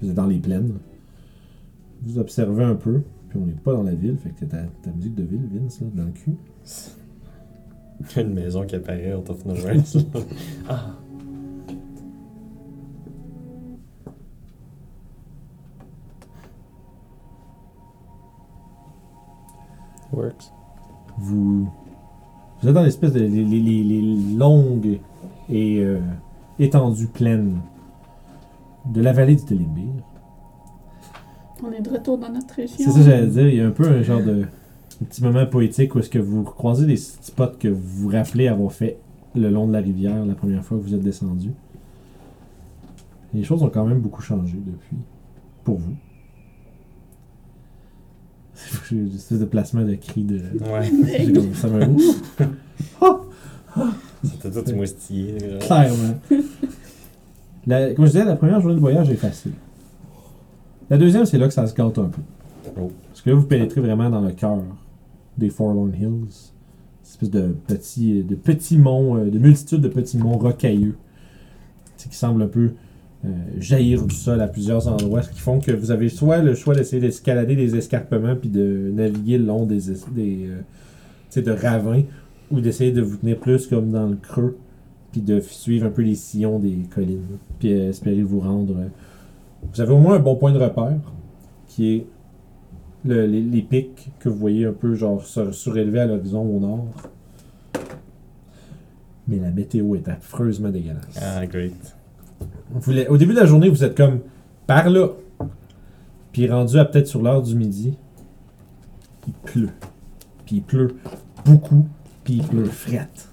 [0.00, 0.72] Vous êtes dans les plaines.
[2.04, 3.02] Vous observez un peu.
[3.28, 5.80] Puis on n'est pas dans la ville, fait que t'as ta musique de ville, Vince,
[5.80, 6.34] là, dans le cul.
[8.20, 9.76] Une maison qui apparaît out of nowhere.
[10.68, 10.96] ah.
[20.12, 20.52] Works.
[21.18, 21.68] vous,
[22.60, 24.98] vous êtes dans l'espèce de les, les- les- longues
[25.48, 26.00] et euh,
[26.58, 27.60] étendues plaines
[28.86, 29.90] de la vallée du Télimbir.
[31.64, 32.76] On est de retour dans notre région.
[32.78, 34.42] C'est ça que j'allais dire, il y a un peu un genre de
[35.00, 38.46] un petit moment poétique où est-ce que vous croisez des spots que vous vous rappelez
[38.48, 38.98] avoir fait
[39.34, 41.50] le long de la rivière la première fois que vous êtes descendu.
[43.34, 44.96] Les choses ont quand même beaucoup changé depuis,
[45.64, 45.94] pour vous.
[48.90, 50.36] J'ai une espèce de placement de cri de...
[50.36, 50.90] Ouais.
[51.18, 51.80] J'ai comme- ça me
[54.24, 55.36] C'était tout moustillé.
[55.60, 56.14] Clairement.
[57.66, 59.52] La- comme je disais, la première journée de voyage est facile.
[60.90, 62.20] La deuxième, c'est là que ça se gâte un peu.
[62.80, 62.90] Oh.
[63.08, 64.58] Parce que là, vous pénétrez vraiment dans le cœur
[65.38, 66.52] des Forlorn Hills.
[67.02, 70.94] Cette espèce de petits, de petits monts, euh, de multitudes de petits monts rocailleux.
[71.96, 72.70] C'est qui semblent un peu
[73.24, 73.28] euh,
[73.58, 76.74] jaillir du sol à plusieurs endroits, ce qui font que vous avez soit le choix
[76.74, 80.48] d'essayer d'escalader des escarpements puis de naviguer le long des, es- des
[81.36, 82.02] euh, de ravins,
[82.50, 84.56] ou d'essayer de vous tenir plus comme dans le creux,
[85.12, 87.22] puis de suivre un peu les sillons des collines,
[87.58, 88.74] puis euh, espérer vous rendre.
[89.72, 90.98] Vous avez au moins un bon point de repère.
[91.68, 92.06] qui est
[93.04, 96.60] le- les, les pics que vous voyez un peu genre sur- surélevés à l'horizon au
[96.60, 96.86] nord.
[99.28, 101.18] Mais la météo est affreusement dégueulasse.
[101.20, 101.96] Ah, great.
[102.72, 104.20] Vous au début de la journée, vous êtes comme
[104.66, 105.08] par là.
[106.32, 107.96] Puis rendu à peut-être sur l'heure du midi,
[109.26, 109.70] il pleut.
[110.44, 110.94] Puis il pleut
[111.44, 111.86] beaucoup.
[112.24, 113.28] Puis il pleut frette.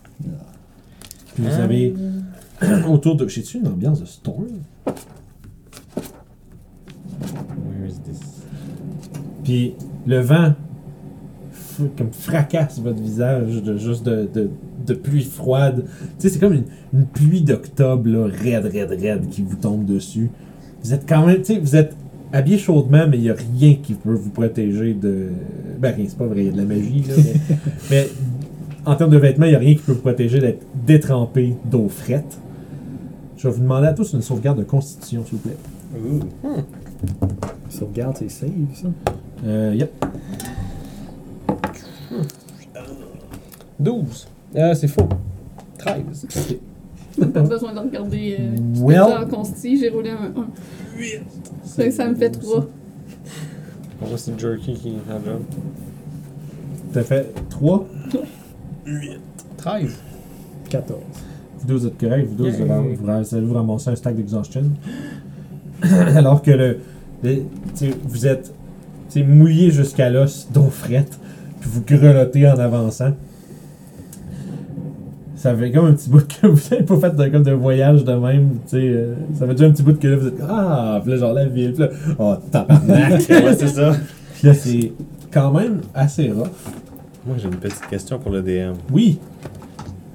[1.34, 1.64] Puis vous Ah.
[1.64, 1.94] avez
[2.88, 3.28] autour de.
[3.28, 4.48] J'ai-tu une ambiance de storm?
[7.22, 8.20] Where is this?
[9.44, 9.74] Puis
[10.06, 10.54] le vent
[11.98, 14.50] comme fracasse votre visage de juste de, de,
[14.86, 15.86] de pluie froide.
[15.86, 19.86] Tu sais, c'est comme une, une pluie d'octobre, là, raide, raide, raide, qui vous tombe
[19.86, 20.30] dessus.
[20.84, 21.96] Vous êtes quand même, tu sais, vous êtes
[22.32, 25.30] habillé chaudement, mais il n'y a rien qui peut vous protéger de.
[25.80, 27.16] Ben, rien, c'est pas vrai, il y a de la magie, là.
[27.18, 27.58] mais,
[27.92, 28.08] mais
[28.86, 31.88] en termes de vêtements, il n'y a rien qui peut vous protéger d'être détrempé d'eau
[31.90, 32.38] frette.
[33.38, 35.58] Je vais vous demander à tous une sauvegarde de constitution, s'il vous plaît.
[35.98, 36.50] Ooh.
[37.70, 38.88] Sauvegarde, c'est save, ça.
[39.46, 39.92] Euh, yep.
[43.80, 44.28] 12.
[44.56, 45.08] Ah, c'est faux.
[45.78, 46.02] 13.
[47.34, 48.38] Pas besoin de regarder.
[48.40, 49.02] Euh, Well.
[49.02, 50.48] en consti, j'ai roulé un 1.
[51.64, 52.68] Ça, ça me fait 3.
[54.00, 55.42] Pour moi, c'est Jerky qui a le job.
[56.94, 57.86] T'as fait 3.
[59.58, 59.96] 13.
[60.70, 61.00] 14.
[61.60, 62.28] Vous deux, vous êtes corrects.
[62.28, 62.78] Vous deux, vous, Yeah.
[62.78, 64.64] avez- vous, allez vous ramasser un stack d'exhaustion.
[66.16, 66.80] Alors que le,
[67.24, 68.54] vous êtes
[69.18, 71.20] mouillé jusqu'à l'os d'eau frette,
[71.60, 73.14] puis vous grelottez en avançant.
[75.36, 78.04] Ça fait comme un petit bout que vous n'avez pas fait de, comme de voyage
[78.04, 78.58] de même.
[78.68, 81.12] tu sais, euh, ça fait déjà un petit bout que là, vous êtes Ah, puis
[81.12, 81.72] là, genre la ville.
[81.72, 83.14] Puis là, oh, tabarnak.
[83.30, 83.96] ouais, c'est ça.
[84.34, 84.92] puis là, c'est
[85.32, 86.50] quand même assez rough.
[87.26, 88.74] Moi, j'ai une petite question pour le DM.
[88.92, 89.18] Oui,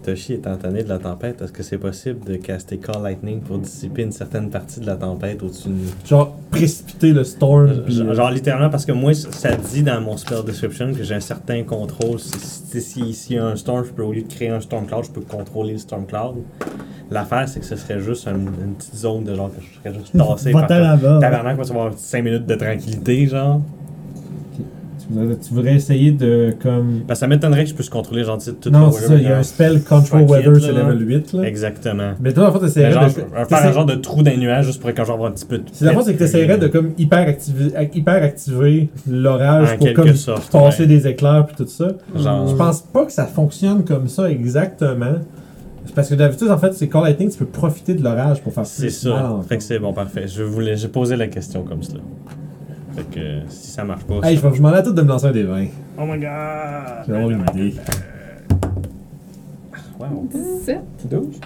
[0.05, 3.59] Toshi étant tanné de la tempête, est-ce que c'est possible de caster Call Lightning pour
[3.59, 5.89] dissiper une certaine partie de la tempête au-dessus de nous?
[6.06, 7.89] genre précipiter le storm.
[7.89, 11.14] Genre, euh, genre, littéralement, parce que moi, ça dit dans mon spell description que j'ai
[11.14, 12.18] un certain contrôle.
[12.20, 14.60] Si- si- si- S'il y a un storm, je peux, au lieu de créer un
[14.60, 16.36] storm cloud, je peux contrôler le storm cloud.
[17.10, 19.98] L'affaire, c'est que ce serait juste un- une petite zone de genre que je serais
[19.98, 20.66] juste tassé par.
[21.20, 23.60] Tabarnak, va avoir 5 minutes de tranquillité, genre.
[25.06, 27.02] Tu, voudrais, tu voudrais essayer de comme.
[27.06, 29.39] Que ça m'étonnerait que je puisse contrôler genre tout Non, c'est ça, il y a
[29.39, 31.32] un spell Control Weather, c'est level 8.
[31.35, 31.43] Là.
[31.44, 32.12] Exactement.
[32.20, 33.10] Mais toi, en fait, t'essaierais genre, de.
[33.48, 35.59] faire un genre de trou dans les nuages juste pour quand j'envoie un petit peu
[35.59, 35.64] de.
[35.72, 39.93] C'est la fois, c'est que tu essaierais de comme hyper activer, hyper activer l'orage pour
[39.94, 40.89] comme sorte, passer ouais.
[40.89, 41.89] des éclairs puis tout ça.
[42.16, 42.48] Genre.
[42.48, 45.16] Je pense pas que ça fonctionne comme ça exactement.
[45.85, 48.52] C'est Parce que d'habitude, en fait, c'est Call Lightning, tu peux profiter de l'orage pour
[48.55, 49.40] faire C'est plus mal ça.
[49.47, 50.26] Fait que c'est bon, parfait.
[50.26, 52.01] Je voulais, j'ai posé la question comme cela.
[52.95, 54.21] Fait que euh, si ça marche pas.
[54.23, 55.66] Hey, je vais m'en tout de me lancer un des 20.
[55.99, 56.21] Oh my god!
[57.07, 57.75] Je vais avoir une idée.
[59.99, 60.29] Wow.
[60.33, 60.81] 17.
[61.11, 61.41] 12.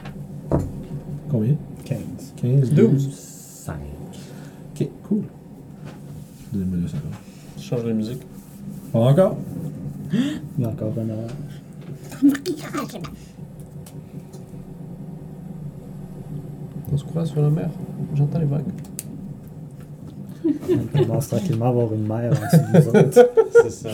[1.31, 1.55] Combien?
[1.85, 1.99] 15.
[2.37, 3.11] 15, 12.
[3.13, 3.75] 5.
[4.75, 5.23] Ok, cool.
[6.53, 7.03] Donnez-moi deux secondes.
[7.57, 8.23] Je change de musique.
[8.93, 9.37] Pas encore
[10.13, 11.31] Il y a encore un orage.
[16.91, 17.69] On se croise sur la mer.
[18.15, 18.65] J'entends les vagues.
[20.45, 23.31] On commence tranquillement à avoir une mer en dessous de nous autres.
[23.63, 23.89] C'est ça.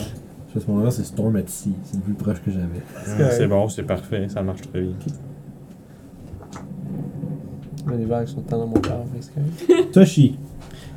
[0.55, 1.73] À ce moment-là, c'est Storm at Sea.
[1.83, 2.81] C'est le plus proche que j'avais.
[3.19, 4.27] Ah, C'est bon, c'est parfait.
[4.29, 4.93] Ça marche très bien.
[7.87, 9.83] Mais les vagues sont tant dans mon fait que.
[9.91, 10.37] Toshi,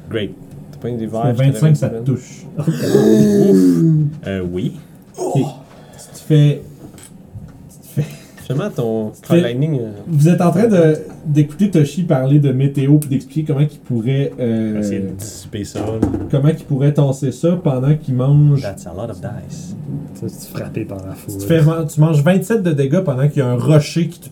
[0.08, 0.34] Great.
[0.72, 1.34] T'as pas une des vagues.
[1.36, 2.46] 25, ça te touche.
[4.26, 4.78] Euh, oui.
[5.16, 5.34] Ok.
[5.34, 6.02] Tu fais.
[6.14, 6.62] Tu fais.
[8.74, 9.78] Ton Lightning.
[9.80, 10.96] euh, Vous êtes en train de
[11.26, 15.80] d'écouter Toshi parler de météo puis d'expliquer comment il pourrait euh, Essayer de dissiper ça.
[15.80, 15.86] là.
[16.30, 18.62] comment il pourrait tasser ça pendant qu'il mange.
[18.62, 19.76] That's a lot of dice.
[20.14, 21.38] Ça, c'est frappé par la foule.
[21.40, 21.60] Tu, fais,
[21.92, 24.28] tu manges 27 de dégâts pendant qu'il y a un rocher qui te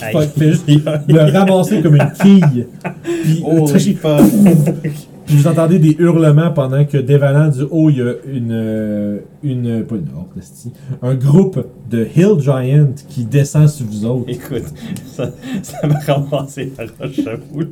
[0.00, 0.14] Hey.
[0.28, 2.66] fait, juste le ramasser comme une quille.
[3.24, 3.96] Puis Holy Toshi-.
[5.28, 9.18] Puis vous entendez des hurlements pendant que dévalant du haut, il y a une euh,
[9.42, 10.08] une pas une
[11.02, 14.24] un groupe de Hill Giant qui descend sur vous autres.
[14.28, 14.64] Écoute,
[15.04, 15.30] ça
[15.62, 17.68] ça m'a ramassé la roche, j'avoue.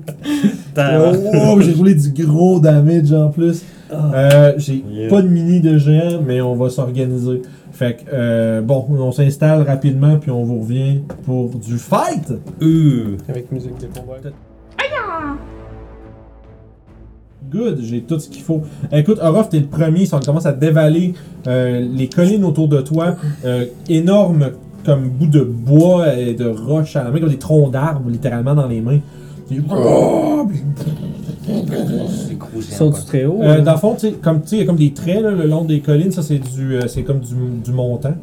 [0.76, 3.64] Oh, wow, j'ai roulé du gros damage en plus.
[3.90, 5.08] Euh, j'ai Yeah.
[5.08, 7.40] pas de mini de géant, mais on va s'organiser.
[7.72, 12.32] Fait que, euh, bon, on s'installe rapidement, puis on vous revient pour du fight!
[12.60, 13.16] Ouh.
[13.28, 14.16] Avec musique des combats.
[17.50, 18.62] Good, j'ai tout ce qu'il faut.
[18.92, 21.14] Écoute, Orof, t'es le premier, ça commence à dévaler
[21.46, 23.16] euh, les collines autour de toi.
[23.44, 24.50] Euh, énorme
[24.84, 28.54] comme bout de bois et de roches à la main, comme des troncs d'arbres littéralement
[28.54, 29.00] dans les mains.
[29.48, 29.62] Puis-
[32.28, 33.40] C'est croustillant, Sont du très haut.
[33.42, 33.62] Euh, hein?
[33.62, 35.30] dans le fond, tu sais, comme tu sais, il y a comme des traits là,
[35.30, 38.14] le long des collines, ça c'est du, euh, c'est comme du, du montant.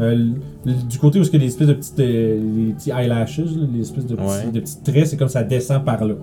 [0.00, 0.28] Euh,
[0.64, 3.44] du côté où il y a des espèces de petites, euh, les petits eyelashes, là,
[3.74, 4.52] les espèces de petits, Ouais.
[4.52, 6.14] de petits traits, c'est comme ça descend par là.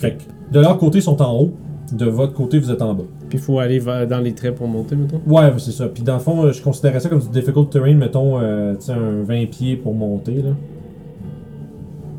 [0.00, 0.22] Fait que
[0.54, 1.52] de leur côté, ils sont en haut.
[1.92, 3.02] De votre côté, vous êtes en bas.
[3.28, 5.20] Puis il faut aller dans les traits pour monter, mettons.
[5.26, 5.88] Ouais, c'est ça.
[5.88, 8.86] Puis dans le fond, euh, je considérais ça comme du difficult terrain, mettons, euh, tu
[8.86, 10.50] sais, un 20 pieds pour monter, là.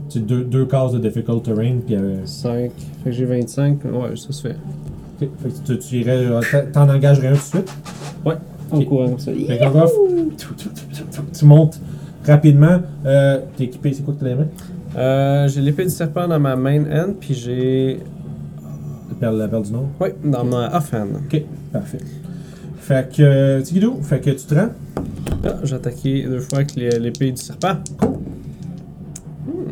[0.10, 1.96] Tu sais, deux, deux cases de difficult terrain, puis...
[1.96, 2.72] Euh, 5.
[3.04, 3.86] Fait que j'ai 25.
[3.86, 4.56] Ouais, ça se fait.
[5.22, 5.30] ok.
[5.42, 6.18] Fait que tu, tu irais...
[6.26, 6.42] euh,
[6.74, 7.74] t'en- engagerais un tout de suite?
[8.74, 8.86] En Ok.
[8.86, 9.32] courant comme ça.
[9.34, 9.92] Fait qu'en off,
[10.38, 11.80] tu, tu- tu- tu- tu montes
[12.26, 12.80] rapidement.
[13.06, 14.48] Euh, T'es équipé, c'est quoi que t'as les mains?
[14.96, 18.00] Euh, j'ai l'épée du serpent dans ma main hand, puis j'ai.
[19.10, 19.90] La perle, la perle du Nord?
[20.00, 21.22] Ouais, dans ma off hand.
[21.26, 21.42] Ok,
[21.72, 22.00] parfait.
[22.80, 24.70] Fait que, euh, Tigidou, fait que tu te rends?
[25.46, 27.76] Ah, j'ai attaqué deux fois avec l'épée du serpent.
[29.46, 29.72] Hmm.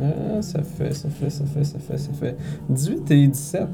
[0.00, 2.36] Ah, ça fait, ça fait, ça fait, ça fait, ça fait
[2.68, 3.66] 18 et 17.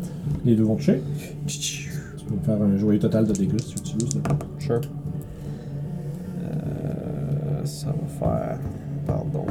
[0.45, 1.03] Les deux vont toucher.
[1.47, 1.91] Tu
[2.27, 4.23] peux me faire un joyeux total de dégâts si tu veux.
[4.59, 4.81] Sure.
[6.43, 8.59] Euh, ça va faire.
[9.07, 9.47] Pardon.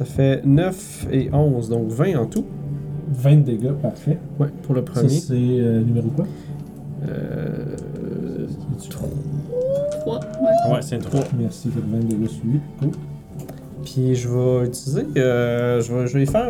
[0.00, 2.44] Ça fait 9 et 11, donc 20 en tout.
[3.12, 4.18] 20 de dégâts, parfait.
[4.38, 5.08] Ouais, pour le Ça, premier.
[5.10, 6.24] c'est euh, numéro quoi?
[7.06, 7.76] Euh,
[8.88, 9.08] 3.
[10.06, 10.72] Ouais.
[10.72, 11.20] Ouais, c'est une 3.
[11.38, 12.60] Merci, fait que 20 dégâts sur 8.
[12.80, 12.90] Cool.
[13.84, 15.06] Puis je vais utiliser.
[15.18, 16.46] euh, je, vais, je vais faire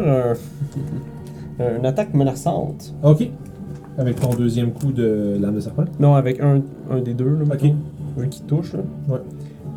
[1.58, 2.94] un- une attaque menaçante.
[3.02, 3.28] Ok.
[3.98, 5.84] Avec ton deuxième coup de lame de serpent?
[5.98, 7.62] Non, avec un, un des deux, là, Ok.
[7.62, 7.76] mettons.
[8.16, 8.80] Vu qu'il touche, là.
[9.08, 9.18] Ouais.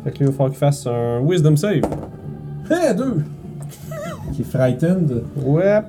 [0.04, 1.82] Fait que là, il va falloir qu'il fasse un Wisdom Save.
[2.70, 3.16] Hé, deux!
[4.32, 5.22] Qui est frightened.
[5.36, 5.82] Ouais.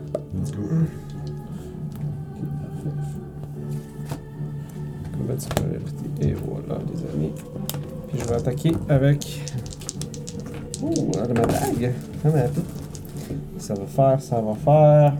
[5.13, 6.05] Combat supériorité.
[6.21, 7.31] Et voilà, les amis.
[8.09, 9.41] Puis je vais attaquer avec.
[10.83, 11.93] Oh, elle ma dague.
[12.25, 12.29] Ah.
[13.57, 15.13] Ça va faire, ça va faire.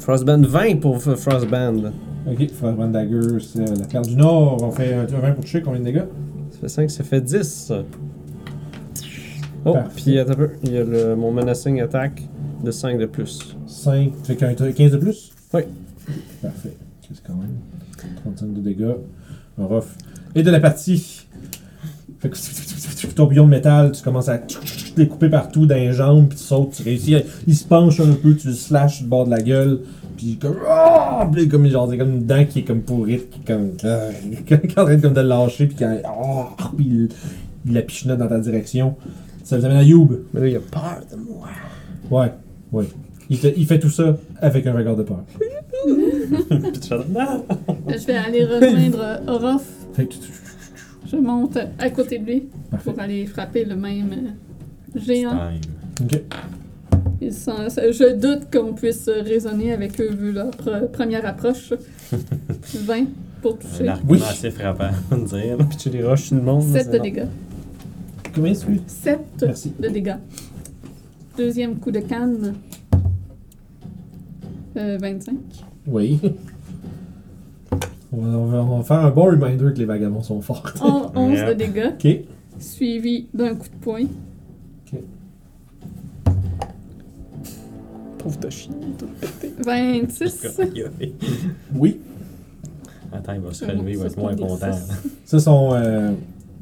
[0.00, 1.92] Frostband 20 pour Frostband.
[2.26, 4.62] Ok, Frostband Dagger, c'est la perle du Nord.
[4.62, 6.04] On fait un 20 pour toucher, combien de dégâts?
[6.50, 7.72] Ça fait 5, ça fait 10.
[9.64, 10.50] Oh, puis attends un peu.
[10.64, 12.22] Il y a le, mon menacing attack
[12.62, 13.56] de 5 de plus.
[13.66, 15.32] 5, tu fais qu'un 15 de plus?
[15.52, 15.62] Oui.
[16.42, 16.76] Parfait.
[17.00, 17.56] C'est quand même
[18.24, 18.94] 35 de dégâts.
[19.58, 19.84] Un rough.
[20.34, 21.26] Et de la partie.
[22.18, 24.54] Fait que ton bouillon de métal, tu commences à te
[24.96, 27.16] découper partout dans les jambes, puis tu sautes, tu réussis.
[27.46, 29.80] Il se penche un peu, tu le slashes du bord de la gueule,
[30.16, 30.56] puis comme.
[31.32, 33.72] Puis comme, genre, c'est comme une dent qui est comme pourrite, qui est comme.
[34.46, 35.98] qui est en train de, comme, de le lâcher, puis quand.
[36.04, 37.08] ah, puis il,
[37.66, 38.96] il la pichenote dans ta direction.
[39.44, 40.10] Ça vous amène à Youb.
[40.32, 41.48] Mais là, il a peur de moi.
[42.10, 42.32] Ouais,
[42.72, 42.86] ouais.
[43.30, 45.22] Il fait, il fait tout ça avec un regard de peur.
[45.86, 47.44] Puis tu fais non!
[47.88, 49.64] Je vais aller rejoindre Orof.
[49.94, 50.14] Fait que-
[51.10, 52.90] Je monte à côté de lui Parfait.
[52.90, 54.10] pour aller frapper le même
[54.96, 55.30] euh, géant.
[55.30, 56.06] Time.
[56.06, 56.22] Ok.
[57.20, 61.72] Ils sont- je doute qu'on puisse raisonner avec eux vu leur pre- première approche.
[62.74, 63.04] 20
[63.40, 63.88] pour Un toucher.
[63.88, 64.20] argument Oui.
[64.28, 65.56] assez frappant, on dirait.
[65.68, 66.62] Puis tu les rushes tout le monde.
[66.62, 67.02] 7 c'est de bon.
[67.04, 67.26] dégâts.
[68.34, 69.72] Combien est-ce que 7 Merci.
[69.78, 70.16] de dégâts.
[71.36, 72.54] Deuxième coup de canne.
[74.76, 75.34] Euh, 25.
[75.86, 76.18] Oui.
[78.12, 80.72] On va, on va- on va faire un bon reminder que les vagabonds sont forts.
[80.82, 82.08] On- 11 de dégâts, Ok.
[82.58, 84.06] suivi d'un coup de poing.
[88.18, 88.70] Pauvre Toshi.
[88.98, 89.52] tout pété.
[89.64, 90.60] 26.
[91.74, 92.00] Oui.
[93.12, 94.72] Attends, il va se relever, il va ça, être moins content.
[95.24, 95.70] Ça, son.
[95.74, 96.12] euh,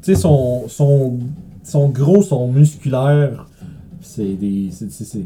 [0.01, 1.17] tu sais, son, son,
[1.63, 3.47] son gros, son musculaire.
[4.01, 4.69] C'est des.
[4.71, 4.91] C'est.
[4.91, 5.21] c'est- c'est-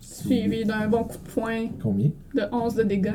[0.00, 2.10] Suivi d'un bon coup de poing Combien?
[2.34, 3.14] De 11 de dégâts.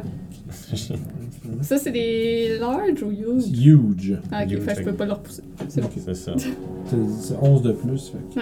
[1.62, 3.46] Ça, c'est des large ou huge?
[3.52, 4.20] huge.
[4.32, 5.44] Ah, ok, Huge, fait que je peux pas le repousser.
[5.68, 5.88] C'est bon.
[5.88, 5.94] Ok.
[6.04, 6.34] C'est ça.
[6.38, 8.12] C'est c'est 11 de plus.
[8.34, 8.40] fait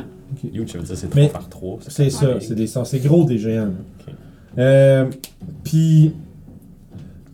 [0.49, 1.77] que- Huge, ça veut dire c'est Mais 3 par 3.
[1.87, 2.39] C'est ça?
[2.39, 3.65] C'est des c'est gros des géants.
[3.65, 3.71] là.
[4.07, 4.13] Ok.
[4.57, 5.09] Euh,
[5.63, 6.13] Puis.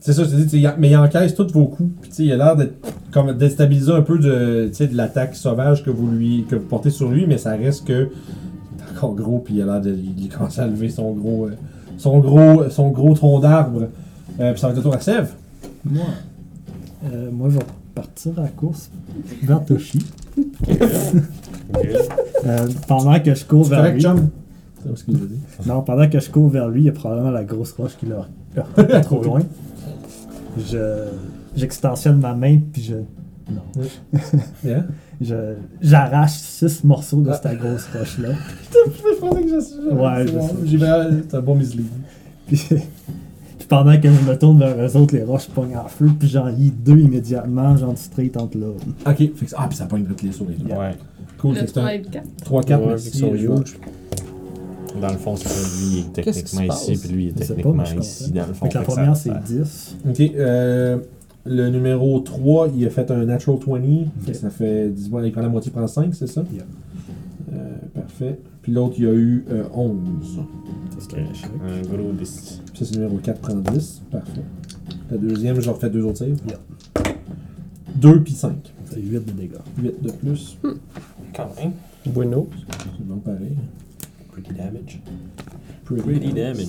[0.10, 1.92] C'est ça, je te dis, mais il encaisse tous vos coups.
[2.02, 2.74] Puis, il a l'air d'être
[3.12, 6.66] comme déstabiliser un peu de, tu sais, de l'attaque sauvage que vous lui que vous
[6.66, 9.82] portez sur lui, mais ça reste que il est encore gros, puis il a l'air
[9.82, 11.52] de il commence à lever son gros, euh,
[12.00, 13.90] son gros, son gros tronc d'arbre.
[14.40, 15.30] Euh, puis ça va être le tour à Sèvres.
[15.86, 16.06] Moi,
[17.14, 18.90] euh, moi, je vais partir à la course
[19.44, 20.00] vers Toshi.
[22.48, 24.02] Euh, pendant que je cours C'est vers correct, lui.
[24.02, 24.30] chum?
[24.82, 25.38] C'est ce que je veux dire.
[25.68, 28.08] Non, pendant que je cours vers lui, il y a probablement la grosse roche qui
[28.08, 29.42] l'a trop loin.
[30.58, 31.06] Je
[31.56, 32.96] j'extensionne ma main puis je
[33.52, 33.62] non,
[34.64, 34.86] Yeah.
[35.20, 37.40] je j'arrache six morceaux de Ah.
[37.42, 38.30] cette grosse roche là.
[38.72, 40.50] Je pensais que je Ouais, je bon.
[40.66, 41.86] J'ai bien- C'est un bon mislead.
[42.48, 46.10] Puis, puis pendant que je me tourne vers eux autres, les roches pognent en feu
[46.20, 48.68] puis j'en lis deux immédiatement, genre straight entre là.
[49.08, 49.30] Ok.
[49.58, 50.72] Ah, puis ça pogne toutes les sur les deux.
[50.74, 50.96] Ouais.
[51.40, 51.56] Cool.
[51.58, 52.26] C'est 3 un et le 4.
[52.46, 53.10] 3-4, Ouais, merci.
[53.14, 53.80] ils sont je vais- huge.
[55.00, 55.78] Dans le fond, c'est ça.
[55.80, 58.66] Lui, il est techniquement ici, puis lui, il est pas, techniquement ici, dans le fond.
[58.66, 59.98] Fait que la première c'est ça- 10.
[60.10, 60.98] Ok, euh,
[61.46, 63.76] le numéro 3, il a fait un natural 20.
[64.28, 64.36] Ok.
[64.36, 65.26] Ça fait 10 points.
[65.26, 66.44] Il prend la moitié, il prend 5, c'est ça?
[66.54, 66.64] Yeah.
[67.54, 68.40] Euh, parfait.
[68.62, 69.98] Puis l'autre, il a eu euh, 11.
[71.00, 71.52] Ça, c'est Ok.
[71.66, 72.62] un gros 10.
[72.72, 74.02] Puis ça, c'est le numéro 4, prend 10.
[74.12, 74.42] Parfait.
[75.12, 76.38] La deuxième, je refais deux autres saves.
[76.48, 76.60] Yeah.
[77.96, 78.54] 2 puis 5.
[78.86, 79.54] C'est 8 de dégâts.
[79.82, 80.58] 8 de plus.
[81.36, 81.72] Quand même.
[82.06, 82.48] Bueno.
[82.98, 83.56] C'est bon pareil.
[84.44, 85.00] Pretty damage.
[85.86, 86.68] Pretty, Pretty damage.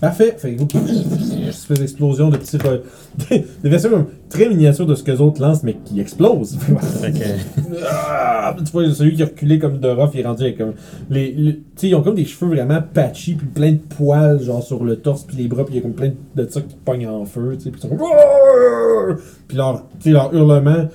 [0.00, 0.34] Parfait.
[0.36, 2.58] Fait que une espèce d'explosion de petits.
[2.58, 2.80] re-
[3.30, 6.58] Des vaisseaux comme très miniatures de ce que les autres lancent, mais qui explosent.
[7.00, 7.18] Fait que.
[7.86, 8.54] Ah!
[8.58, 10.74] tu vois, celui qui a reculé comme de rough, il est rendu avec comme.
[11.08, 14.42] Les, les- tu sais, ils ont comme des cheveux vraiment patchy, puis plein de poils,
[14.42, 16.60] genre sur le torse, puis les bras, puis il y a comme plein de ça
[16.60, 19.16] qui pognent en feu, tu sais, puis ils sont comme.
[19.48, 20.88] Puis leur, leur hurlement,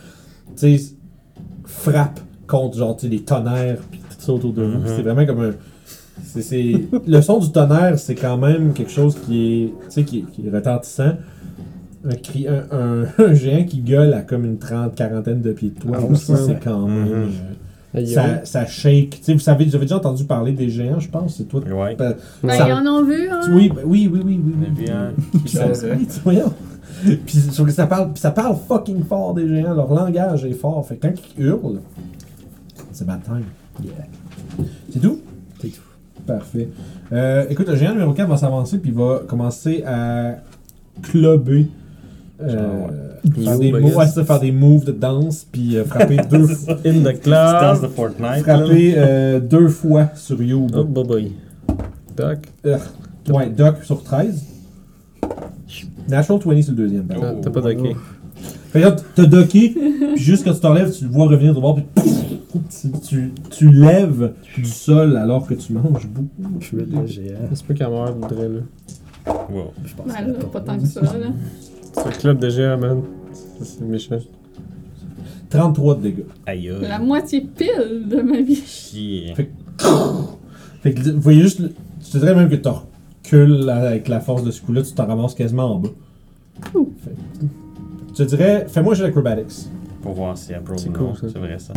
[0.56, 0.94] tu sais,
[1.66, 4.80] frappe contre, genre, tu sais, les tonnerres, puis autour de vous.
[4.80, 4.84] Mhm.
[4.88, 5.52] C'est vraiment comme un.
[6.24, 6.74] c'est- c'est-
[7.08, 10.32] Le son du tonnerre, c'est quand même quelque chose qui est, tu sais, qui, est-
[10.32, 11.14] qui est retentissant.
[12.06, 15.70] Un, cri, un, un- un géant qui gueule à comme une trente, quarantaine de pieds
[15.72, 17.06] de toi Ah, aussi, c'est quand même.
[17.26, 17.30] Mhm.
[17.96, 19.10] euh, ça, ça shake.
[19.20, 21.60] Tu sais, vous savez, vous avez déjà entendu parler des géants, je pense, c'est toi.
[21.62, 21.96] Ouais.
[21.98, 23.42] Ben, Ben, ça- ils en ont vu, hein?
[23.54, 24.56] oui, ben, oui, oui, oui, oui.
[24.78, 24.86] Oui.
[24.86, 25.12] vu un.
[25.44, 25.66] Puis ça,
[25.98, 26.54] oui, tu- voyons.
[27.26, 29.74] Puis sur que ça parle, puis ça parle fucking fort des géants.
[29.74, 30.86] Leur langage est fort.
[30.88, 31.80] Fait que quand ils hurlent,
[32.92, 33.44] c'est bad time.
[33.84, 34.66] Yeah.
[34.92, 35.20] C'est tout?
[35.62, 35.82] C'est tout.
[36.28, 36.68] Parfait.
[37.12, 40.36] Euh, écoute, le géant numéro 4 va s'avancer puis va commencer à
[41.02, 41.68] clubber.
[42.42, 42.88] Euh,
[43.44, 43.96] faire, Move, des moves, guess.
[43.96, 46.78] ouais, c'est ça, faire des moves de danse puis euh, frapper deux fois.
[46.86, 47.88] In the Stars de.
[47.88, 48.44] Fortnite.
[48.44, 50.70] frapper euh, deux fois sur Youb.
[50.74, 51.32] Oh, boy, boy.
[52.16, 52.38] Doc?
[52.66, 52.78] Euh,
[53.30, 54.44] ouais, Doc sur 13.
[56.08, 57.04] Natural 20 c'est le deuxième.
[57.06, 57.22] par Oh.
[57.22, 57.36] contre.
[57.38, 57.96] Ah, T'as pas docké.
[58.70, 59.70] Fait que là, t'as docké,
[60.16, 63.34] puis juste quand tu t'enlèves, tu le vois revenir de bord, puis pouf, tu, tu,
[63.50, 66.60] tu lèves du sol alors que tu manges beaucoup.
[66.60, 67.36] Crit de géant.
[67.54, 69.34] C'est pas qu'elle meurt, Audrey, là.
[69.52, 69.74] Wow.
[69.86, 71.10] Je pense que là, pas tant que ça, là.
[71.94, 73.02] C'est un club de géants, man.
[73.62, 74.18] C'est méchant.
[75.50, 76.24] 33 de dégâts.
[76.46, 78.56] Aïe La moitié pile de ma vie.
[78.56, 79.34] Chier.
[79.36, 81.72] Fait que vous voyez juste, le-
[82.06, 85.08] je te dirais même que tu recules avec la force de ce coup-là, tu t'en
[85.08, 85.90] ramasses quasiment en bas.
[86.76, 86.90] Ouh.
[87.04, 87.46] Fait que-
[88.20, 89.68] je te dirais, fais-moi juste l'acrobatics.
[90.02, 91.16] Pour voir si elle C'est ou cool, non.
[91.16, 91.28] ça.
[91.32, 91.74] C'est vrai ça.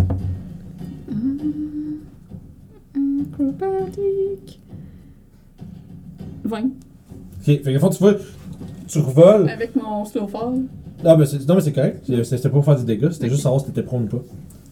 [3.33, 4.61] Acrobatique.
[6.45, 6.59] 20.
[6.59, 6.71] Ok,
[7.45, 8.15] fait que, au fond, tu vois,
[8.89, 9.49] tu revoles.
[9.49, 10.63] Avec mon slow fall.
[11.05, 12.05] Non, mais c'est, non, mais c'est correct.
[12.07, 14.23] C'est- C'était pas pour faire du dégât, c'était juste savoir si t'étais prone ou pas.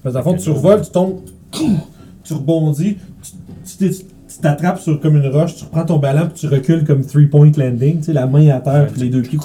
[0.02, 1.20] Parce que dans le fond, tu revoles, tu tombes,
[2.24, 3.32] tu rebondis, tu,
[3.64, 3.90] tu t'es-
[4.30, 7.50] tu t'attrapes sur comme une roche, tu reprends ton ballon, puis tu recules comme three-point
[7.56, 9.38] landing, tu sais, la main à terre, puis les deux pieds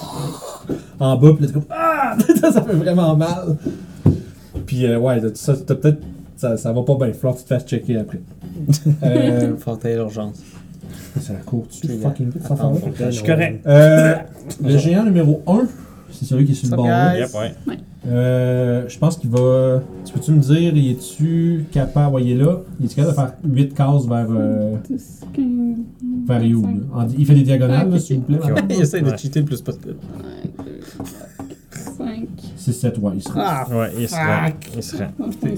[0.99, 2.15] en bas, puis là, t'es comme Ah!
[2.51, 3.57] ça fait vraiment mal.
[4.65, 5.99] Puis, euh, ouais, ça, t'as peut-être.
[6.37, 8.19] Ça, ça va pas bien, que tu te fasses checker après.
[9.03, 10.41] euh, Fortin l'urgence.
[11.19, 12.79] ça court tu Oui, fucking vite, affaire-là?
[12.99, 13.65] Je suis correct.
[13.65, 14.15] Euh,
[14.61, 15.65] le géant numéro 1,
[16.11, 16.87] c'est celui qui est sur le bord.
[16.87, 17.77] Yep, ouais.
[18.07, 19.81] Euh, je pense qu'il va.
[20.05, 23.73] Tu peux-tu me dire, il est-tu capable, voyez là, il est capable de faire 8
[23.73, 25.45] cases vers, euh, 10, 15,
[26.27, 27.01] vers You, là?
[27.01, 28.39] En- Il fait des diagonales, là, s'il vous plaît.
[28.69, 29.17] Il essaie de Ouais.
[29.17, 29.95] cheater le plus possible.
[31.97, 32.27] 5.
[32.57, 33.41] 6, 7, ouais, il sera.
[33.43, 33.67] Ah!
[33.75, 34.53] Ouais, il serait.
[34.75, 35.09] Il serait.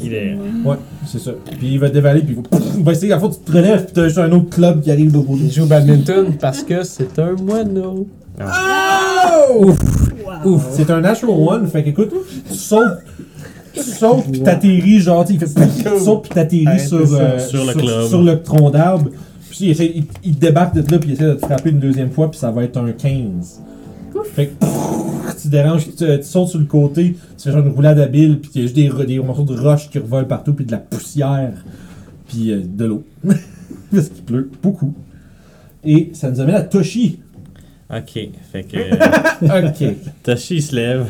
[0.03, 0.75] Il est- Ouais,
[1.05, 1.31] c'est ça.
[1.57, 3.85] Puis il va dévaler, puis il va, il va essayer, à fond, tu te relèves,
[3.85, 5.49] puis t'as juste un autre club qui arrive de l'autre Il côté.
[5.53, 8.07] joue au badminton parce que c'est un moineau.
[9.59, 9.77] Ouf!
[10.45, 10.67] Ouf!
[10.71, 12.13] C'est un natural one, fait qu'écoute,
[12.47, 13.03] tu sautes.
[13.73, 15.37] Tu sautes pis t'atterris, genre, tu
[16.03, 18.07] sautes pis t'atterris Ouais, sur, euh, Sur le club.
[18.07, 19.09] sur le tronc d'arbre.
[19.49, 21.79] Puis il, essaie, il, il débarque de là, puis il essaie de te frapper une
[21.79, 23.61] deuxième fois, puis ça va être un 15.
[24.33, 24.65] Fait que
[25.41, 28.51] tu déranges, tu, tu sautes sur le côté, tu fais genre une roulade habile, puis
[28.55, 31.53] il y a juste des, morceaux de roche qui revolent partout, puis de la poussière,
[32.27, 33.03] puis euh, de l'eau.
[33.91, 34.93] Parce qu'il pleut beaucoup.
[35.83, 37.19] Et ça nous amène à Toshi.
[37.89, 38.29] Ok.
[38.51, 38.77] Fait que.
[39.41, 39.95] Ok.
[40.23, 41.07] Tashi, il se lève.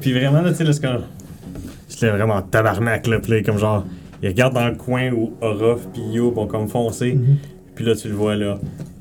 [0.00, 1.02] Puis vraiment, là, tu sais, là, c'est comme.
[1.88, 3.18] Il se lève vraiment en tabarnak, là.
[3.28, 3.84] Là, comme genre.
[4.22, 7.14] Il regarde dans le coin où Orof puis Youb ont comme foncé.
[7.14, 7.36] Mhm.
[7.74, 8.58] Puis là, tu le vois, là.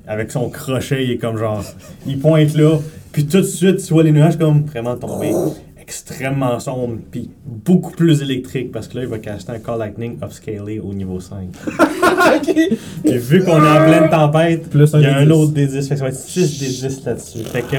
[0.08, 1.64] Avec son crochet, il est comme genre.
[2.06, 2.80] Il pointe là.
[3.12, 5.32] Puis tout de suite, tu vois les nuages comme vraiment tomber.
[5.88, 6.98] Extrêmement sombre.
[7.12, 8.72] Puis beaucoup plus électrique.
[8.72, 11.48] Parce que là, il va caster un Call Lightning upscalé au niveau 5.
[11.68, 12.56] ok.
[13.04, 15.32] Puis vu qu'on est en pleine tempête, Plus un il y a un 10.
[15.32, 17.40] autre des 10, fait que ça va être 6 des 10 là-dessus.
[17.44, 17.78] Fait que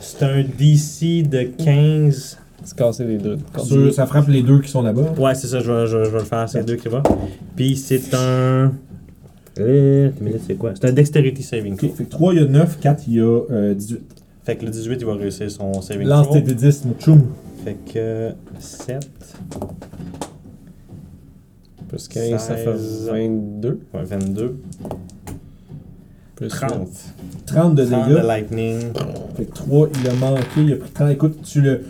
[0.00, 2.38] c'est un DC de 15.
[2.64, 3.38] Se casser les deux.
[3.64, 5.14] Sur- ça frappe les deux qui sont là-bas.
[5.18, 7.02] Ouais, c'est ça, je vais, je, vais- je vais le faire, c'est deux qui va.
[7.56, 8.72] Puis c'est un.
[9.58, 10.10] Euh,
[10.46, 10.72] c'est quoi?
[10.74, 13.40] C'est un Dexterity Saving fait que 3, il y a 9, 4, il y a
[13.50, 14.00] euh, 18.
[14.44, 16.40] Fait que le 18, il va réussir son saving Lance throw.
[16.40, 17.22] tes D10, mon chum.
[17.64, 19.08] Fait que 7.
[21.88, 23.08] Plus 15, ça fait 16.
[23.12, 23.80] 22.
[23.94, 24.56] Ouais, 22.
[26.34, 26.88] Plus 30.
[27.46, 28.24] 30 de 30 de dégâts.
[28.26, 28.80] lightning.
[29.36, 31.10] Fait que 3, il a manqué, il a pris 30.
[31.10, 31.84] Écoute, tu le.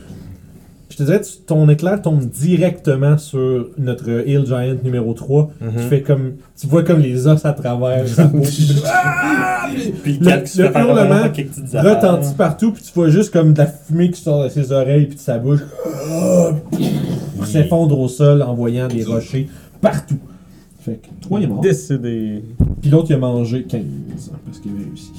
[0.92, 5.70] Je te dirais, tu- ton éclair tombe directement sur notre Hill Giant numéro 3, Mhm.
[5.76, 6.32] qui fait comme.
[6.60, 8.40] Tu vois comme les os à travers sa peau.
[8.40, 9.68] puis- Ah!
[10.02, 10.30] Puis Le-
[10.62, 11.22] le hurlement
[11.82, 15.06] retentit partout, puis tu vois juste comme de la fumée qui sort de ses oreilles
[15.06, 15.60] puis de sa bouche.
[17.38, 19.48] Il s'effondre au sol en voyant des rochers
[19.80, 20.18] partout.
[20.80, 21.60] Fait que toi, il est mort.
[21.60, 22.44] Décidé.
[22.82, 23.82] Puis l'autre, il a mangé 15
[24.44, 25.10] parce qu'il a réussi.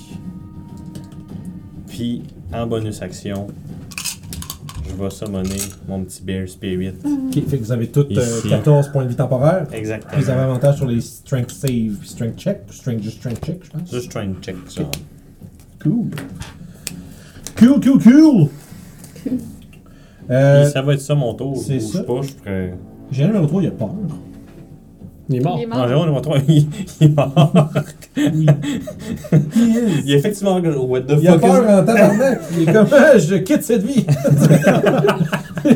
[1.88, 2.22] Puis,
[2.54, 3.48] en bonus action,
[4.90, 5.58] je vais summoner
[5.88, 6.94] mon petit Bear Spirit.
[7.06, 8.50] Ok, fait que vous avez tous euh, Ici.
[8.50, 9.68] 14 points de vie temporaires.
[9.72, 10.22] Exactement.
[10.22, 12.62] Vous avez avantage sur les strength save puis strength check.
[12.70, 13.92] ou Strength, juste strength check, je pense?
[13.92, 14.84] Juste try and check ça.
[15.82, 16.08] Cool.
[17.58, 18.48] Cool, cool, cool!
[20.30, 21.58] Euh, Puis ça va être ça mon tour.
[21.58, 22.00] c'est Je ça.
[22.00, 22.74] sais pas, je pourrais.
[23.12, 23.94] J'ai un numéro 3, il a peur.
[25.30, 25.56] Il est mort.
[25.58, 25.88] Il est Non, mort.
[25.88, 26.68] Jérôme, numéro 3, il,
[27.02, 27.70] il est mort.
[28.18, 28.46] Oui.
[30.06, 30.60] Il est effectivement.
[30.60, 32.42] What the Il a fuck peur is- en tabarnak.
[32.58, 32.88] Il est comme,
[33.18, 34.06] je quitte cette vie.
[35.66, 35.72] je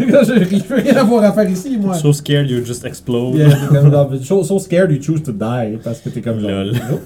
[0.57, 1.93] je peux rien avoir à faire ici, moi.
[1.95, 3.35] So scared you just explode.
[3.35, 6.49] Yeah, comme genre, so, so scared you choose to die parce que t'es comme genre.
[6.51, 6.73] Lol.
[6.73, 7.01] Nope.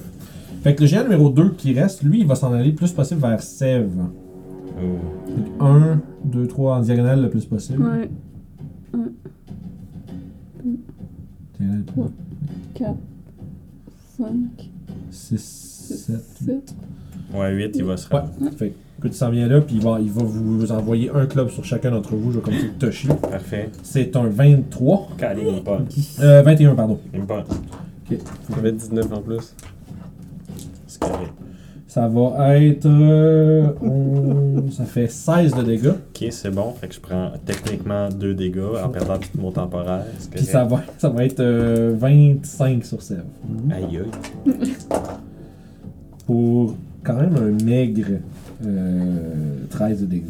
[0.64, 2.92] Fait que le géant numéro 2 qui reste, lui, il va s'en aller le plus
[2.92, 3.88] possible vers Sève.
[4.80, 5.64] Oh.
[5.64, 7.82] 1, 2, 3 en diagonale le plus possible.
[7.84, 8.10] Ouais.
[11.58, 12.10] Diagonale 3,
[12.82, 12.94] 4,
[14.18, 14.26] 5,
[15.10, 15.38] 6,
[16.06, 16.74] 7, 7.
[17.34, 18.20] Ouais, 8, il va se Ouais.
[18.20, 18.56] rendre.
[18.56, 21.48] Fait que tu s'en viens là, puis il va, il va vous envoyer un club
[21.50, 22.32] sur chacun d'entre vous.
[22.32, 23.06] Je vais commencer avec Toshi.
[23.06, 23.70] Parfait.
[23.82, 25.08] C'est un 23.
[25.16, 25.80] Calé, il est pas.
[26.20, 26.98] Euh, 21, pardon.
[27.14, 27.44] Il est pas.
[28.50, 29.54] J'avais 19 en plus.
[30.86, 31.32] C'est correct.
[31.92, 32.86] Ça va être.
[32.86, 35.88] euh, on- ça fait 16 de dégâts.
[35.88, 36.72] Ok, c'est bon.
[36.80, 40.02] Fait que je prends techniquement 2 dégâts en perdant tout mon temporaire.
[40.30, 43.24] Puis ça va, ça va être euh, 25 sur Sève.
[43.70, 44.54] Aïe aïe.
[46.26, 48.06] Pour quand même un maigre
[48.66, 50.24] euh, 13 de dégâts.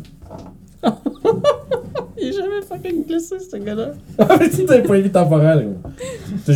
[2.21, 3.93] Il est jamais fucking glissé, ce gars-là.
[4.19, 6.53] Ah, mais tu t'as pas vie temporel, gros.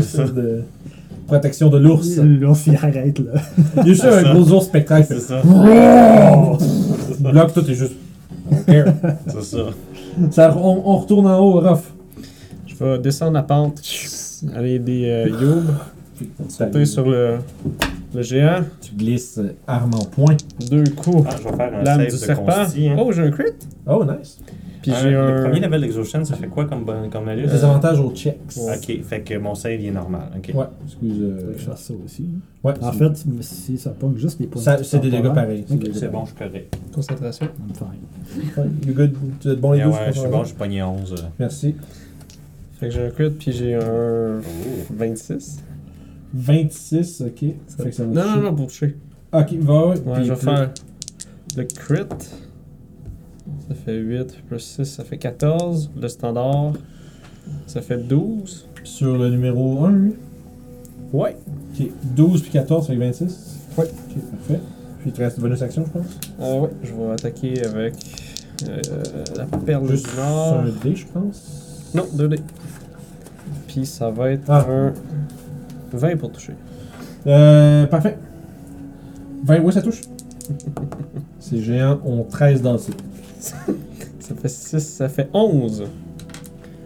[0.00, 0.64] C'est de
[1.30, 2.16] protection de l'ours.
[2.22, 3.40] L'ours, il arrête, là.
[3.76, 4.32] Il y a juste un ça.
[4.34, 5.06] gros ours spectacle.
[5.08, 5.42] C'est ça.
[7.20, 7.94] Bloc, tout est juste.
[8.66, 9.58] C'est ça.
[10.30, 11.92] Ça, on, on retourne en haut, Ruff.
[12.66, 13.80] Je vais descendre la pente.
[14.54, 15.64] Aller aider euh, Youb.
[16.48, 17.36] Sauter sur le,
[18.14, 18.62] le géant.
[18.80, 20.36] Tu glisses euh, arme en poing.
[20.70, 21.24] Deux coups.
[21.28, 22.44] Ah, je vais faire un Lame save du de serpent.
[22.64, 22.88] consti.
[22.88, 22.96] Hein.
[22.98, 23.44] Oh, j'ai un crit.
[23.86, 24.38] Oh, nice.
[24.82, 25.42] Puis Un- j'ai Le un.
[25.42, 27.46] premier level d'Exotion, ça fait quoi comme, comme malus?
[27.46, 28.38] Des avantages aux checks.
[28.56, 30.30] Ok, fait que mon save il est normal.
[30.36, 30.52] Ok.
[30.54, 31.18] Ouais, excuse.
[31.18, 32.28] Faut euh, que je fasse ça aussi.
[32.64, 33.12] ouais, En fait,
[33.42, 35.64] si ça pogne juste les points c'est des dégâts pareils.
[35.70, 36.78] ok, des dégâts C'est bon, je suis correct.
[36.94, 37.46] Concentration.
[37.46, 38.70] I'm fine.
[38.86, 39.14] You good?
[39.40, 39.88] Tu es bon les deux?
[39.88, 41.12] ouais, je suis bon, j'ai pogné 11.
[41.12, 41.16] euh.
[41.38, 41.74] Merci.
[42.78, 44.38] Fait que j'ai un crit, puis j'ai un.
[44.40, 44.84] Oh.
[44.96, 45.58] 26.
[46.34, 47.38] 26, ok.
[47.38, 48.36] Fait que ça va Non, toucher.
[48.36, 48.96] non, non, pour toucher.
[49.32, 49.86] Ok, va.
[49.88, 50.70] Ouais, je vais faire
[51.56, 52.02] le crit.
[53.68, 55.90] Ça fait 8 plus 6, ça fait 14.
[56.00, 56.72] Le standard,
[57.66, 58.66] ça fait 12.
[58.84, 60.12] Sur le numéro 1, lui?
[61.12, 61.36] Ouais.
[61.78, 61.86] Ok,
[62.16, 63.56] 12 puis 14, ça fait 26.
[63.76, 63.84] Ouais.
[63.84, 64.60] Ok, parfait.
[65.00, 66.06] Puis il te reste bonus action, je pense?
[66.40, 67.94] Euh, ouais, je vais attaquer avec
[68.68, 68.80] euh,
[69.36, 70.60] la perle Juste du sur Nord.
[70.60, 71.90] un dé, je pense.
[71.94, 72.38] Non, 2D.
[73.68, 74.66] Puis ça va être Ah.
[74.68, 74.92] un
[75.92, 76.54] 20 pour toucher.
[77.26, 78.16] Euh, parfait.
[79.44, 80.00] 20, oui, ça touche.
[81.38, 82.80] Ces géants ont 13 d'AC.
[83.38, 85.84] Ça fait 6, ça fait 11.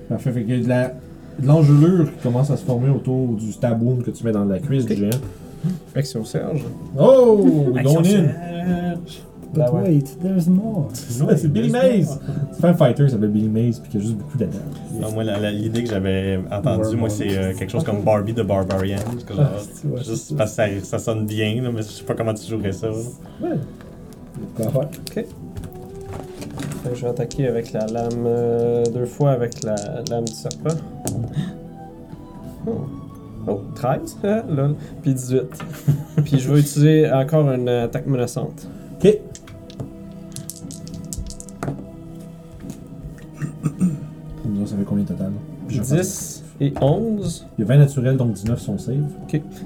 [0.09, 0.95] Parfait, fait qu'il y a de la-
[1.39, 4.59] de l'engelure qui commence à se former autour du stab-wound que tu mets dans la
[4.61, 5.11] cuisse du géant.
[5.95, 6.65] Action Serge.
[6.99, 7.73] Oh!
[7.77, 8.29] Action Don't in!
[8.29, 9.23] Serge.
[9.55, 9.83] But ouais.
[9.83, 10.89] wait, there's more.
[10.93, 12.07] C'est Billy Mays!
[12.53, 14.61] C'est pas un fighter, il s'appelle Billy Mays, puis qui a juste beaucoup d'attaques.
[15.01, 18.99] Non, moi, l'idée que j'avais entendue, moi, c'est euh, quelque chose comme Barbie de Barbarian.
[19.19, 22.05] C'est que genre, Ah, juste parce que ça, ça sonne bien, là, mais je sais
[22.05, 22.89] pas comment tu jouerais ça.
[22.89, 22.95] là.
[23.43, 23.59] Ouais.
[26.85, 29.75] Que je vais attaquer avec la lame euh, deux fois avec la
[30.11, 30.77] lame du serpent.
[32.67, 32.87] Oh,
[33.49, 34.75] oh 13, hein, lol.
[35.03, 35.43] Puis 18.
[36.25, 38.69] Puis je vais utiliser encore une attaque menaçante.
[39.03, 39.19] Ok.
[44.75, 45.31] Ça fait combien total?
[45.69, 47.47] Puis je vais 10 et 11.
[47.59, 49.05] Il y a 20 naturels, donc 19 sont save.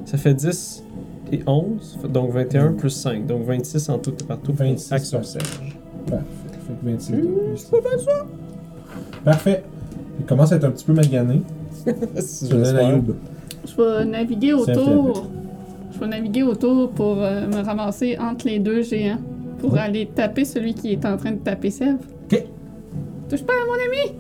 [0.04, 0.84] Ça fait 10
[1.32, 1.98] et 11.
[2.12, 3.26] Donc 21 plus 5.
[3.26, 4.52] Donc 26 en tout et partout.
[4.52, 5.76] pour 26 Action Serge.
[6.06, 6.24] Parfait.
[6.66, 7.70] Fait que 26 de plus.
[9.24, 9.62] Parfait.
[10.20, 11.42] Il commence à être un petit peu magané.
[12.18, 12.56] Si Je.
[13.66, 15.26] Je vais naviguer autour.
[15.92, 19.18] Je vais naviguer autour pour euh, me ramasser entre les deux géants.
[19.58, 19.80] Pour Ouais.
[19.80, 21.98] aller taper celui qui est en train de taper Sèvres.
[22.30, 22.44] Ok.
[23.28, 24.16] Touche pas à mon ami!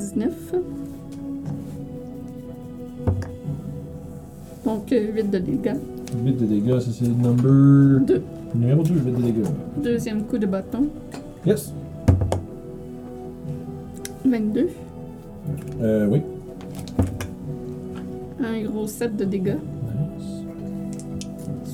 [0.00, 0.54] Dix-neuf.
[4.64, 5.76] Donc, euh, 8 de dégâts.
[6.24, 8.00] 8 de dégâts, ça c'est le number.
[8.06, 8.22] Deux.
[8.54, 9.46] Numéro 2, 8 de dégâts.
[9.82, 10.88] Deuxième coup de bâton.
[11.44, 11.74] Yes.
[14.24, 14.68] 22.
[15.82, 16.22] Euh, oui.
[18.42, 19.58] Un gros 7 de dégâts.
[20.16, 20.44] Nice.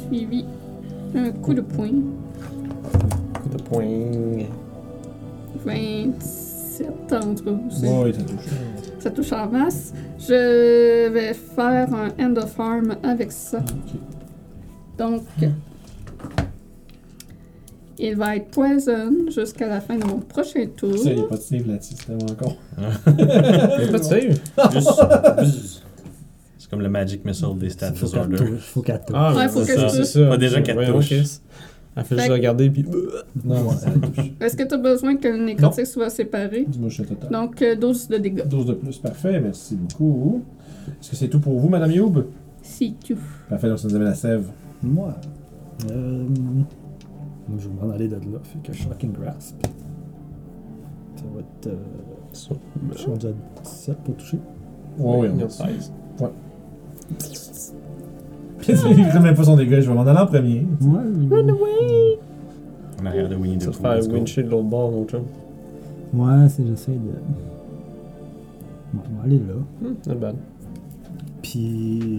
[0.09, 0.44] Suivi
[1.15, 2.03] un coup de poing.
[3.35, 4.47] Coup de poing.
[6.85, 7.70] 27 entre vous.
[7.70, 8.44] c'est- Ouais, ça touche.
[8.98, 9.93] Ça touche en masse.
[10.19, 13.59] Je vais faire un end of arm avec ça.
[13.59, 14.01] Ok.
[14.98, 15.23] Donc,
[17.98, 20.97] il va être poison jusqu'à la fin de mon prochain tour.
[20.98, 22.57] Ça, il n'y a pas de save là-dessus, c'est tellement con.
[22.78, 24.40] Y'a pas de save?
[25.44, 25.82] Juste.
[26.59, 28.36] C'est comme le Magic Missile des stats disorder.
[28.59, 29.16] Faut qu'elle touche.
[29.16, 30.28] Ah, Ouais, faut qu'elle ça, touche.
[30.28, 31.12] Pas déjà qu'elle touche.
[31.97, 32.85] Elle fait juste Fait- regarder, puis.
[33.44, 34.35] Non, ouais.
[34.40, 36.66] Est-ce que tu as besoin que le nécrotique soit séparé?
[36.68, 37.31] Dis-moi, je suis total.
[37.31, 38.47] Donc, euh, 12 de dégâts.
[38.47, 40.43] 12 de plus, parfait, merci beaucoup.
[41.01, 42.18] Est-ce que c'est tout pour vous, Madame Youb?
[42.62, 43.16] Si tu.
[43.48, 44.44] Parfait, donc ça nous amène la sève.
[44.82, 45.14] Moi.
[45.90, 46.24] Euh,
[47.59, 48.40] je vais m'en aller de là.
[48.43, 49.56] Fait que Shocking Grasp.
[51.16, 51.66] Ça va être.
[51.68, 51.77] Euh,
[52.32, 52.55] Ça.
[52.93, 53.31] je suis rendu à
[53.62, 54.39] 17 pour toucher.
[54.98, 55.93] Ouais, ouais, on 16.
[57.18, 57.28] Puis
[58.68, 60.66] il ne même pas son dégât, je vais m'en aller en premier.
[60.80, 62.18] Ouais.
[63.01, 63.82] En arrière de Winnie the te Pooh.
[63.82, 64.14] fait let's go.
[64.14, 65.22] wincher de l'autre bord, mon chum.
[66.14, 66.98] Ouais, c'est j'essaie de.
[68.93, 69.55] Bon, on va aller là.
[69.82, 70.34] Hmm, not bad.
[71.43, 72.18] Puis.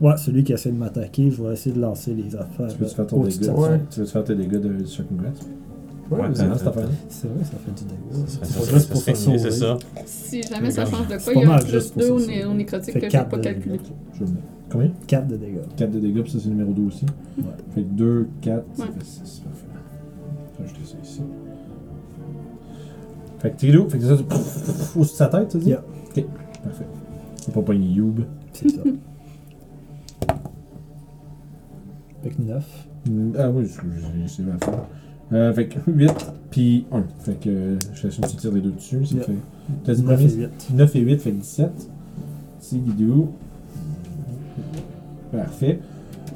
[0.00, 2.66] Ouais, celui qui essaie de m'attaquer, je vais essayer de lancer les affaires.
[2.68, 3.52] Tu veux-tu faire ton dégât?
[3.52, 3.80] Ouais.
[3.90, 5.44] Tu veux faire tes dégâts de Shocking Grasp?
[6.12, 6.72] Ouais, Ouais, ça-.
[7.08, 8.26] C'est vrai, ça fait du dégât.
[8.26, 9.38] Ça C'est serait- juste ça pour sauver.
[9.38, 9.78] c'est ça.
[10.06, 12.02] Si jamais ça change de C'est quoi, il y a un mal plus juste pour
[12.02, 12.26] 2 ça, au, ça.
[12.26, 13.80] né- au nécrotique que j'ai quatre pas calculé.
[14.70, 14.90] Combien?
[15.06, 15.58] 4 de dégâts.
[15.76, 17.04] 4 de dégâts, puis ça c'est le numéro 2 aussi.
[17.38, 17.44] Ouais.
[17.74, 19.42] Fait que 2, 4, ça fait 6.
[19.44, 19.66] Parfait.
[20.54, 21.20] Je vais ajouter ça ici.
[23.40, 25.68] Fait que Trilou, fait que ça, au-dessus de sa tête, tu dis?
[25.70, 25.82] Yeah.
[26.16, 26.24] Ok,
[26.64, 26.86] parfait.
[27.36, 28.20] C'est pas pogné Youb.
[28.52, 28.82] C'est ça.
[32.22, 32.64] Fait que 9.
[33.10, 34.84] Mm, Ah oui, j'ai essayé à faire.
[35.32, 36.10] Euh, fait que 8
[36.50, 37.02] puis 1.
[37.20, 39.06] Fait que euh, je laisse une petite tire les deux dessus.
[39.06, 39.32] Ça fait.
[39.84, 40.28] T'as dit 9 combien?
[40.34, 40.50] et 8.
[40.74, 41.70] 9 et 8 fait 17.
[42.60, 43.28] Tigidou.
[45.32, 45.78] Parfait.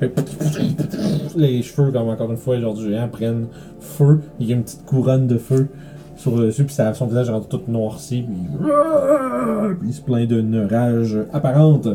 [0.00, 0.20] Fait que
[1.38, 3.46] les cheveux, comme encore une fois, genre du géant, prennent
[3.80, 4.20] feu.
[4.40, 5.68] Il y a une petite couronne de feu
[6.16, 8.36] sur le dessus, puis ça- son visage rentre tout noirci, puis,
[9.80, 11.88] puis il se plaint d'une rage apparente.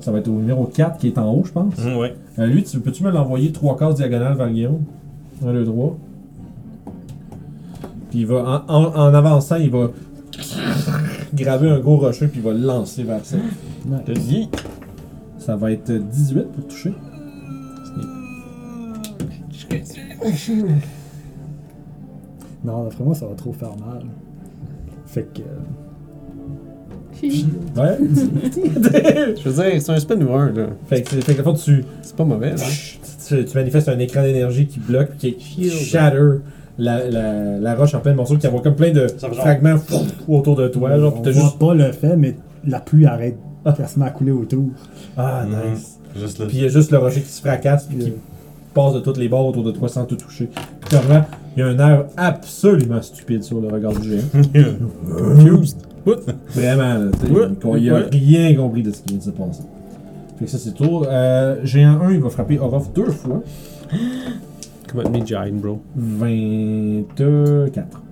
[0.00, 1.74] Ça va être au numéro 4 qui est en haut, je pense.
[1.78, 2.14] Hum, ouais.
[2.38, 4.80] Euh, lui, tu, peux-tu me l'envoyer trois cases diagonales vers Guillaume?
[5.46, 5.96] Un, deux, trois.
[8.12, 9.90] Puis il va, en, en- en avançant, il va
[11.34, 13.38] graver un gros rocher, puis il va le lancer vers ça.
[14.04, 14.26] T'as Nice.
[14.28, 14.48] dit.
[15.38, 16.92] Ça va être 18 pour toucher.
[22.64, 24.02] Non, d'après moi, ça va trop faire mal.
[25.06, 25.40] Fait que.
[27.22, 27.98] Ouais.
[29.36, 30.66] Je veux dire, c'est un spin ou un, là.
[30.88, 32.64] fait que, c'est- fait que, fond, tu, C'est pas mauvais, là.
[33.28, 36.38] tu, tu manifestes un écran d'énergie qui bloque, qui qui shatter
[36.78, 39.76] la, la, la roche en plein morceaux, qui envoie comme plein de fragments
[40.28, 40.98] autour de toi.
[40.98, 41.58] Genre, on voit juste.
[41.58, 42.36] pas le fait, mais
[42.66, 43.36] la pluie arrête
[43.76, 44.64] quasiment à couler autour.
[45.16, 45.72] Ah, Mhm.
[45.72, 45.98] nice.
[46.18, 46.46] Juste.
[46.46, 48.12] Puis il y a juste le rocher qui se fracasse, puis qui
[48.74, 50.48] passe de toutes les bords autour de toi sans te toucher.
[50.86, 51.24] Clairement,
[51.56, 54.22] il y a un air absolument stupide sur le regard du géant.
[55.16, 55.76] Confused.
[56.54, 58.04] Vraiment, là, t'sais, Ouais, il a ouais.
[58.10, 59.62] rien compris de ce qui vient de se passer.
[60.38, 61.04] Fait que ça, c'est tout.
[61.06, 63.42] Euh, géant 1, il va frapper Orof deux fois.
[64.92, 65.80] Come at me, Giant, bro.
[65.96, 68.02] 24.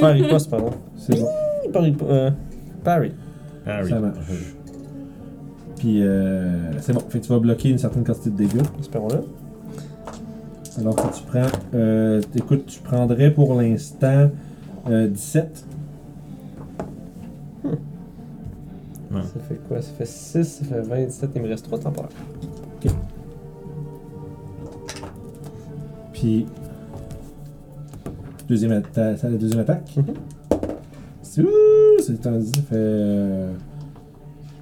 [0.00, 0.70] Faire riposte, pardon.
[0.96, 1.28] C'est bon,
[1.72, 2.10] Par riposte.
[2.10, 2.30] Euh,
[2.82, 3.12] parry.
[3.64, 3.90] Ah oui.
[3.90, 4.16] ça marche.
[5.76, 7.00] Puis, euh, c'est bon.
[7.08, 8.62] Fait que tu vas bloquer une certaine quantité de dégâts.
[8.80, 9.20] Espérons-le.
[10.80, 11.46] Alors que tu prends.
[11.74, 14.28] Euh, écoute, tu prendrais pour l'instant
[14.88, 15.66] euh, 17.
[19.12, 19.80] Ça fait quoi?
[19.82, 22.10] Ça fait 6, ça fait 27, il me reste 3 temporaires.
[26.22, 26.46] Puis.
[28.48, 29.92] Deuxième, atta- la deuxième attaque.
[31.22, 31.48] C'est ouh,
[32.00, 32.74] c'est un 10, ça fait.
[32.76, 33.52] euh,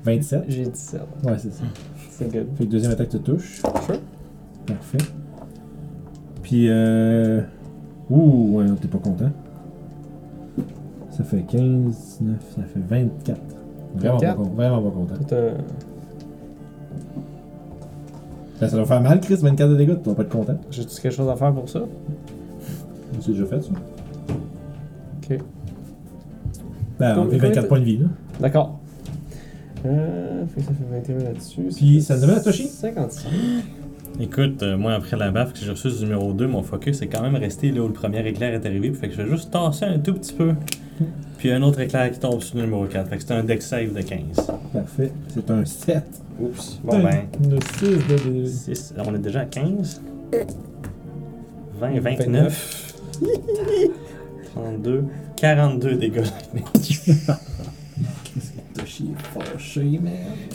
[0.05, 0.45] 27.
[0.49, 1.01] J'ai 17.
[1.24, 1.65] Ouais, c'est ça.
[2.11, 2.47] C'est good.
[2.57, 3.57] Fait que deuxième attaque te touche.
[3.61, 3.99] Sure.
[4.66, 4.99] Parfait.
[6.43, 7.43] Puis, euh.
[8.09, 9.31] Ouh, ouais, t'es pas content.
[11.11, 13.39] Ça fait 15, 19, ça fait 24.
[13.97, 14.37] Vraiment, 24?
[14.39, 15.37] Pas, con- vraiment pas content.
[18.61, 20.59] Ben, ça va faire mal, Chris, 24 de dégâts, tu vas pas être content.
[20.70, 21.81] J'ai-tu quelque chose à faire pour ça?
[23.20, 23.70] C'est déjà fait, ça.
[25.23, 25.39] Ok.
[26.99, 28.07] Ben, on fait 24 points de vie, là.
[28.39, 28.81] D'accord.
[29.87, 31.69] Euh, fait que ça fait 21 là-dessus.
[31.74, 32.66] Puis, ça nous amène à Toshi?
[32.66, 33.31] 55.
[34.20, 37.07] Écoute, euh, moi après la baffe que j'ai reçue du numéro 2, mon focus est
[37.07, 38.93] quand même resté là où le premier éclair est arrivé.
[38.93, 40.53] Fait que je vais juste tasser un tout petit peu
[41.39, 43.09] Puis un autre éclair qui tombe sur le numéro 4.
[43.09, 44.19] Fait que c'est un deck save de 15.
[44.73, 45.13] Parfait.
[45.33, 46.03] C'est un 7.
[46.41, 46.81] Oups.
[46.85, 47.23] Bon ben.
[47.43, 48.41] Une 6 de.
[48.41, 50.01] de- six- On est déjà à 15.
[51.81, 52.95] 20, 29.
[54.55, 55.05] 32.
[55.37, 56.23] 42 dégâts.
[59.01, 60.13] Chier fâché, man.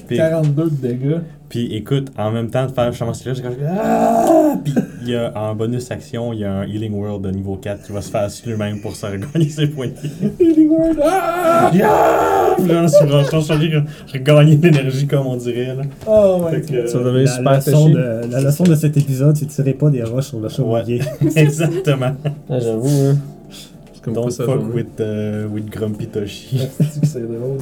[0.07, 1.19] Puis- 42 de dégâts.
[1.49, 4.55] Puis écoute, en même temps de faire justement ce là j'ai comme ah!
[4.63, 4.73] Puis
[5.03, 7.83] il y a en bonus action, il y a un Healing World de niveau 4
[7.85, 10.43] qui va se faire sur lui-même pour se regagner ses points de.
[10.43, 10.95] Healing Word.
[11.03, 11.71] Ah!
[11.73, 12.55] Yeah!
[12.57, 15.83] Puis là, je regagner de l'énergie comme on dirait là.
[16.07, 16.87] Oh my Fait que, god.
[16.87, 19.73] Ça va devenir La super leçon, de, la leçon de cet épisode, c'est de tirer
[19.73, 20.99] pas des roches sur le chat Ouais.
[21.35, 22.15] Exactement.
[22.49, 23.17] Ah, j'avoue, hein.
[23.51, 24.73] C'est comme Don't fuck journée.
[24.73, 26.67] with, uh, with Grumpy Toshi.
[26.79, 27.59] C'est que c'est drôle.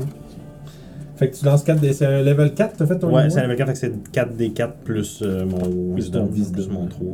[1.15, 1.93] Fait que tu lances 4 des.
[1.93, 3.29] C'est un level 4, t'as fait ton Ouais, niveau?
[3.35, 6.67] c'est un level 4, fait que c'est 4 d 4 plus euh, mon Wisdom, plus
[6.69, 7.07] mon 3.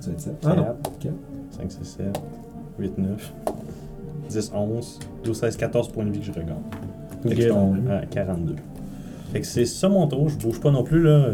[0.00, 0.34] Ça va être sept.
[0.46, 0.66] Ah non.
[0.86, 1.10] Ok.
[1.50, 2.20] 5, 6, 7,
[2.78, 3.32] 8, 9,
[4.30, 6.60] 10, 11, 12, 16, 14 points de vie que je regarde.
[7.22, 7.98] Fait que je Ok, tombe quand même.
[8.02, 8.54] à 42.
[9.32, 11.26] Fait que c'est ça mon tour, je bouge pas non plus là.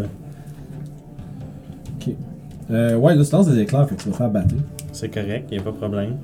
[2.70, 4.54] Euh, ouais, là, tu lances des éclairs, fait que tu vas faire battre.
[4.92, 6.16] C'est correct, y a pas de problème.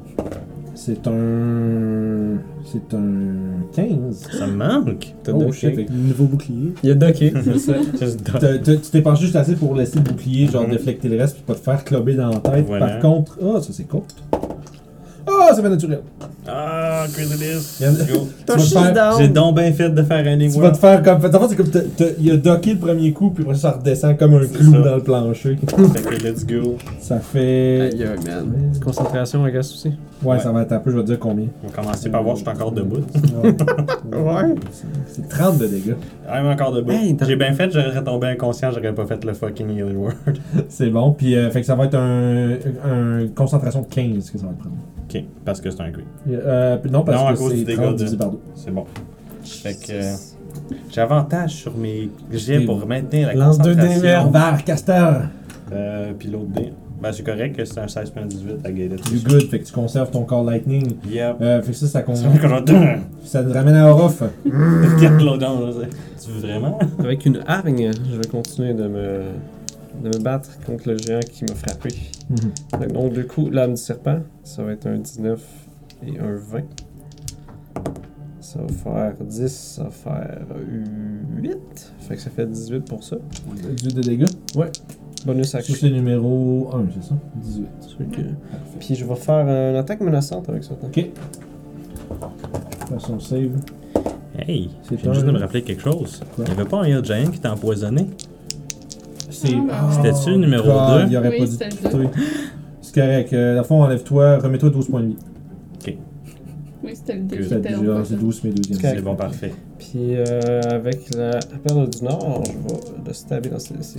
[0.84, 2.38] C'est un.
[2.64, 4.28] C'est un 15.
[4.32, 5.14] Ça me manque.
[5.22, 6.74] T'as Oh shit, fait que Nouveau bouclier.
[6.82, 7.12] Il a done.
[8.40, 10.72] t'as- t'as- tu t'es penché juste assez pour laisser le bouclier, genre Mhm.
[10.72, 12.66] déflecter le reste, puis pas te faire clubber dans la tête.
[12.66, 12.88] Voilà.
[12.88, 13.38] Par contre.
[13.40, 14.06] Ah, ça c'est court.
[15.26, 16.00] Ah, c'est pas naturel.
[16.46, 17.82] Ah, crazy this.
[19.18, 21.16] J'ai donc bien fait de faire un Tu vas te faire comme.
[21.16, 21.68] En fait, c'est comme.
[21.70, 24.58] t'as- t'as- Il a docké le premier coup, puis après ça redescend comme un C'est
[24.58, 24.78] clou ça.
[24.80, 25.56] dans le plancher.
[25.94, 26.76] Fait que let's go.
[27.00, 27.90] Ça fait.
[27.92, 28.72] Aïe, man.
[28.84, 29.88] Concentration, I guess aussi.
[30.22, 30.38] Ouais, Ouais.
[30.38, 31.46] ça va être un peu, je vais te dire combien.
[31.64, 33.00] On va commencer par voir je suis encore debout.
[33.42, 33.54] Ouais.
[34.22, 34.54] Ouais.
[34.70, 35.94] C'est- C'est 30 de dégâts.
[36.28, 36.92] I'm encore debout.
[36.92, 40.12] Hey, J'ai bien fait, j'aurais tombé inconscient, j'aurais pas fait le fucking healing word.
[40.68, 41.12] C'est bon.
[41.12, 42.52] Puis, euh, fait que ça va être un,
[42.84, 44.76] un concentration de 15 que ça va te prendre.
[45.08, 46.04] Ok, parce que c'est un crit.
[46.30, 48.38] Euh, non, parce Non, à que cause c'est du dégât 30 de- divisé par 2.
[48.54, 48.84] C'est bon.
[49.44, 50.12] Fait que euh,
[50.90, 54.64] j'ai avantage sur mes jets Et- pour maintenir la Lance deux dés concentration.
[54.64, 55.14] Castor!
[55.72, 56.72] Euh, puis l'autre dé.
[57.02, 59.00] Ben c'est correct que c'est un 16.18 à Gated.
[59.12, 60.94] You good, fait que tu conserves ton Call Lightning.
[61.10, 61.36] Yep.
[61.40, 62.22] Euh, fait que ça, ça, con- C'est
[63.24, 64.22] ça te ramène à Orof.
[64.44, 66.78] Regarde dans là, c'est- Tu veux vraiment?
[67.00, 69.22] Avec une hargne, je vais continuer de me,
[70.02, 71.90] de me battre contre le géant qui m'a frappé.
[72.81, 75.40] Que Donc, du coup, l'âme du serpent, ça va être un 19
[76.06, 76.62] et un 20.
[78.40, 80.47] Ça va faire 10, ça va faire
[81.40, 81.56] 8.
[82.01, 83.16] Fait que ça fait 18 pour ça.
[83.77, 84.27] 18 de dégâts?
[85.24, 85.74] Bonus Ça, action.
[85.78, 87.14] c'est numéro 1, c'est ça?
[87.36, 87.66] 18.
[87.98, 88.27] Fait que-
[88.81, 90.73] Puis je vais faire une attaque menaçante avec ça.
[90.82, 91.06] Ok.
[92.89, 93.52] Façon save.
[94.36, 96.20] Hey, C'est j'ai juste de me rappeler quelque chose.
[96.35, 96.44] Quoi?
[96.47, 98.09] Il y avait pas un Hill Giant qui t'a empoisonné?
[99.44, 99.56] C'est.
[99.70, 101.06] Ah, C'était-tu le numéro God, deux?
[101.10, 102.09] Il aurait Oui, pas dû c'était quitter.
[102.81, 103.32] C'est correct.
[103.32, 105.16] Euh, dans le fond, enlève-toi, remets-toi 12 points de vie.
[106.84, 107.36] Oui, c'était le dé.
[107.36, 108.20] Que qui C'est était déjà- en c'est fait.
[108.20, 108.78] 12 mes deuxièmes.
[108.80, 108.94] Correct.
[108.96, 109.52] C'est bon, parfait.
[109.78, 113.98] Puis euh, avec la perle du Nord, je vais le stabber dans ses, ses.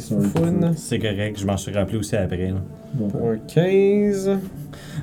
[0.75, 2.47] C'est correct, je m'en suis rappelé aussi après.
[2.49, 2.55] là.
[2.93, 3.07] Bon.
[3.07, 4.31] Pour un 15.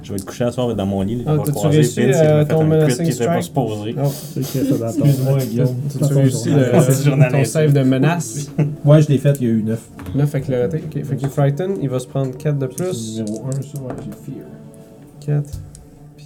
[0.03, 1.17] Je vais te coucher à soir dans mon lit.
[1.17, 3.97] là, Ah, t'as-tu croiser réussi, euh, fait ton menacing pas strike?
[3.97, 5.77] ton- Excuse-moi, Guillaume.
[5.99, 8.51] tu réussi le, ton save de menace?
[8.85, 9.81] Ouais, je l'ai fait, il y a eu 9.
[10.15, 10.79] 9 avec le raté.
[10.79, 13.19] Ok, fait qu'il frighten, il va se prendre 4 de plus.
[13.19, 14.47] Numéro 1, ça, ouais, j'ai fear.
[15.43, 15.59] 4,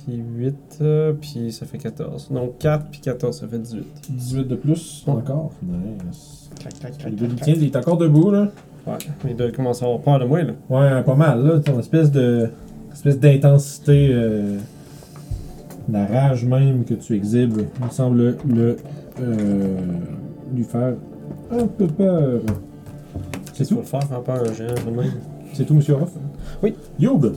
[0.05, 2.31] puis 8, euh, puis ça fait 14.
[2.31, 3.85] Donc 4 puis 14, ça fait 18.
[4.11, 5.53] 18 de plus, encore.
[5.63, 6.51] Nice.
[6.61, 8.49] Clac, clac, Le gars, il est encore debout, là.
[8.87, 8.95] Ouais,
[9.29, 10.53] il doit commencer à avoir peur de moi, là.
[10.69, 11.59] Ouais, pas mal, là.
[11.61, 12.51] Ton espèce de.
[12.93, 14.11] espèce d'intensité.
[14.13, 14.59] euh,
[15.91, 18.77] la rage même que tu exhibes, il me semble le.
[19.21, 19.77] euh,
[20.55, 20.95] lui faire
[21.51, 22.41] un peu peur.
[23.53, 23.77] C'est tout?
[23.77, 25.13] le faire, faire peur à un géant, de même.
[25.53, 26.11] C'est tout, monsieur Ruff?
[26.63, 26.75] Oui.
[26.99, 27.33] Youb!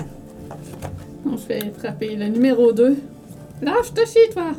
[1.32, 2.96] On fait frapper le numéro 2.
[3.62, 4.52] Lâche-toi chez toi!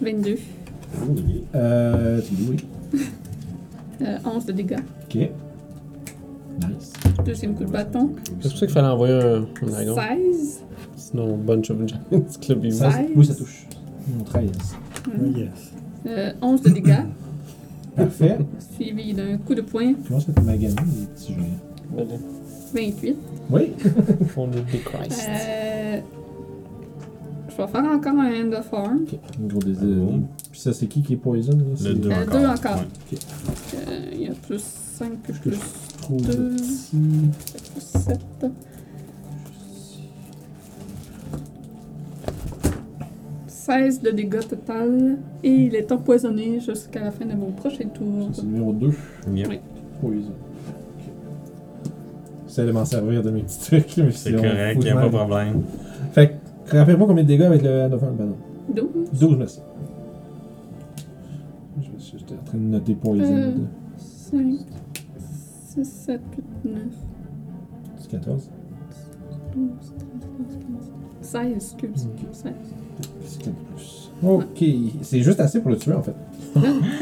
[0.00, 0.36] 22.
[1.54, 2.20] Euh.
[2.22, 3.00] Tu dis oui.
[4.00, 4.78] Euh, 11 de dégâts.
[5.06, 5.16] Ok.
[5.16, 6.92] Nice.
[7.24, 8.14] Deuxième coup de bâton.
[8.40, 9.96] C'est pour ça qu'il fallait envoyer un, un dragon.
[10.30, 10.60] 16.
[10.96, 11.98] Sinon, bunch of giants
[12.40, 13.66] club oui, ça touche.
[14.06, 14.50] Hmm, 13.
[15.18, 15.36] Mhm.
[15.36, 15.48] Yes.
[16.06, 16.94] Euh, 11 de dégâts.
[17.96, 18.38] Parfait.
[18.76, 19.94] Suivi d'un coup de poing.
[20.06, 22.06] Comment ça fait maganer les petits géants?
[22.74, 23.16] 28.
[23.50, 23.72] Oui.
[24.36, 25.26] On est des Christ.
[25.28, 26.00] Euh,
[27.48, 29.00] je vais faire encore un Hand of Arm.
[29.02, 29.18] Ok.
[29.42, 29.86] Un gros désir.
[30.08, 30.14] Oh.
[30.50, 31.52] Puis ça, c'est qui qui est poison?
[31.52, 31.64] Là?
[31.76, 32.40] C'est Le 2 Euh, encore.
[32.40, 32.76] deux encore.
[32.76, 33.18] Ouais.
[33.88, 36.50] Euh, Il y a plus 5 que que plus je trouve deux.
[36.56, 36.96] petit.
[37.74, 38.20] plus 7.
[43.46, 45.18] Seize de dégâts total.
[45.42, 48.28] Et il est empoisonné jusqu'à la fin de mon prochain tour.
[48.32, 48.90] Ça, C'est le numéro 2.
[49.34, 49.46] Yep.
[49.48, 49.58] Oui.
[50.00, 50.32] Poison.
[52.48, 54.94] J'essaie de m'en servir de mes petits trucs, mais C'est correct, faut que y a
[54.94, 55.62] je pas de problème.
[56.12, 56.28] Fait
[56.66, 58.14] que Rappelle-moi combien de dégâts avec le Hand of Iron.
[58.18, 58.36] Ben non.
[58.74, 59.20] 12.
[59.20, 59.60] 12, merci.
[61.98, 63.22] J'étais en train de noter Poison.
[63.24, 63.52] Euh.
[63.96, 64.42] 5,
[65.74, 66.20] 6, 7,
[66.64, 66.82] 8, 9,
[67.98, 68.50] C'est 14.
[69.56, 70.90] 12, 13, 15,
[71.22, 72.06] 16, excuse.
[72.06, 72.26] Ok.
[72.32, 72.52] 16.
[73.24, 74.10] C'est 4 plus.
[74.22, 74.64] Ok,
[75.02, 76.14] c'est juste assez pour le tuer en fait.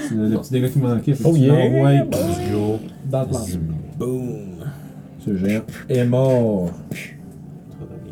[0.08, 1.14] C'est le, le petit dégât qui manquait.
[1.24, 2.04] Oh yeah!
[2.04, 2.78] Let's go.
[3.10, 3.40] dans le plan.
[3.98, 4.55] Boom.
[5.26, 6.70] Ce géant est mort.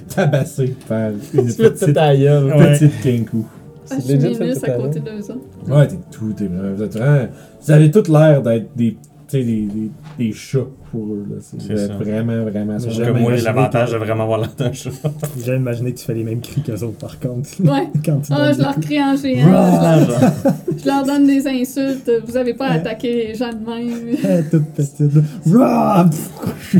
[0.09, 2.53] Tabassé par une Tu petite, ta gueule.
[2.57, 3.45] Petite Kenku.
[3.91, 5.41] Ah, je C'est legit, suis ça, minus à côté d'eux autres.
[5.77, 6.75] Ouais, t'es tout, t'es vraiment.
[6.75, 7.29] Vous, êtes vraiment-
[7.61, 10.59] vous avez tout l'air d'être des, tu sais, des, des, des chats
[10.91, 11.27] pour eux.
[11.29, 11.37] là.
[11.41, 11.95] C'est ça.
[11.95, 12.79] vraiment, vraiment.
[12.79, 14.91] Sont j'aime moi, j'ai imaginé l'avantage que- de vraiment avoir l'air d'un chat.
[15.45, 17.49] J'ai imaginé que tu fais les mêmes cris qu'eux autres, par contre.
[17.63, 17.89] Ouais.
[18.05, 19.99] Quand tu Ah, je leur crie en géant.
[20.01, 22.11] Je, je leur donne des insultes.
[22.27, 24.17] Vous avez pas à attaquer les gens de même.
[24.23, 25.03] Eh, toute petite.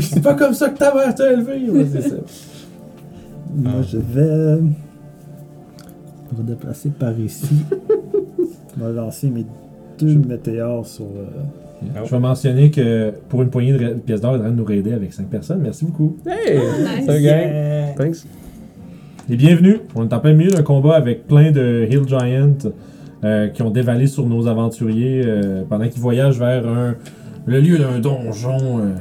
[0.01, 1.69] C'est pas comme ça que ta mère t'a élevé.
[1.69, 2.15] Ouais, c'est ça.
[3.55, 4.71] Moi, je vais me
[6.37, 7.47] redéplacer par ici.
[8.77, 9.45] Je vais lancer mes
[9.99, 11.05] deux météores sur.
[11.05, 11.25] euh,
[12.05, 14.55] Je vais mentionner que pour une poignée de pièces d'or, il est en train de
[14.57, 15.59] nous raider avec 5 personnes.
[15.61, 16.17] Merci beaucoup.
[16.25, 16.57] Hey!
[16.57, 17.05] Nice.
[17.05, 17.95] C'est un gang.
[17.97, 18.25] Thanks.
[19.29, 19.77] Et bienvenue.
[19.95, 22.71] On est en plein milieu d'un combat avec plein de Hill Giants
[23.23, 26.95] euh, qui ont dévalé sur nos aventuriers euh, pendant qu'ils voyagent vers un,
[27.45, 28.91] le lieu d'un donjon euh,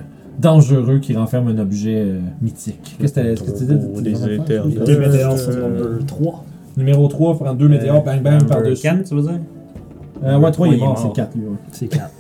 [0.41, 2.97] dangereux qui renferme un objet euh, mythique.
[2.99, 4.03] Qu'est-ce que tu dis?
[4.03, 4.73] Des éternels.
[4.79, 6.45] Les deux météores Euh, number 3.
[6.77, 8.83] Numéro 3, prendre deux météores, bang bang Number par-dessus.
[8.83, 9.39] quatre, tu veux dire?
[10.23, 10.99] Euh, ouais, 3 il est mort, mort.
[11.03, 11.43] c'est 4 lui.
[11.47, 11.57] ouais.
[11.73, 12.11] C'est 4.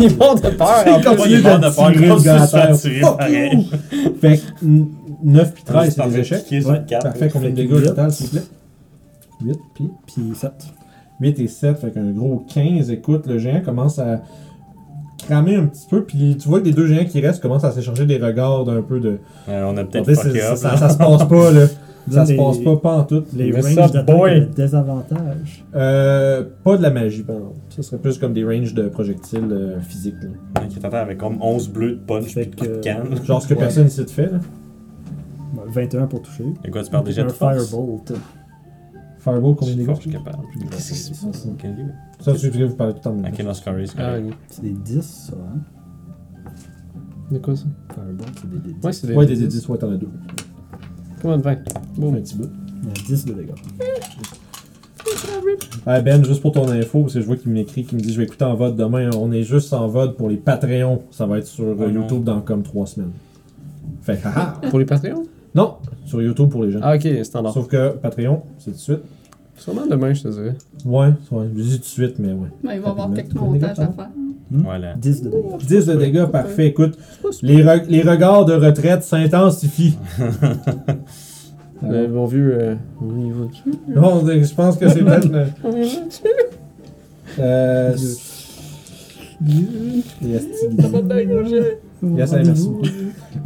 [0.00, 0.84] Ils vont de peur.
[0.86, 1.22] en plus.
[1.26, 2.76] Il est mort de de peur, tirer comme le si gars à terre.
[2.76, 3.70] Fuck pareil.
[4.20, 4.42] Fait que
[5.24, 6.44] 9 puis 13, c'est des échecs.
[6.64, 6.98] Parfait.
[7.02, 8.42] Parfait, combien de dégâts au total, s'il vous plaît?
[9.44, 10.52] 8 puis Puis 7.
[11.20, 12.90] 8 et 7, fait qu'un gros 15.
[12.90, 14.22] Écoute, le géant commence à
[15.28, 17.70] cramer un petit peu, puis tu vois que les deux géants qui restent commencent à
[17.70, 19.18] s'échanger des regards d'un peu de.
[19.48, 20.56] Euh, on a peut-être fait, fucké c'est- up.
[20.56, 20.76] ça, là.
[20.78, 21.66] ça se passe pas, là.
[22.10, 23.22] Ça se passe pas, pas en tout.
[23.34, 24.30] Les Mais ranges ça, d'attaque boy.
[24.32, 25.64] ont des désavantages.
[25.74, 27.52] Euh, pas de la magie, pardon.
[27.70, 30.16] Ça serait plus comme des ranges de projectiles euh, physiques.
[30.22, 30.66] là.
[30.68, 33.24] Qui t'attend avec comme 11 bleus de punch Fait pis de que- canne.
[33.24, 33.60] Genre ce que Ouais.
[33.60, 34.38] personne ici te fait, là.
[35.56, 36.44] Ouais, 21 pour toucher.
[36.64, 37.68] Et quoi, tu parles déjà de force?
[37.68, 38.12] Firebolt.
[39.18, 39.94] Fireball, combien de dégâts?
[39.94, 40.38] Je suis capable.
[40.70, 41.46] Qu'est-ce passe?
[41.46, 41.84] Ok, lui.
[42.18, 43.14] Ça, c'est ce que vous parlez tout le temps.
[43.16, 44.36] de Ok, non, c'est correct, c'est Ah, correct.
[44.48, 45.60] C'est des 10, ça, hein?
[47.30, 47.64] De quoi ça?
[47.94, 48.84] Firebolt, c'est des D10.
[48.84, 49.14] Ouais, c'est des.
[49.14, 50.08] Ouais, des 10, ouais, t'en as deux.
[51.22, 51.56] Comment de 20?
[51.98, 52.50] Bon, un petit bout.
[52.82, 53.50] Il y a 10 de dégâts.
[55.86, 58.12] Ah Ben, juste pour ton info, parce que je vois qu'il m'écrit, qu'il me dit
[58.12, 59.08] je vais écouter en vote demain.
[59.16, 61.02] On est juste en vote pour les Patreons.
[61.12, 62.00] Ça va être sur euh, non.
[62.02, 63.12] YouTube dans comme trois semaines.
[64.02, 64.60] Fait que, haha.
[64.68, 65.22] Pour les Patreons?
[65.54, 65.76] Non,
[66.06, 66.80] sur YouTube pour les gens.
[66.82, 67.52] Ah, ok, standard.
[67.52, 69.00] Sauf que Patreon, c'est tout de suite.
[69.56, 70.56] Sûrement demain, je te dirais.
[70.84, 72.48] Ouais, ouais, je dis tout de suite, mais ouais.
[72.64, 74.08] Ben, il va y avoir quelques montages à faire.
[74.52, 74.94] Voilà.
[74.94, 75.66] 10 de dégâts.
[75.66, 76.66] 10 de dégâts, parfait.
[76.68, 76.98] Écoute,
[77.42, 79.98] les, re- les regards de retraite s'intensifient.
[81.84, 82.56] Le bon vieux.
[82.60, 83.72] Euh, on y va dessus.
[83.88, 85.28] Non, je pense que c'est peut-être.
[85.28, 86.22] le- On y va dessus.
[87.40, 87.96] Euh.
[92.04, 92.86] Yes, merci beaucoup.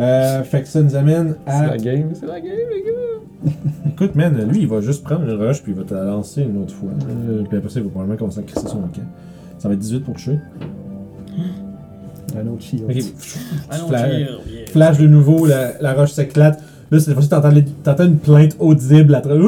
[0.00, 1.66] Euh, fait que ça nous amène C'est à.
[1.68, 3.52] la game, c'est la game, les gars.
[3.90, 6.42] Écoute, man, lui, il va juste prendre une rush puis il va te la lancer
[6.42, 6.88] une autre fois.
[7.28, 9.02] Euh, puis après ça, il va probablement commencer à crisser son camp.
[9.58, 10.38] Ça va être 18 pour toucher.
[12.38, 12.82] Un autre shield.
[12.88, 14.18] Non, Flash, cheer,
[14.50, 14.66] yeah.
[14.68, 16.62] flash de nouveau, la, la roche s'éclate.
[16.90, 17.50] Là, cette fois-ci, t'entends,
[17.82, 19.40] t'entends une plainte audible à travers.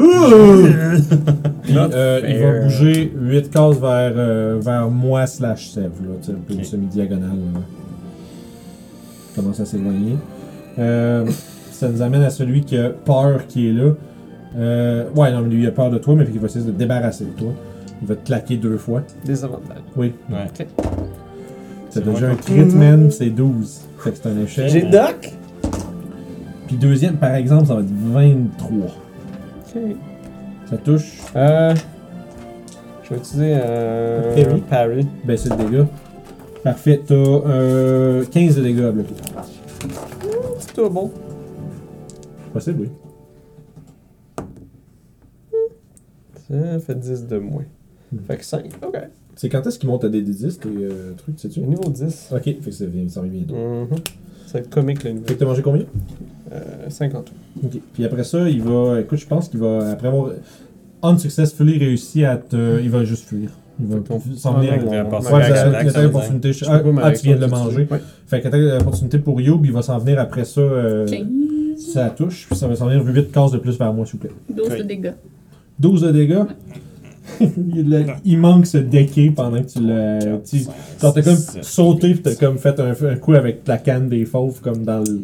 [1.63, 6.27] Puis, euh, il va bouger 8 cases vers, euh, vers moi slash Sev, là, tu
[6.27, 7.29] sais, un peu semi-diagonale.
[7.53, 7.59] là.
[9.31, 10.17] Il Commence à s'éloigner.
[10.79, 11.25] Euh,
[11.71, 13.91] ça nous amène à celui qui a peur qui est là.
[14.57, 16.71] Euh, ouais, non, mais lui, il a peur de toi, mais il va essayer de
[16.71, 17.51] se débarrasser de toi.
[18.01, 19.03] Il va te claquer deux fois.
[19.23, 19.77] Des avantages.
[19.95, 20.13] Oui.
[20.29, 20.47] Ouais.
[20.59, 20.65] Ok.
[21.89, 23.81] C'est C'est déjà un crit, man, c'est 12.
[23.97, 24.69] Fait que c'est un échec.
[24.69, 25.33] J'ai Doc!
[26.67, 28.77] Puis deuxième, par exemple, ça va être 23.
[28.85, 29.81] Ok.
[30.69, 31.17] Ça touche.
[31.35, 31.73] Euh.
[33.03, 34.61] Je vais utiliser euh, Parry.
[34.61, 35.07] Parry.
[35.23, 35.87] Ben, c'est le dégât.
[36.63, 37.01] Parfait.
[37.07, 39.15] T'as euh, 15 de dégâts à bloquer.
[40.59, 41.11] C'est tout bon.
[42.53, 42.89] Possible, oui.
[46.49, 47.65] Ça fait 10 de moins.
[48.11, 48.19] Hmm.
[48.27, 48.65] Fait que 5.
[48.85, 48.97] Ok.
[49.39, 51.61] C'est quand est-ce qu'ils montent à des 10 tes euh, trucs, sais-tu?
[51.61, 52.31] Au niveau 10.
[52.35, 53.55] Ok, fait que ça vient, bientôt.
[53.55, 53.87] Mhm.
[54.45, 55.25] Ça va être comique le niveau.
[55.27, 55.85] Fait que t'as mangé combien?
[56.51, 57.31] Euh, 50.
[57.63, 57.79] Ok.
[57.93, 58.99] Puis après ça, il va.
[58.99, 59.91] Écoute, je pense qu'il va.
[59.91, 60.31] Après avoir
[61.03, 62.81] unsuccessfully réussi à te.
[62.81, 63.49] Il va juste fuir.
[63.79, 63.99] Il va
[64.35, 64.85] s'en venir avec.
[64.85, 66.51] on- Ouais, on- ça- on- il y a attaque, ça une veut opportunité.
[66.51, 67.87] Je peux Ah, ah, tu viens de le manger.
[68.27, 70.59] Fait qu'attaque l'opportunité pour Youb, il va s'en venir après ça.
[70.59, 71.27] Euh, 15.
[71.77, 74.27] ça touche, puis ça va s'en venir 8 cases de plus vers moi, s'il vous
[74.27, 74.35] plaît.
[74.53, 75.13] 12 de dégâts.
[75.79, 76.43] 12 de dégâts?
[78.25, 80.19] Il, manque ce decké pendant que tu l'as.
[80.45, 80.59] Tu
[81.01, 84.25] genre, t'as comme sauté pis t'as comme fait un, un coup avec la canne des
[84.25, 85.23] fauves comme dans le.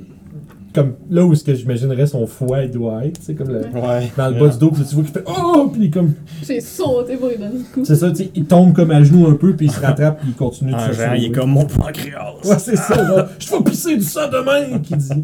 [0.73, 4.11] comme là où ce que j'imaginerais son foie il doit être, c'est comme le, Ouais.
[4.17, 6.13] dans le bas du dos, puis tu vois qu'il fait oh, puis il est comme
[6.45, 7.85] J'ai sauté pour lui donner le coup.
[7.85, 10.19] c'est ça, tu sais, il tombe comme à genoux un peu, puis il se rattrape,
[10.19, 12.33] puis il continue de Un se genre, il est comme mon pancréas.
[12.43, 15.23] Ouais, c'est ça, genre, je vais pisser du sang demain, qu'il dit.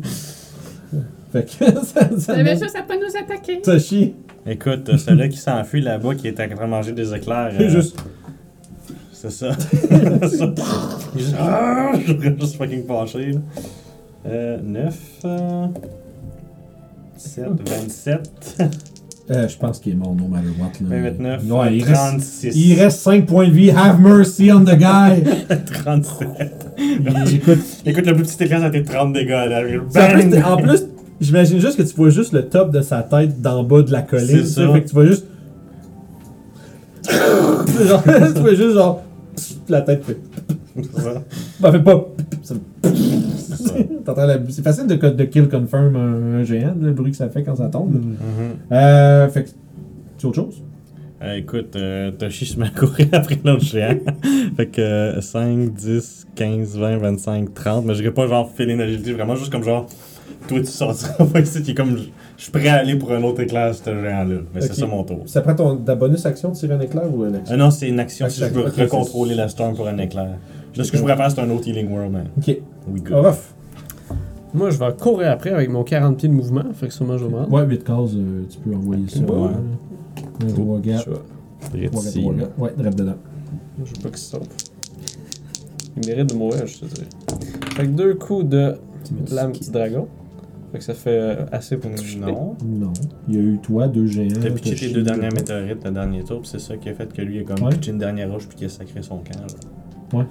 [1.32, 3.62] Fait que ça, ça juste à pas nous attaquer.
[3.64, 4.14] ça chie.
[4.48, 7.52] Écoute, euh, celui-là qui s'enfuit là-bas, qui est en train de manger des éclairs.
[7.58, 7.98] C'est euh, juste.
[9.14, 9.52] C'est ça.
[9.58, 9.88] C'est
[10.38, 10.54] ça.
[11.16, 11.36] Il est juste.
[11.40, 13.36] Ah, Je serais juste fucking fâché.
[14.26, 15.00] Euh, 9.
[15.26, 15.68] Euh,
[17.18, 18.58] 7, 27,
[19.30, 20.72] Euh, je pense qu'il est mort, no matter what.
[20.90, 21.02] Là.
[21.12, 22.56] 29, Ouais, il reste, 36.
[22.56, 23.70] il reste 5 points de vie.
[23.70, 25.24] Have mercy on the guy.
[25.84, 26.28] 37.
[26.80, 29.30] Il- écoute, Écoute, le plus petit éclair, ça a été 30 dégâts.
[29.30, 29.62] Là.
[29.90, 30.44] Ça, en plus, Bang!
[30.46, 30.84] en plus,
[31.22, 34.02] j'imagine juste que tu vois juste le top de sa tête d'en bas de la
[34.02, 34.28] colline.
[34.44, 34.74] C'est ça.
[34.74, 35.26] Fait que tu vois juste.
[37.10, 38.04] genre,
[38.36, 39.04] tu vois juste genre.
[39.70, 40.18] La tête fait.
[40.98, 41.14] Ça.
[41.60, 42.06] Ben, fait pas.
[42.44, 47.30] Ça- C'est la- facile de, de kill confirm un, un géant, le bruit que ça
[47.30, 47.94] fait quand ça tombe.
[47.94, 48.12] Mhm.
[48.72, 49.50] Euh, fait que.
[50.18, 50.62] C'est autre chose?
[51.24, 53.96] Euh, écoute, euh, Toshi se met à courir après l'autre géant.
[54.58, 57.86] fait que euh, 5, 10, 15, 20, 25, 30.
[57.86, 59.86] Mais je dirais pas genre filer une agilité, vraiment juste comme genre.
[60.48, 61.98] Toi, tu sortiras pas ici, qui est comme.
[62.38, 64.40] Je suis prêt à aller pour un autre éclair, ce géant-là.
[64.54, 65.22] Mais c'est ça mon tour.
[65.26, 67.54] Ça prend ton, ta bonus action de tirer un éclair ou un action?
[67.54, 70.38] Ah non, c'est une action si je veux recontrôler la storm pour un éclair.
[70.76, 72.28] Là, ce que je pourrais faire, c'est un autre Healing World, man.
[72.38, 72.48] Ok.
[72.92, 73.34] We good.
[74.54, 76.64] Moi, je vais courir après avec mon 40 pieds de mouvement.
[76.74, 77.34] Fait que sûrement, je vais.
[77.50, 79.20] Ouais, 8 cases, euh, tu peux envoyer ça.
[79.20, 79.50] Ouais.
[80.44, 80.98] Un 3 gars.
[81.06, 81.10] Je
[81.80, 82.22] vais- 3 gars, Ici.
[82.22, 82.50] 3 gars.
[82.58, 83.14] Ouais, dedans.
[83.84, 84.42] Je veux pas qu'il sauve.
[85.98, 87.08] Il mérite de mourir, je te dirais.
[87.76, 88.76] Fait que deux coups de
[89.32, 90.08] lame petit dragon.
[90.72, 92.20] Fait que ça fait euh, assez pour toucher.
[92.20, 92.56] Non.
[92.66, 92.94] Non.
[93.28, 94.40] Il y a eu toi, deux géants.
[94.42, 97.12] T'as pitché tes deux dernières météorites le dernier tour, pis c'est ça qui a fait
[97.12, 97.72] que lui, a comme Ouais.
[97.74, 100.18] pitché une dernière roche puis qu'il a sacré son camp.
[100.18, 100.26] là.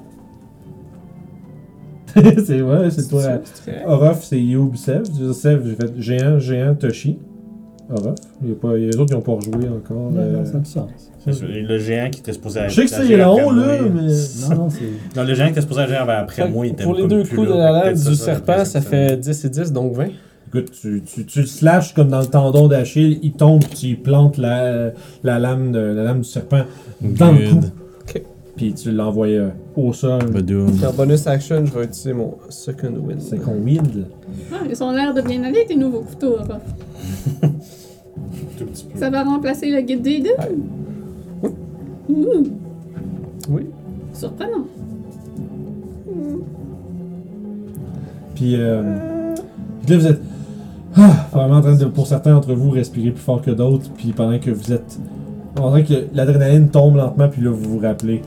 [2.44, 3.22] c'est vrai, c'est toi.
[3.54, 3.84] C'est correct.
[3.86, 5.04] Orof, c'est Youb Sev.
[5.32, 7.18] Sev, j'ai fait géant, géant, Toshi.
[7.88, 8.14] Orof.
[8.42, 10.10] Il y a pas, les autres qui n'ont pas rejoué encore.
[10.10, 10.90] Non, euh, non, ça a du sens.
[11.42, 14.10] Le géant qui était supposé Je sais que c'est agir long, là, mais.
[14.48, 15.16] Non, non, c'est.
[15.16, 17.48] Non, le géant qui était supposé agir après moi, il était pour les deux coups
[17.48, 20.08] de la peut-être du serpent, ça ça fait 10 et 10, donc 20.
[20.52, 23.94] Écoute, tu, tu, tu le slashes comme dans le tendon d'Achille, il tombe, tu y
[23.94, 24.90] plantes la,
[25.22, 26.64] la, lame de, la lame du serpent
[27.00, 27.60] dans le cou.
[28.02, 28.22] Ok.
[28.56, 30.18] Puis tu l'envoies euh, au sol.
[30.32, 33.20] Puis en bonus action, je vais utiliser mon second wind.
[33.44, 34.06] Qu'on wind.
[34.52, 36.62] Ah, ils ont l'air de bien aller, tes nouveaux couteaux, Orof.
[38.58, 38.98] Tout petit peu.
[38.98, 40.30] Ça va remplacer le guide des deux?
[40.30, 41.50] Ouais.
[42.08, 42.42] Ouh,
[43.48, 43.66] Oui.
[44.12, 44.66] surprenant.
[48.34, 48.82] Puis, euh,
[49.86, 50.20] puis là, vous êtes
[50.96, 53.90] ah, vraiment en train de, pour certains d'entre vous, respirer plus fort que d'autres.
[53.96, 54.98] Puis pendant que vous êtes.
[55.60, 58.22] On dirait que l'adrénaline tombe lentement, puis là, vous vous rappelez.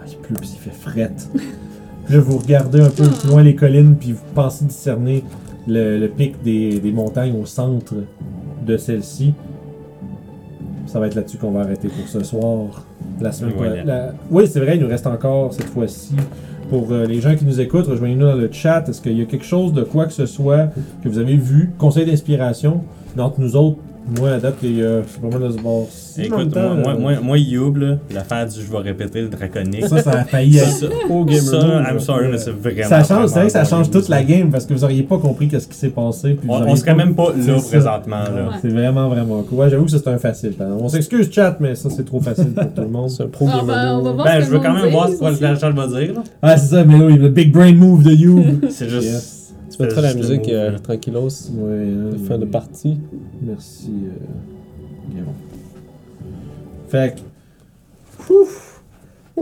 [0.00, 1.28] Ah, il pleut, puis il fait frette.
[2.04, 5.24] puis là, vous regardez un peu plus loin les collines, puis vous pensez discerner
[5.66, 7.94] le, le pic des, des montagnes au centre
[8.66, 9.34] de celle-ci.
[10.86, 12.84] Ça va être là-dessus qu'on va arrêter pour ce soir.
[13.20, 13.84] La semaine Voilà.
[13.84, 16.14] la- Oui, c'est vrai, il nous reste encore cette fois-ci.
[16.68, 18.88] Pour euh, les gens qui nous écoutent, rejoignez-nous dans le chat.
[18.88, 20.68] Est-ce qu'il y a quelque chose de quoi que ce soit
[21.02, 22.82] que vous avez vu, conseil d'inspiration,
[23.18, 23.78] entre nous autres
[24.18, 25.86] Moi, à date, il y a c'est pas mal de se voir.
[25.90, 27.78] Si, en même Écoute, temps, moi, moi, euh, moi, moi, Youb,
[28.12, 29.86] l'affaire du je vais répéter le draconique.
[29.86, 30.68] Ça, ça a failli être.
[30.68, 32.88] ça, Au gamer ça, mode, I'm sorry, mais c'est vraiment.
[32.88, 35.16] Ça change, c'est vrai que ça change toute la game parce que vous auriez pas
[35.18, 36.34] compris qu'est-ce qui s'est passé.
[36.34, 38.16] Puis On, on serait même pas là présentement.
[38.24, 38.30] Là.
[38.50, 38.56] Ouais.
[38.60, 39.58] C'est vraiment, vraiment cool.
[39.58, 40.50] Ouais, j'avoue que c'est un facile.
[40.50, 40.72] exemple.
[40.82, 43.08] On s'excuse, chat, mais ça, c'est trop facile pour tout le monde.
[43.14, 43.74] C'est un pro Ah, on va-
[44.12, 46.14] gamer Ben, ce je veux quand le même voir ce que la chat va dire.
[46.14, 46.22] là.
[46.42, 48.44] Ah, c'est ça, mais oui, le big brain move de You.
[48.68, 49.33] C'est juste.
[49.76, 52.98] Tu mettras la musique euh, tranquillos, Ouais, hein, fin de partie.
[53.42, 53.90] Merci.
[54.04, 55.10] Euh...
[55.10, 55.26] Guillaume.
[56.88, 58.32] Fait que.
[58.32, 58.82] Ouf.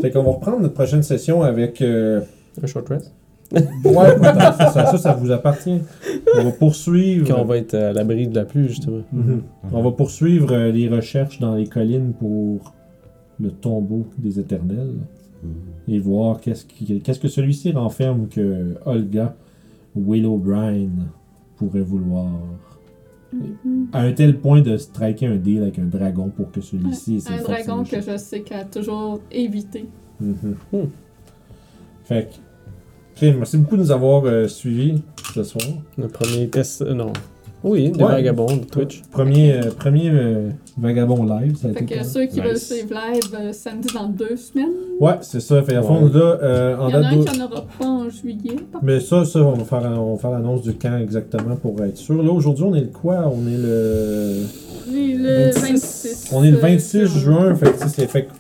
[0.01, 1.81] Fait qu'on va reprendre notre prochaine session avec.
[1.83, 2.21] euh,
[2.63, 3.13] Un short rest.
[3.53, 5.79] Ouais, ça, ça, ça vous appartient.
[6.39, 7.27] On va poursuivre.
[7.29, 9.03] Quand on va être à l'abri de la pluie, justement.
[9.13, 9.43] Mhm.
[9.73, 12.73] On va poursuivre euh, les recherches dans les collines pour
[13.41, 14.95] le tombeau des éternels
[15.89, 19.35] et voir qu'est-ce qui- qu'est-ce que celui-ci renferme que Olga
[19.95, 20.89] Will O'Brien
[21.57, 22.27] pourrait vouloir.
[23.33, 23.89] Mhm.
[23.93, 27.33] À un tel point de striker un deal avec un dragon pour que celui-ci ses
[27.33, 29.87] Un dragon que je sais qu'elle a toujours évité.
[30.21, 30.57] Mhm.
[30.73, 30.87] Hmm.
[32.05, 32.29] Fait
[33.21, 33.27] que.
[33.37, 35.03] Merci beaucoup de nous avoir euh, suivis
[35.35, 35.65] ce soir.
[35.97, 36.83] Le premier test.
[36.83, 37.13] euh, non.
[37.65, 38.11] Oui, des Ouais.
[38.11, 39.03] vagabonds de Twitch.
[39.13, 42.45] Premier, euh, premier euh, vagabond live, ça a Fait été que ceux qui Nice.
[42.49, 45.63] veulent suivre live euh, samedi dans deux semaines, Ouais, c'est ça.
[45.63, 46.13] Fait à fond, Ouais.
[46.13, 48.57] là, euh, en il y en a un qui n'en aura pas en juillet.
[48.73, 51.81] par Mais ça, ça, on va faire, on va faire l'annonce du camp exactement pour
[51.85, 52.21] être sûr.
[52.21, 53.31] Là, aujourd'hui, on est le quoi?
[53.33, 54.39] On est le...
[54.91, 55.61] Oui, le 26.
[55.71, 56.31] 26.
[56.33, 58.31] On est le euh, 26 juin, fait que, c'est fait que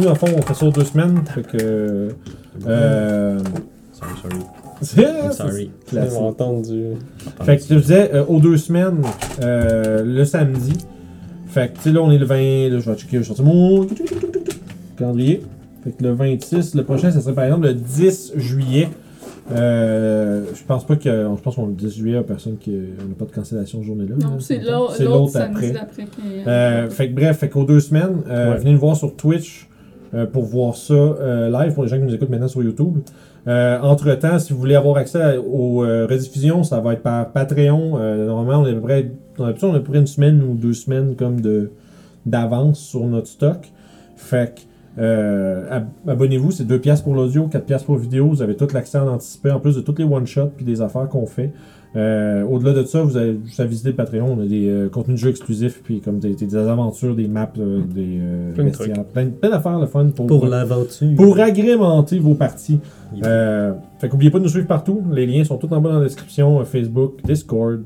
[0.00, 2.08] nous, en fond, on fait ça deux semaines, fait que...
[2.66, 3.38] Euh,
[3.92, 4.44] Sorry, sorry.
[4.82, 5.70] C'est I'm sorry.
[5.92, 6.20] Ils vont Classique.
[6.20, 6.84] entendre du.
[7.42, 9.02] Fait que je te disais, euh, aux deux semaines,
[9.42, 10.72] euh, le samedi.
[11.48, 12.36] Fait que, tu sais, là, on est le 20.
[12.70, 13.86] Là, je vais checker, je vais sortir mon
[14.96, 15.42] calendrier.
[15.84, 18.88] Fait que le 26, le prochain, ça serait par exemple le 10 juillet.
[19.52, 21.10] Euh, je pense pas que.
[21.36, 22.70] Je pense qu'on le 10 juillet, il y a personne qui.
[23.04, 24.14] On n'a pas de cancellation ce journée-là.
[24.20, 25.68] Non, c'est l'autre après.
[25.68, 28.58] est- Euh, fait que bref, fait qu'aux deux semaines, euh, Ouais.
[28.58, 29.68] venez nous voir sur Twitch
[30.14, 32.98] euh, pour voir ça euh, live pour les gens qui nous écoutent maintenant sur YouTube.
[33.50, 37.30] Euh, entre temps, si vous voulez avoir accès aux euh, rediffusions, ça va être par
[37.32, 37.98] Patreon.
[37.98, 39.48] Euh, normalement, on est à peu près, on
[39.98, 41.40] une semaine ou deux semaines comme
[42.26, 43.70] d'avance sur notre stock.
[44.16, 44.60] Fait que
[45.70, 48.28] ab- abonnez-vous, c'est 2 piastres pour l'audio, 4 piastres pour la vidéo.
[48.28, 51.08] Vous avez tout l'accès en anticipé en plus de toutes les one-shots puis des affaires
[51.08, 51.52] qu'on fait.
[51.96, 54.36] Euh, Au-delà de ça, vous avez juste à visiter le Patreon.
[54.38, 57.50] On a des euh, contenus de jeux exclusifs, puis comme des, des aventures, des maps,
[57.58, 61.16] euh, des euh, Plein de plein, plein d'affaires le fun pour, Pour l'aventure.
[61.16, 62.78] pour agrémenter vos parties.
[63.14, 63.26] Yeah.
[63.26, 65.02] Euh, fait qu'oubliez pas de nous suivre partout.
[65.10, 66.60] Les liens sont tous en bas dans la description.
[66.60, 67.82] euh, Facebook, Discord.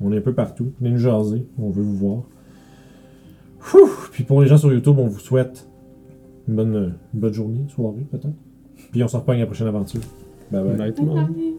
[0.00, 0.72] On est un peu partout.
[0.80, 1.44] Venez nous jaser.
[1.60, 2.22] On veut vous voir.
[3.74, 3.88] Whew!
[4.12, 5.68] Puis pour les gens sur YouTube, on vous souhaite
[6.48, 8.28] une bonne, une bonne journée, soirée peut-être.
[8.90, 10.00] Puis on se reprend à la prochaine aventure.
[10.50, 10.94] Bye bye.
[10.94, 11.26] Tout monde.
[11.34, 11.54] Bye.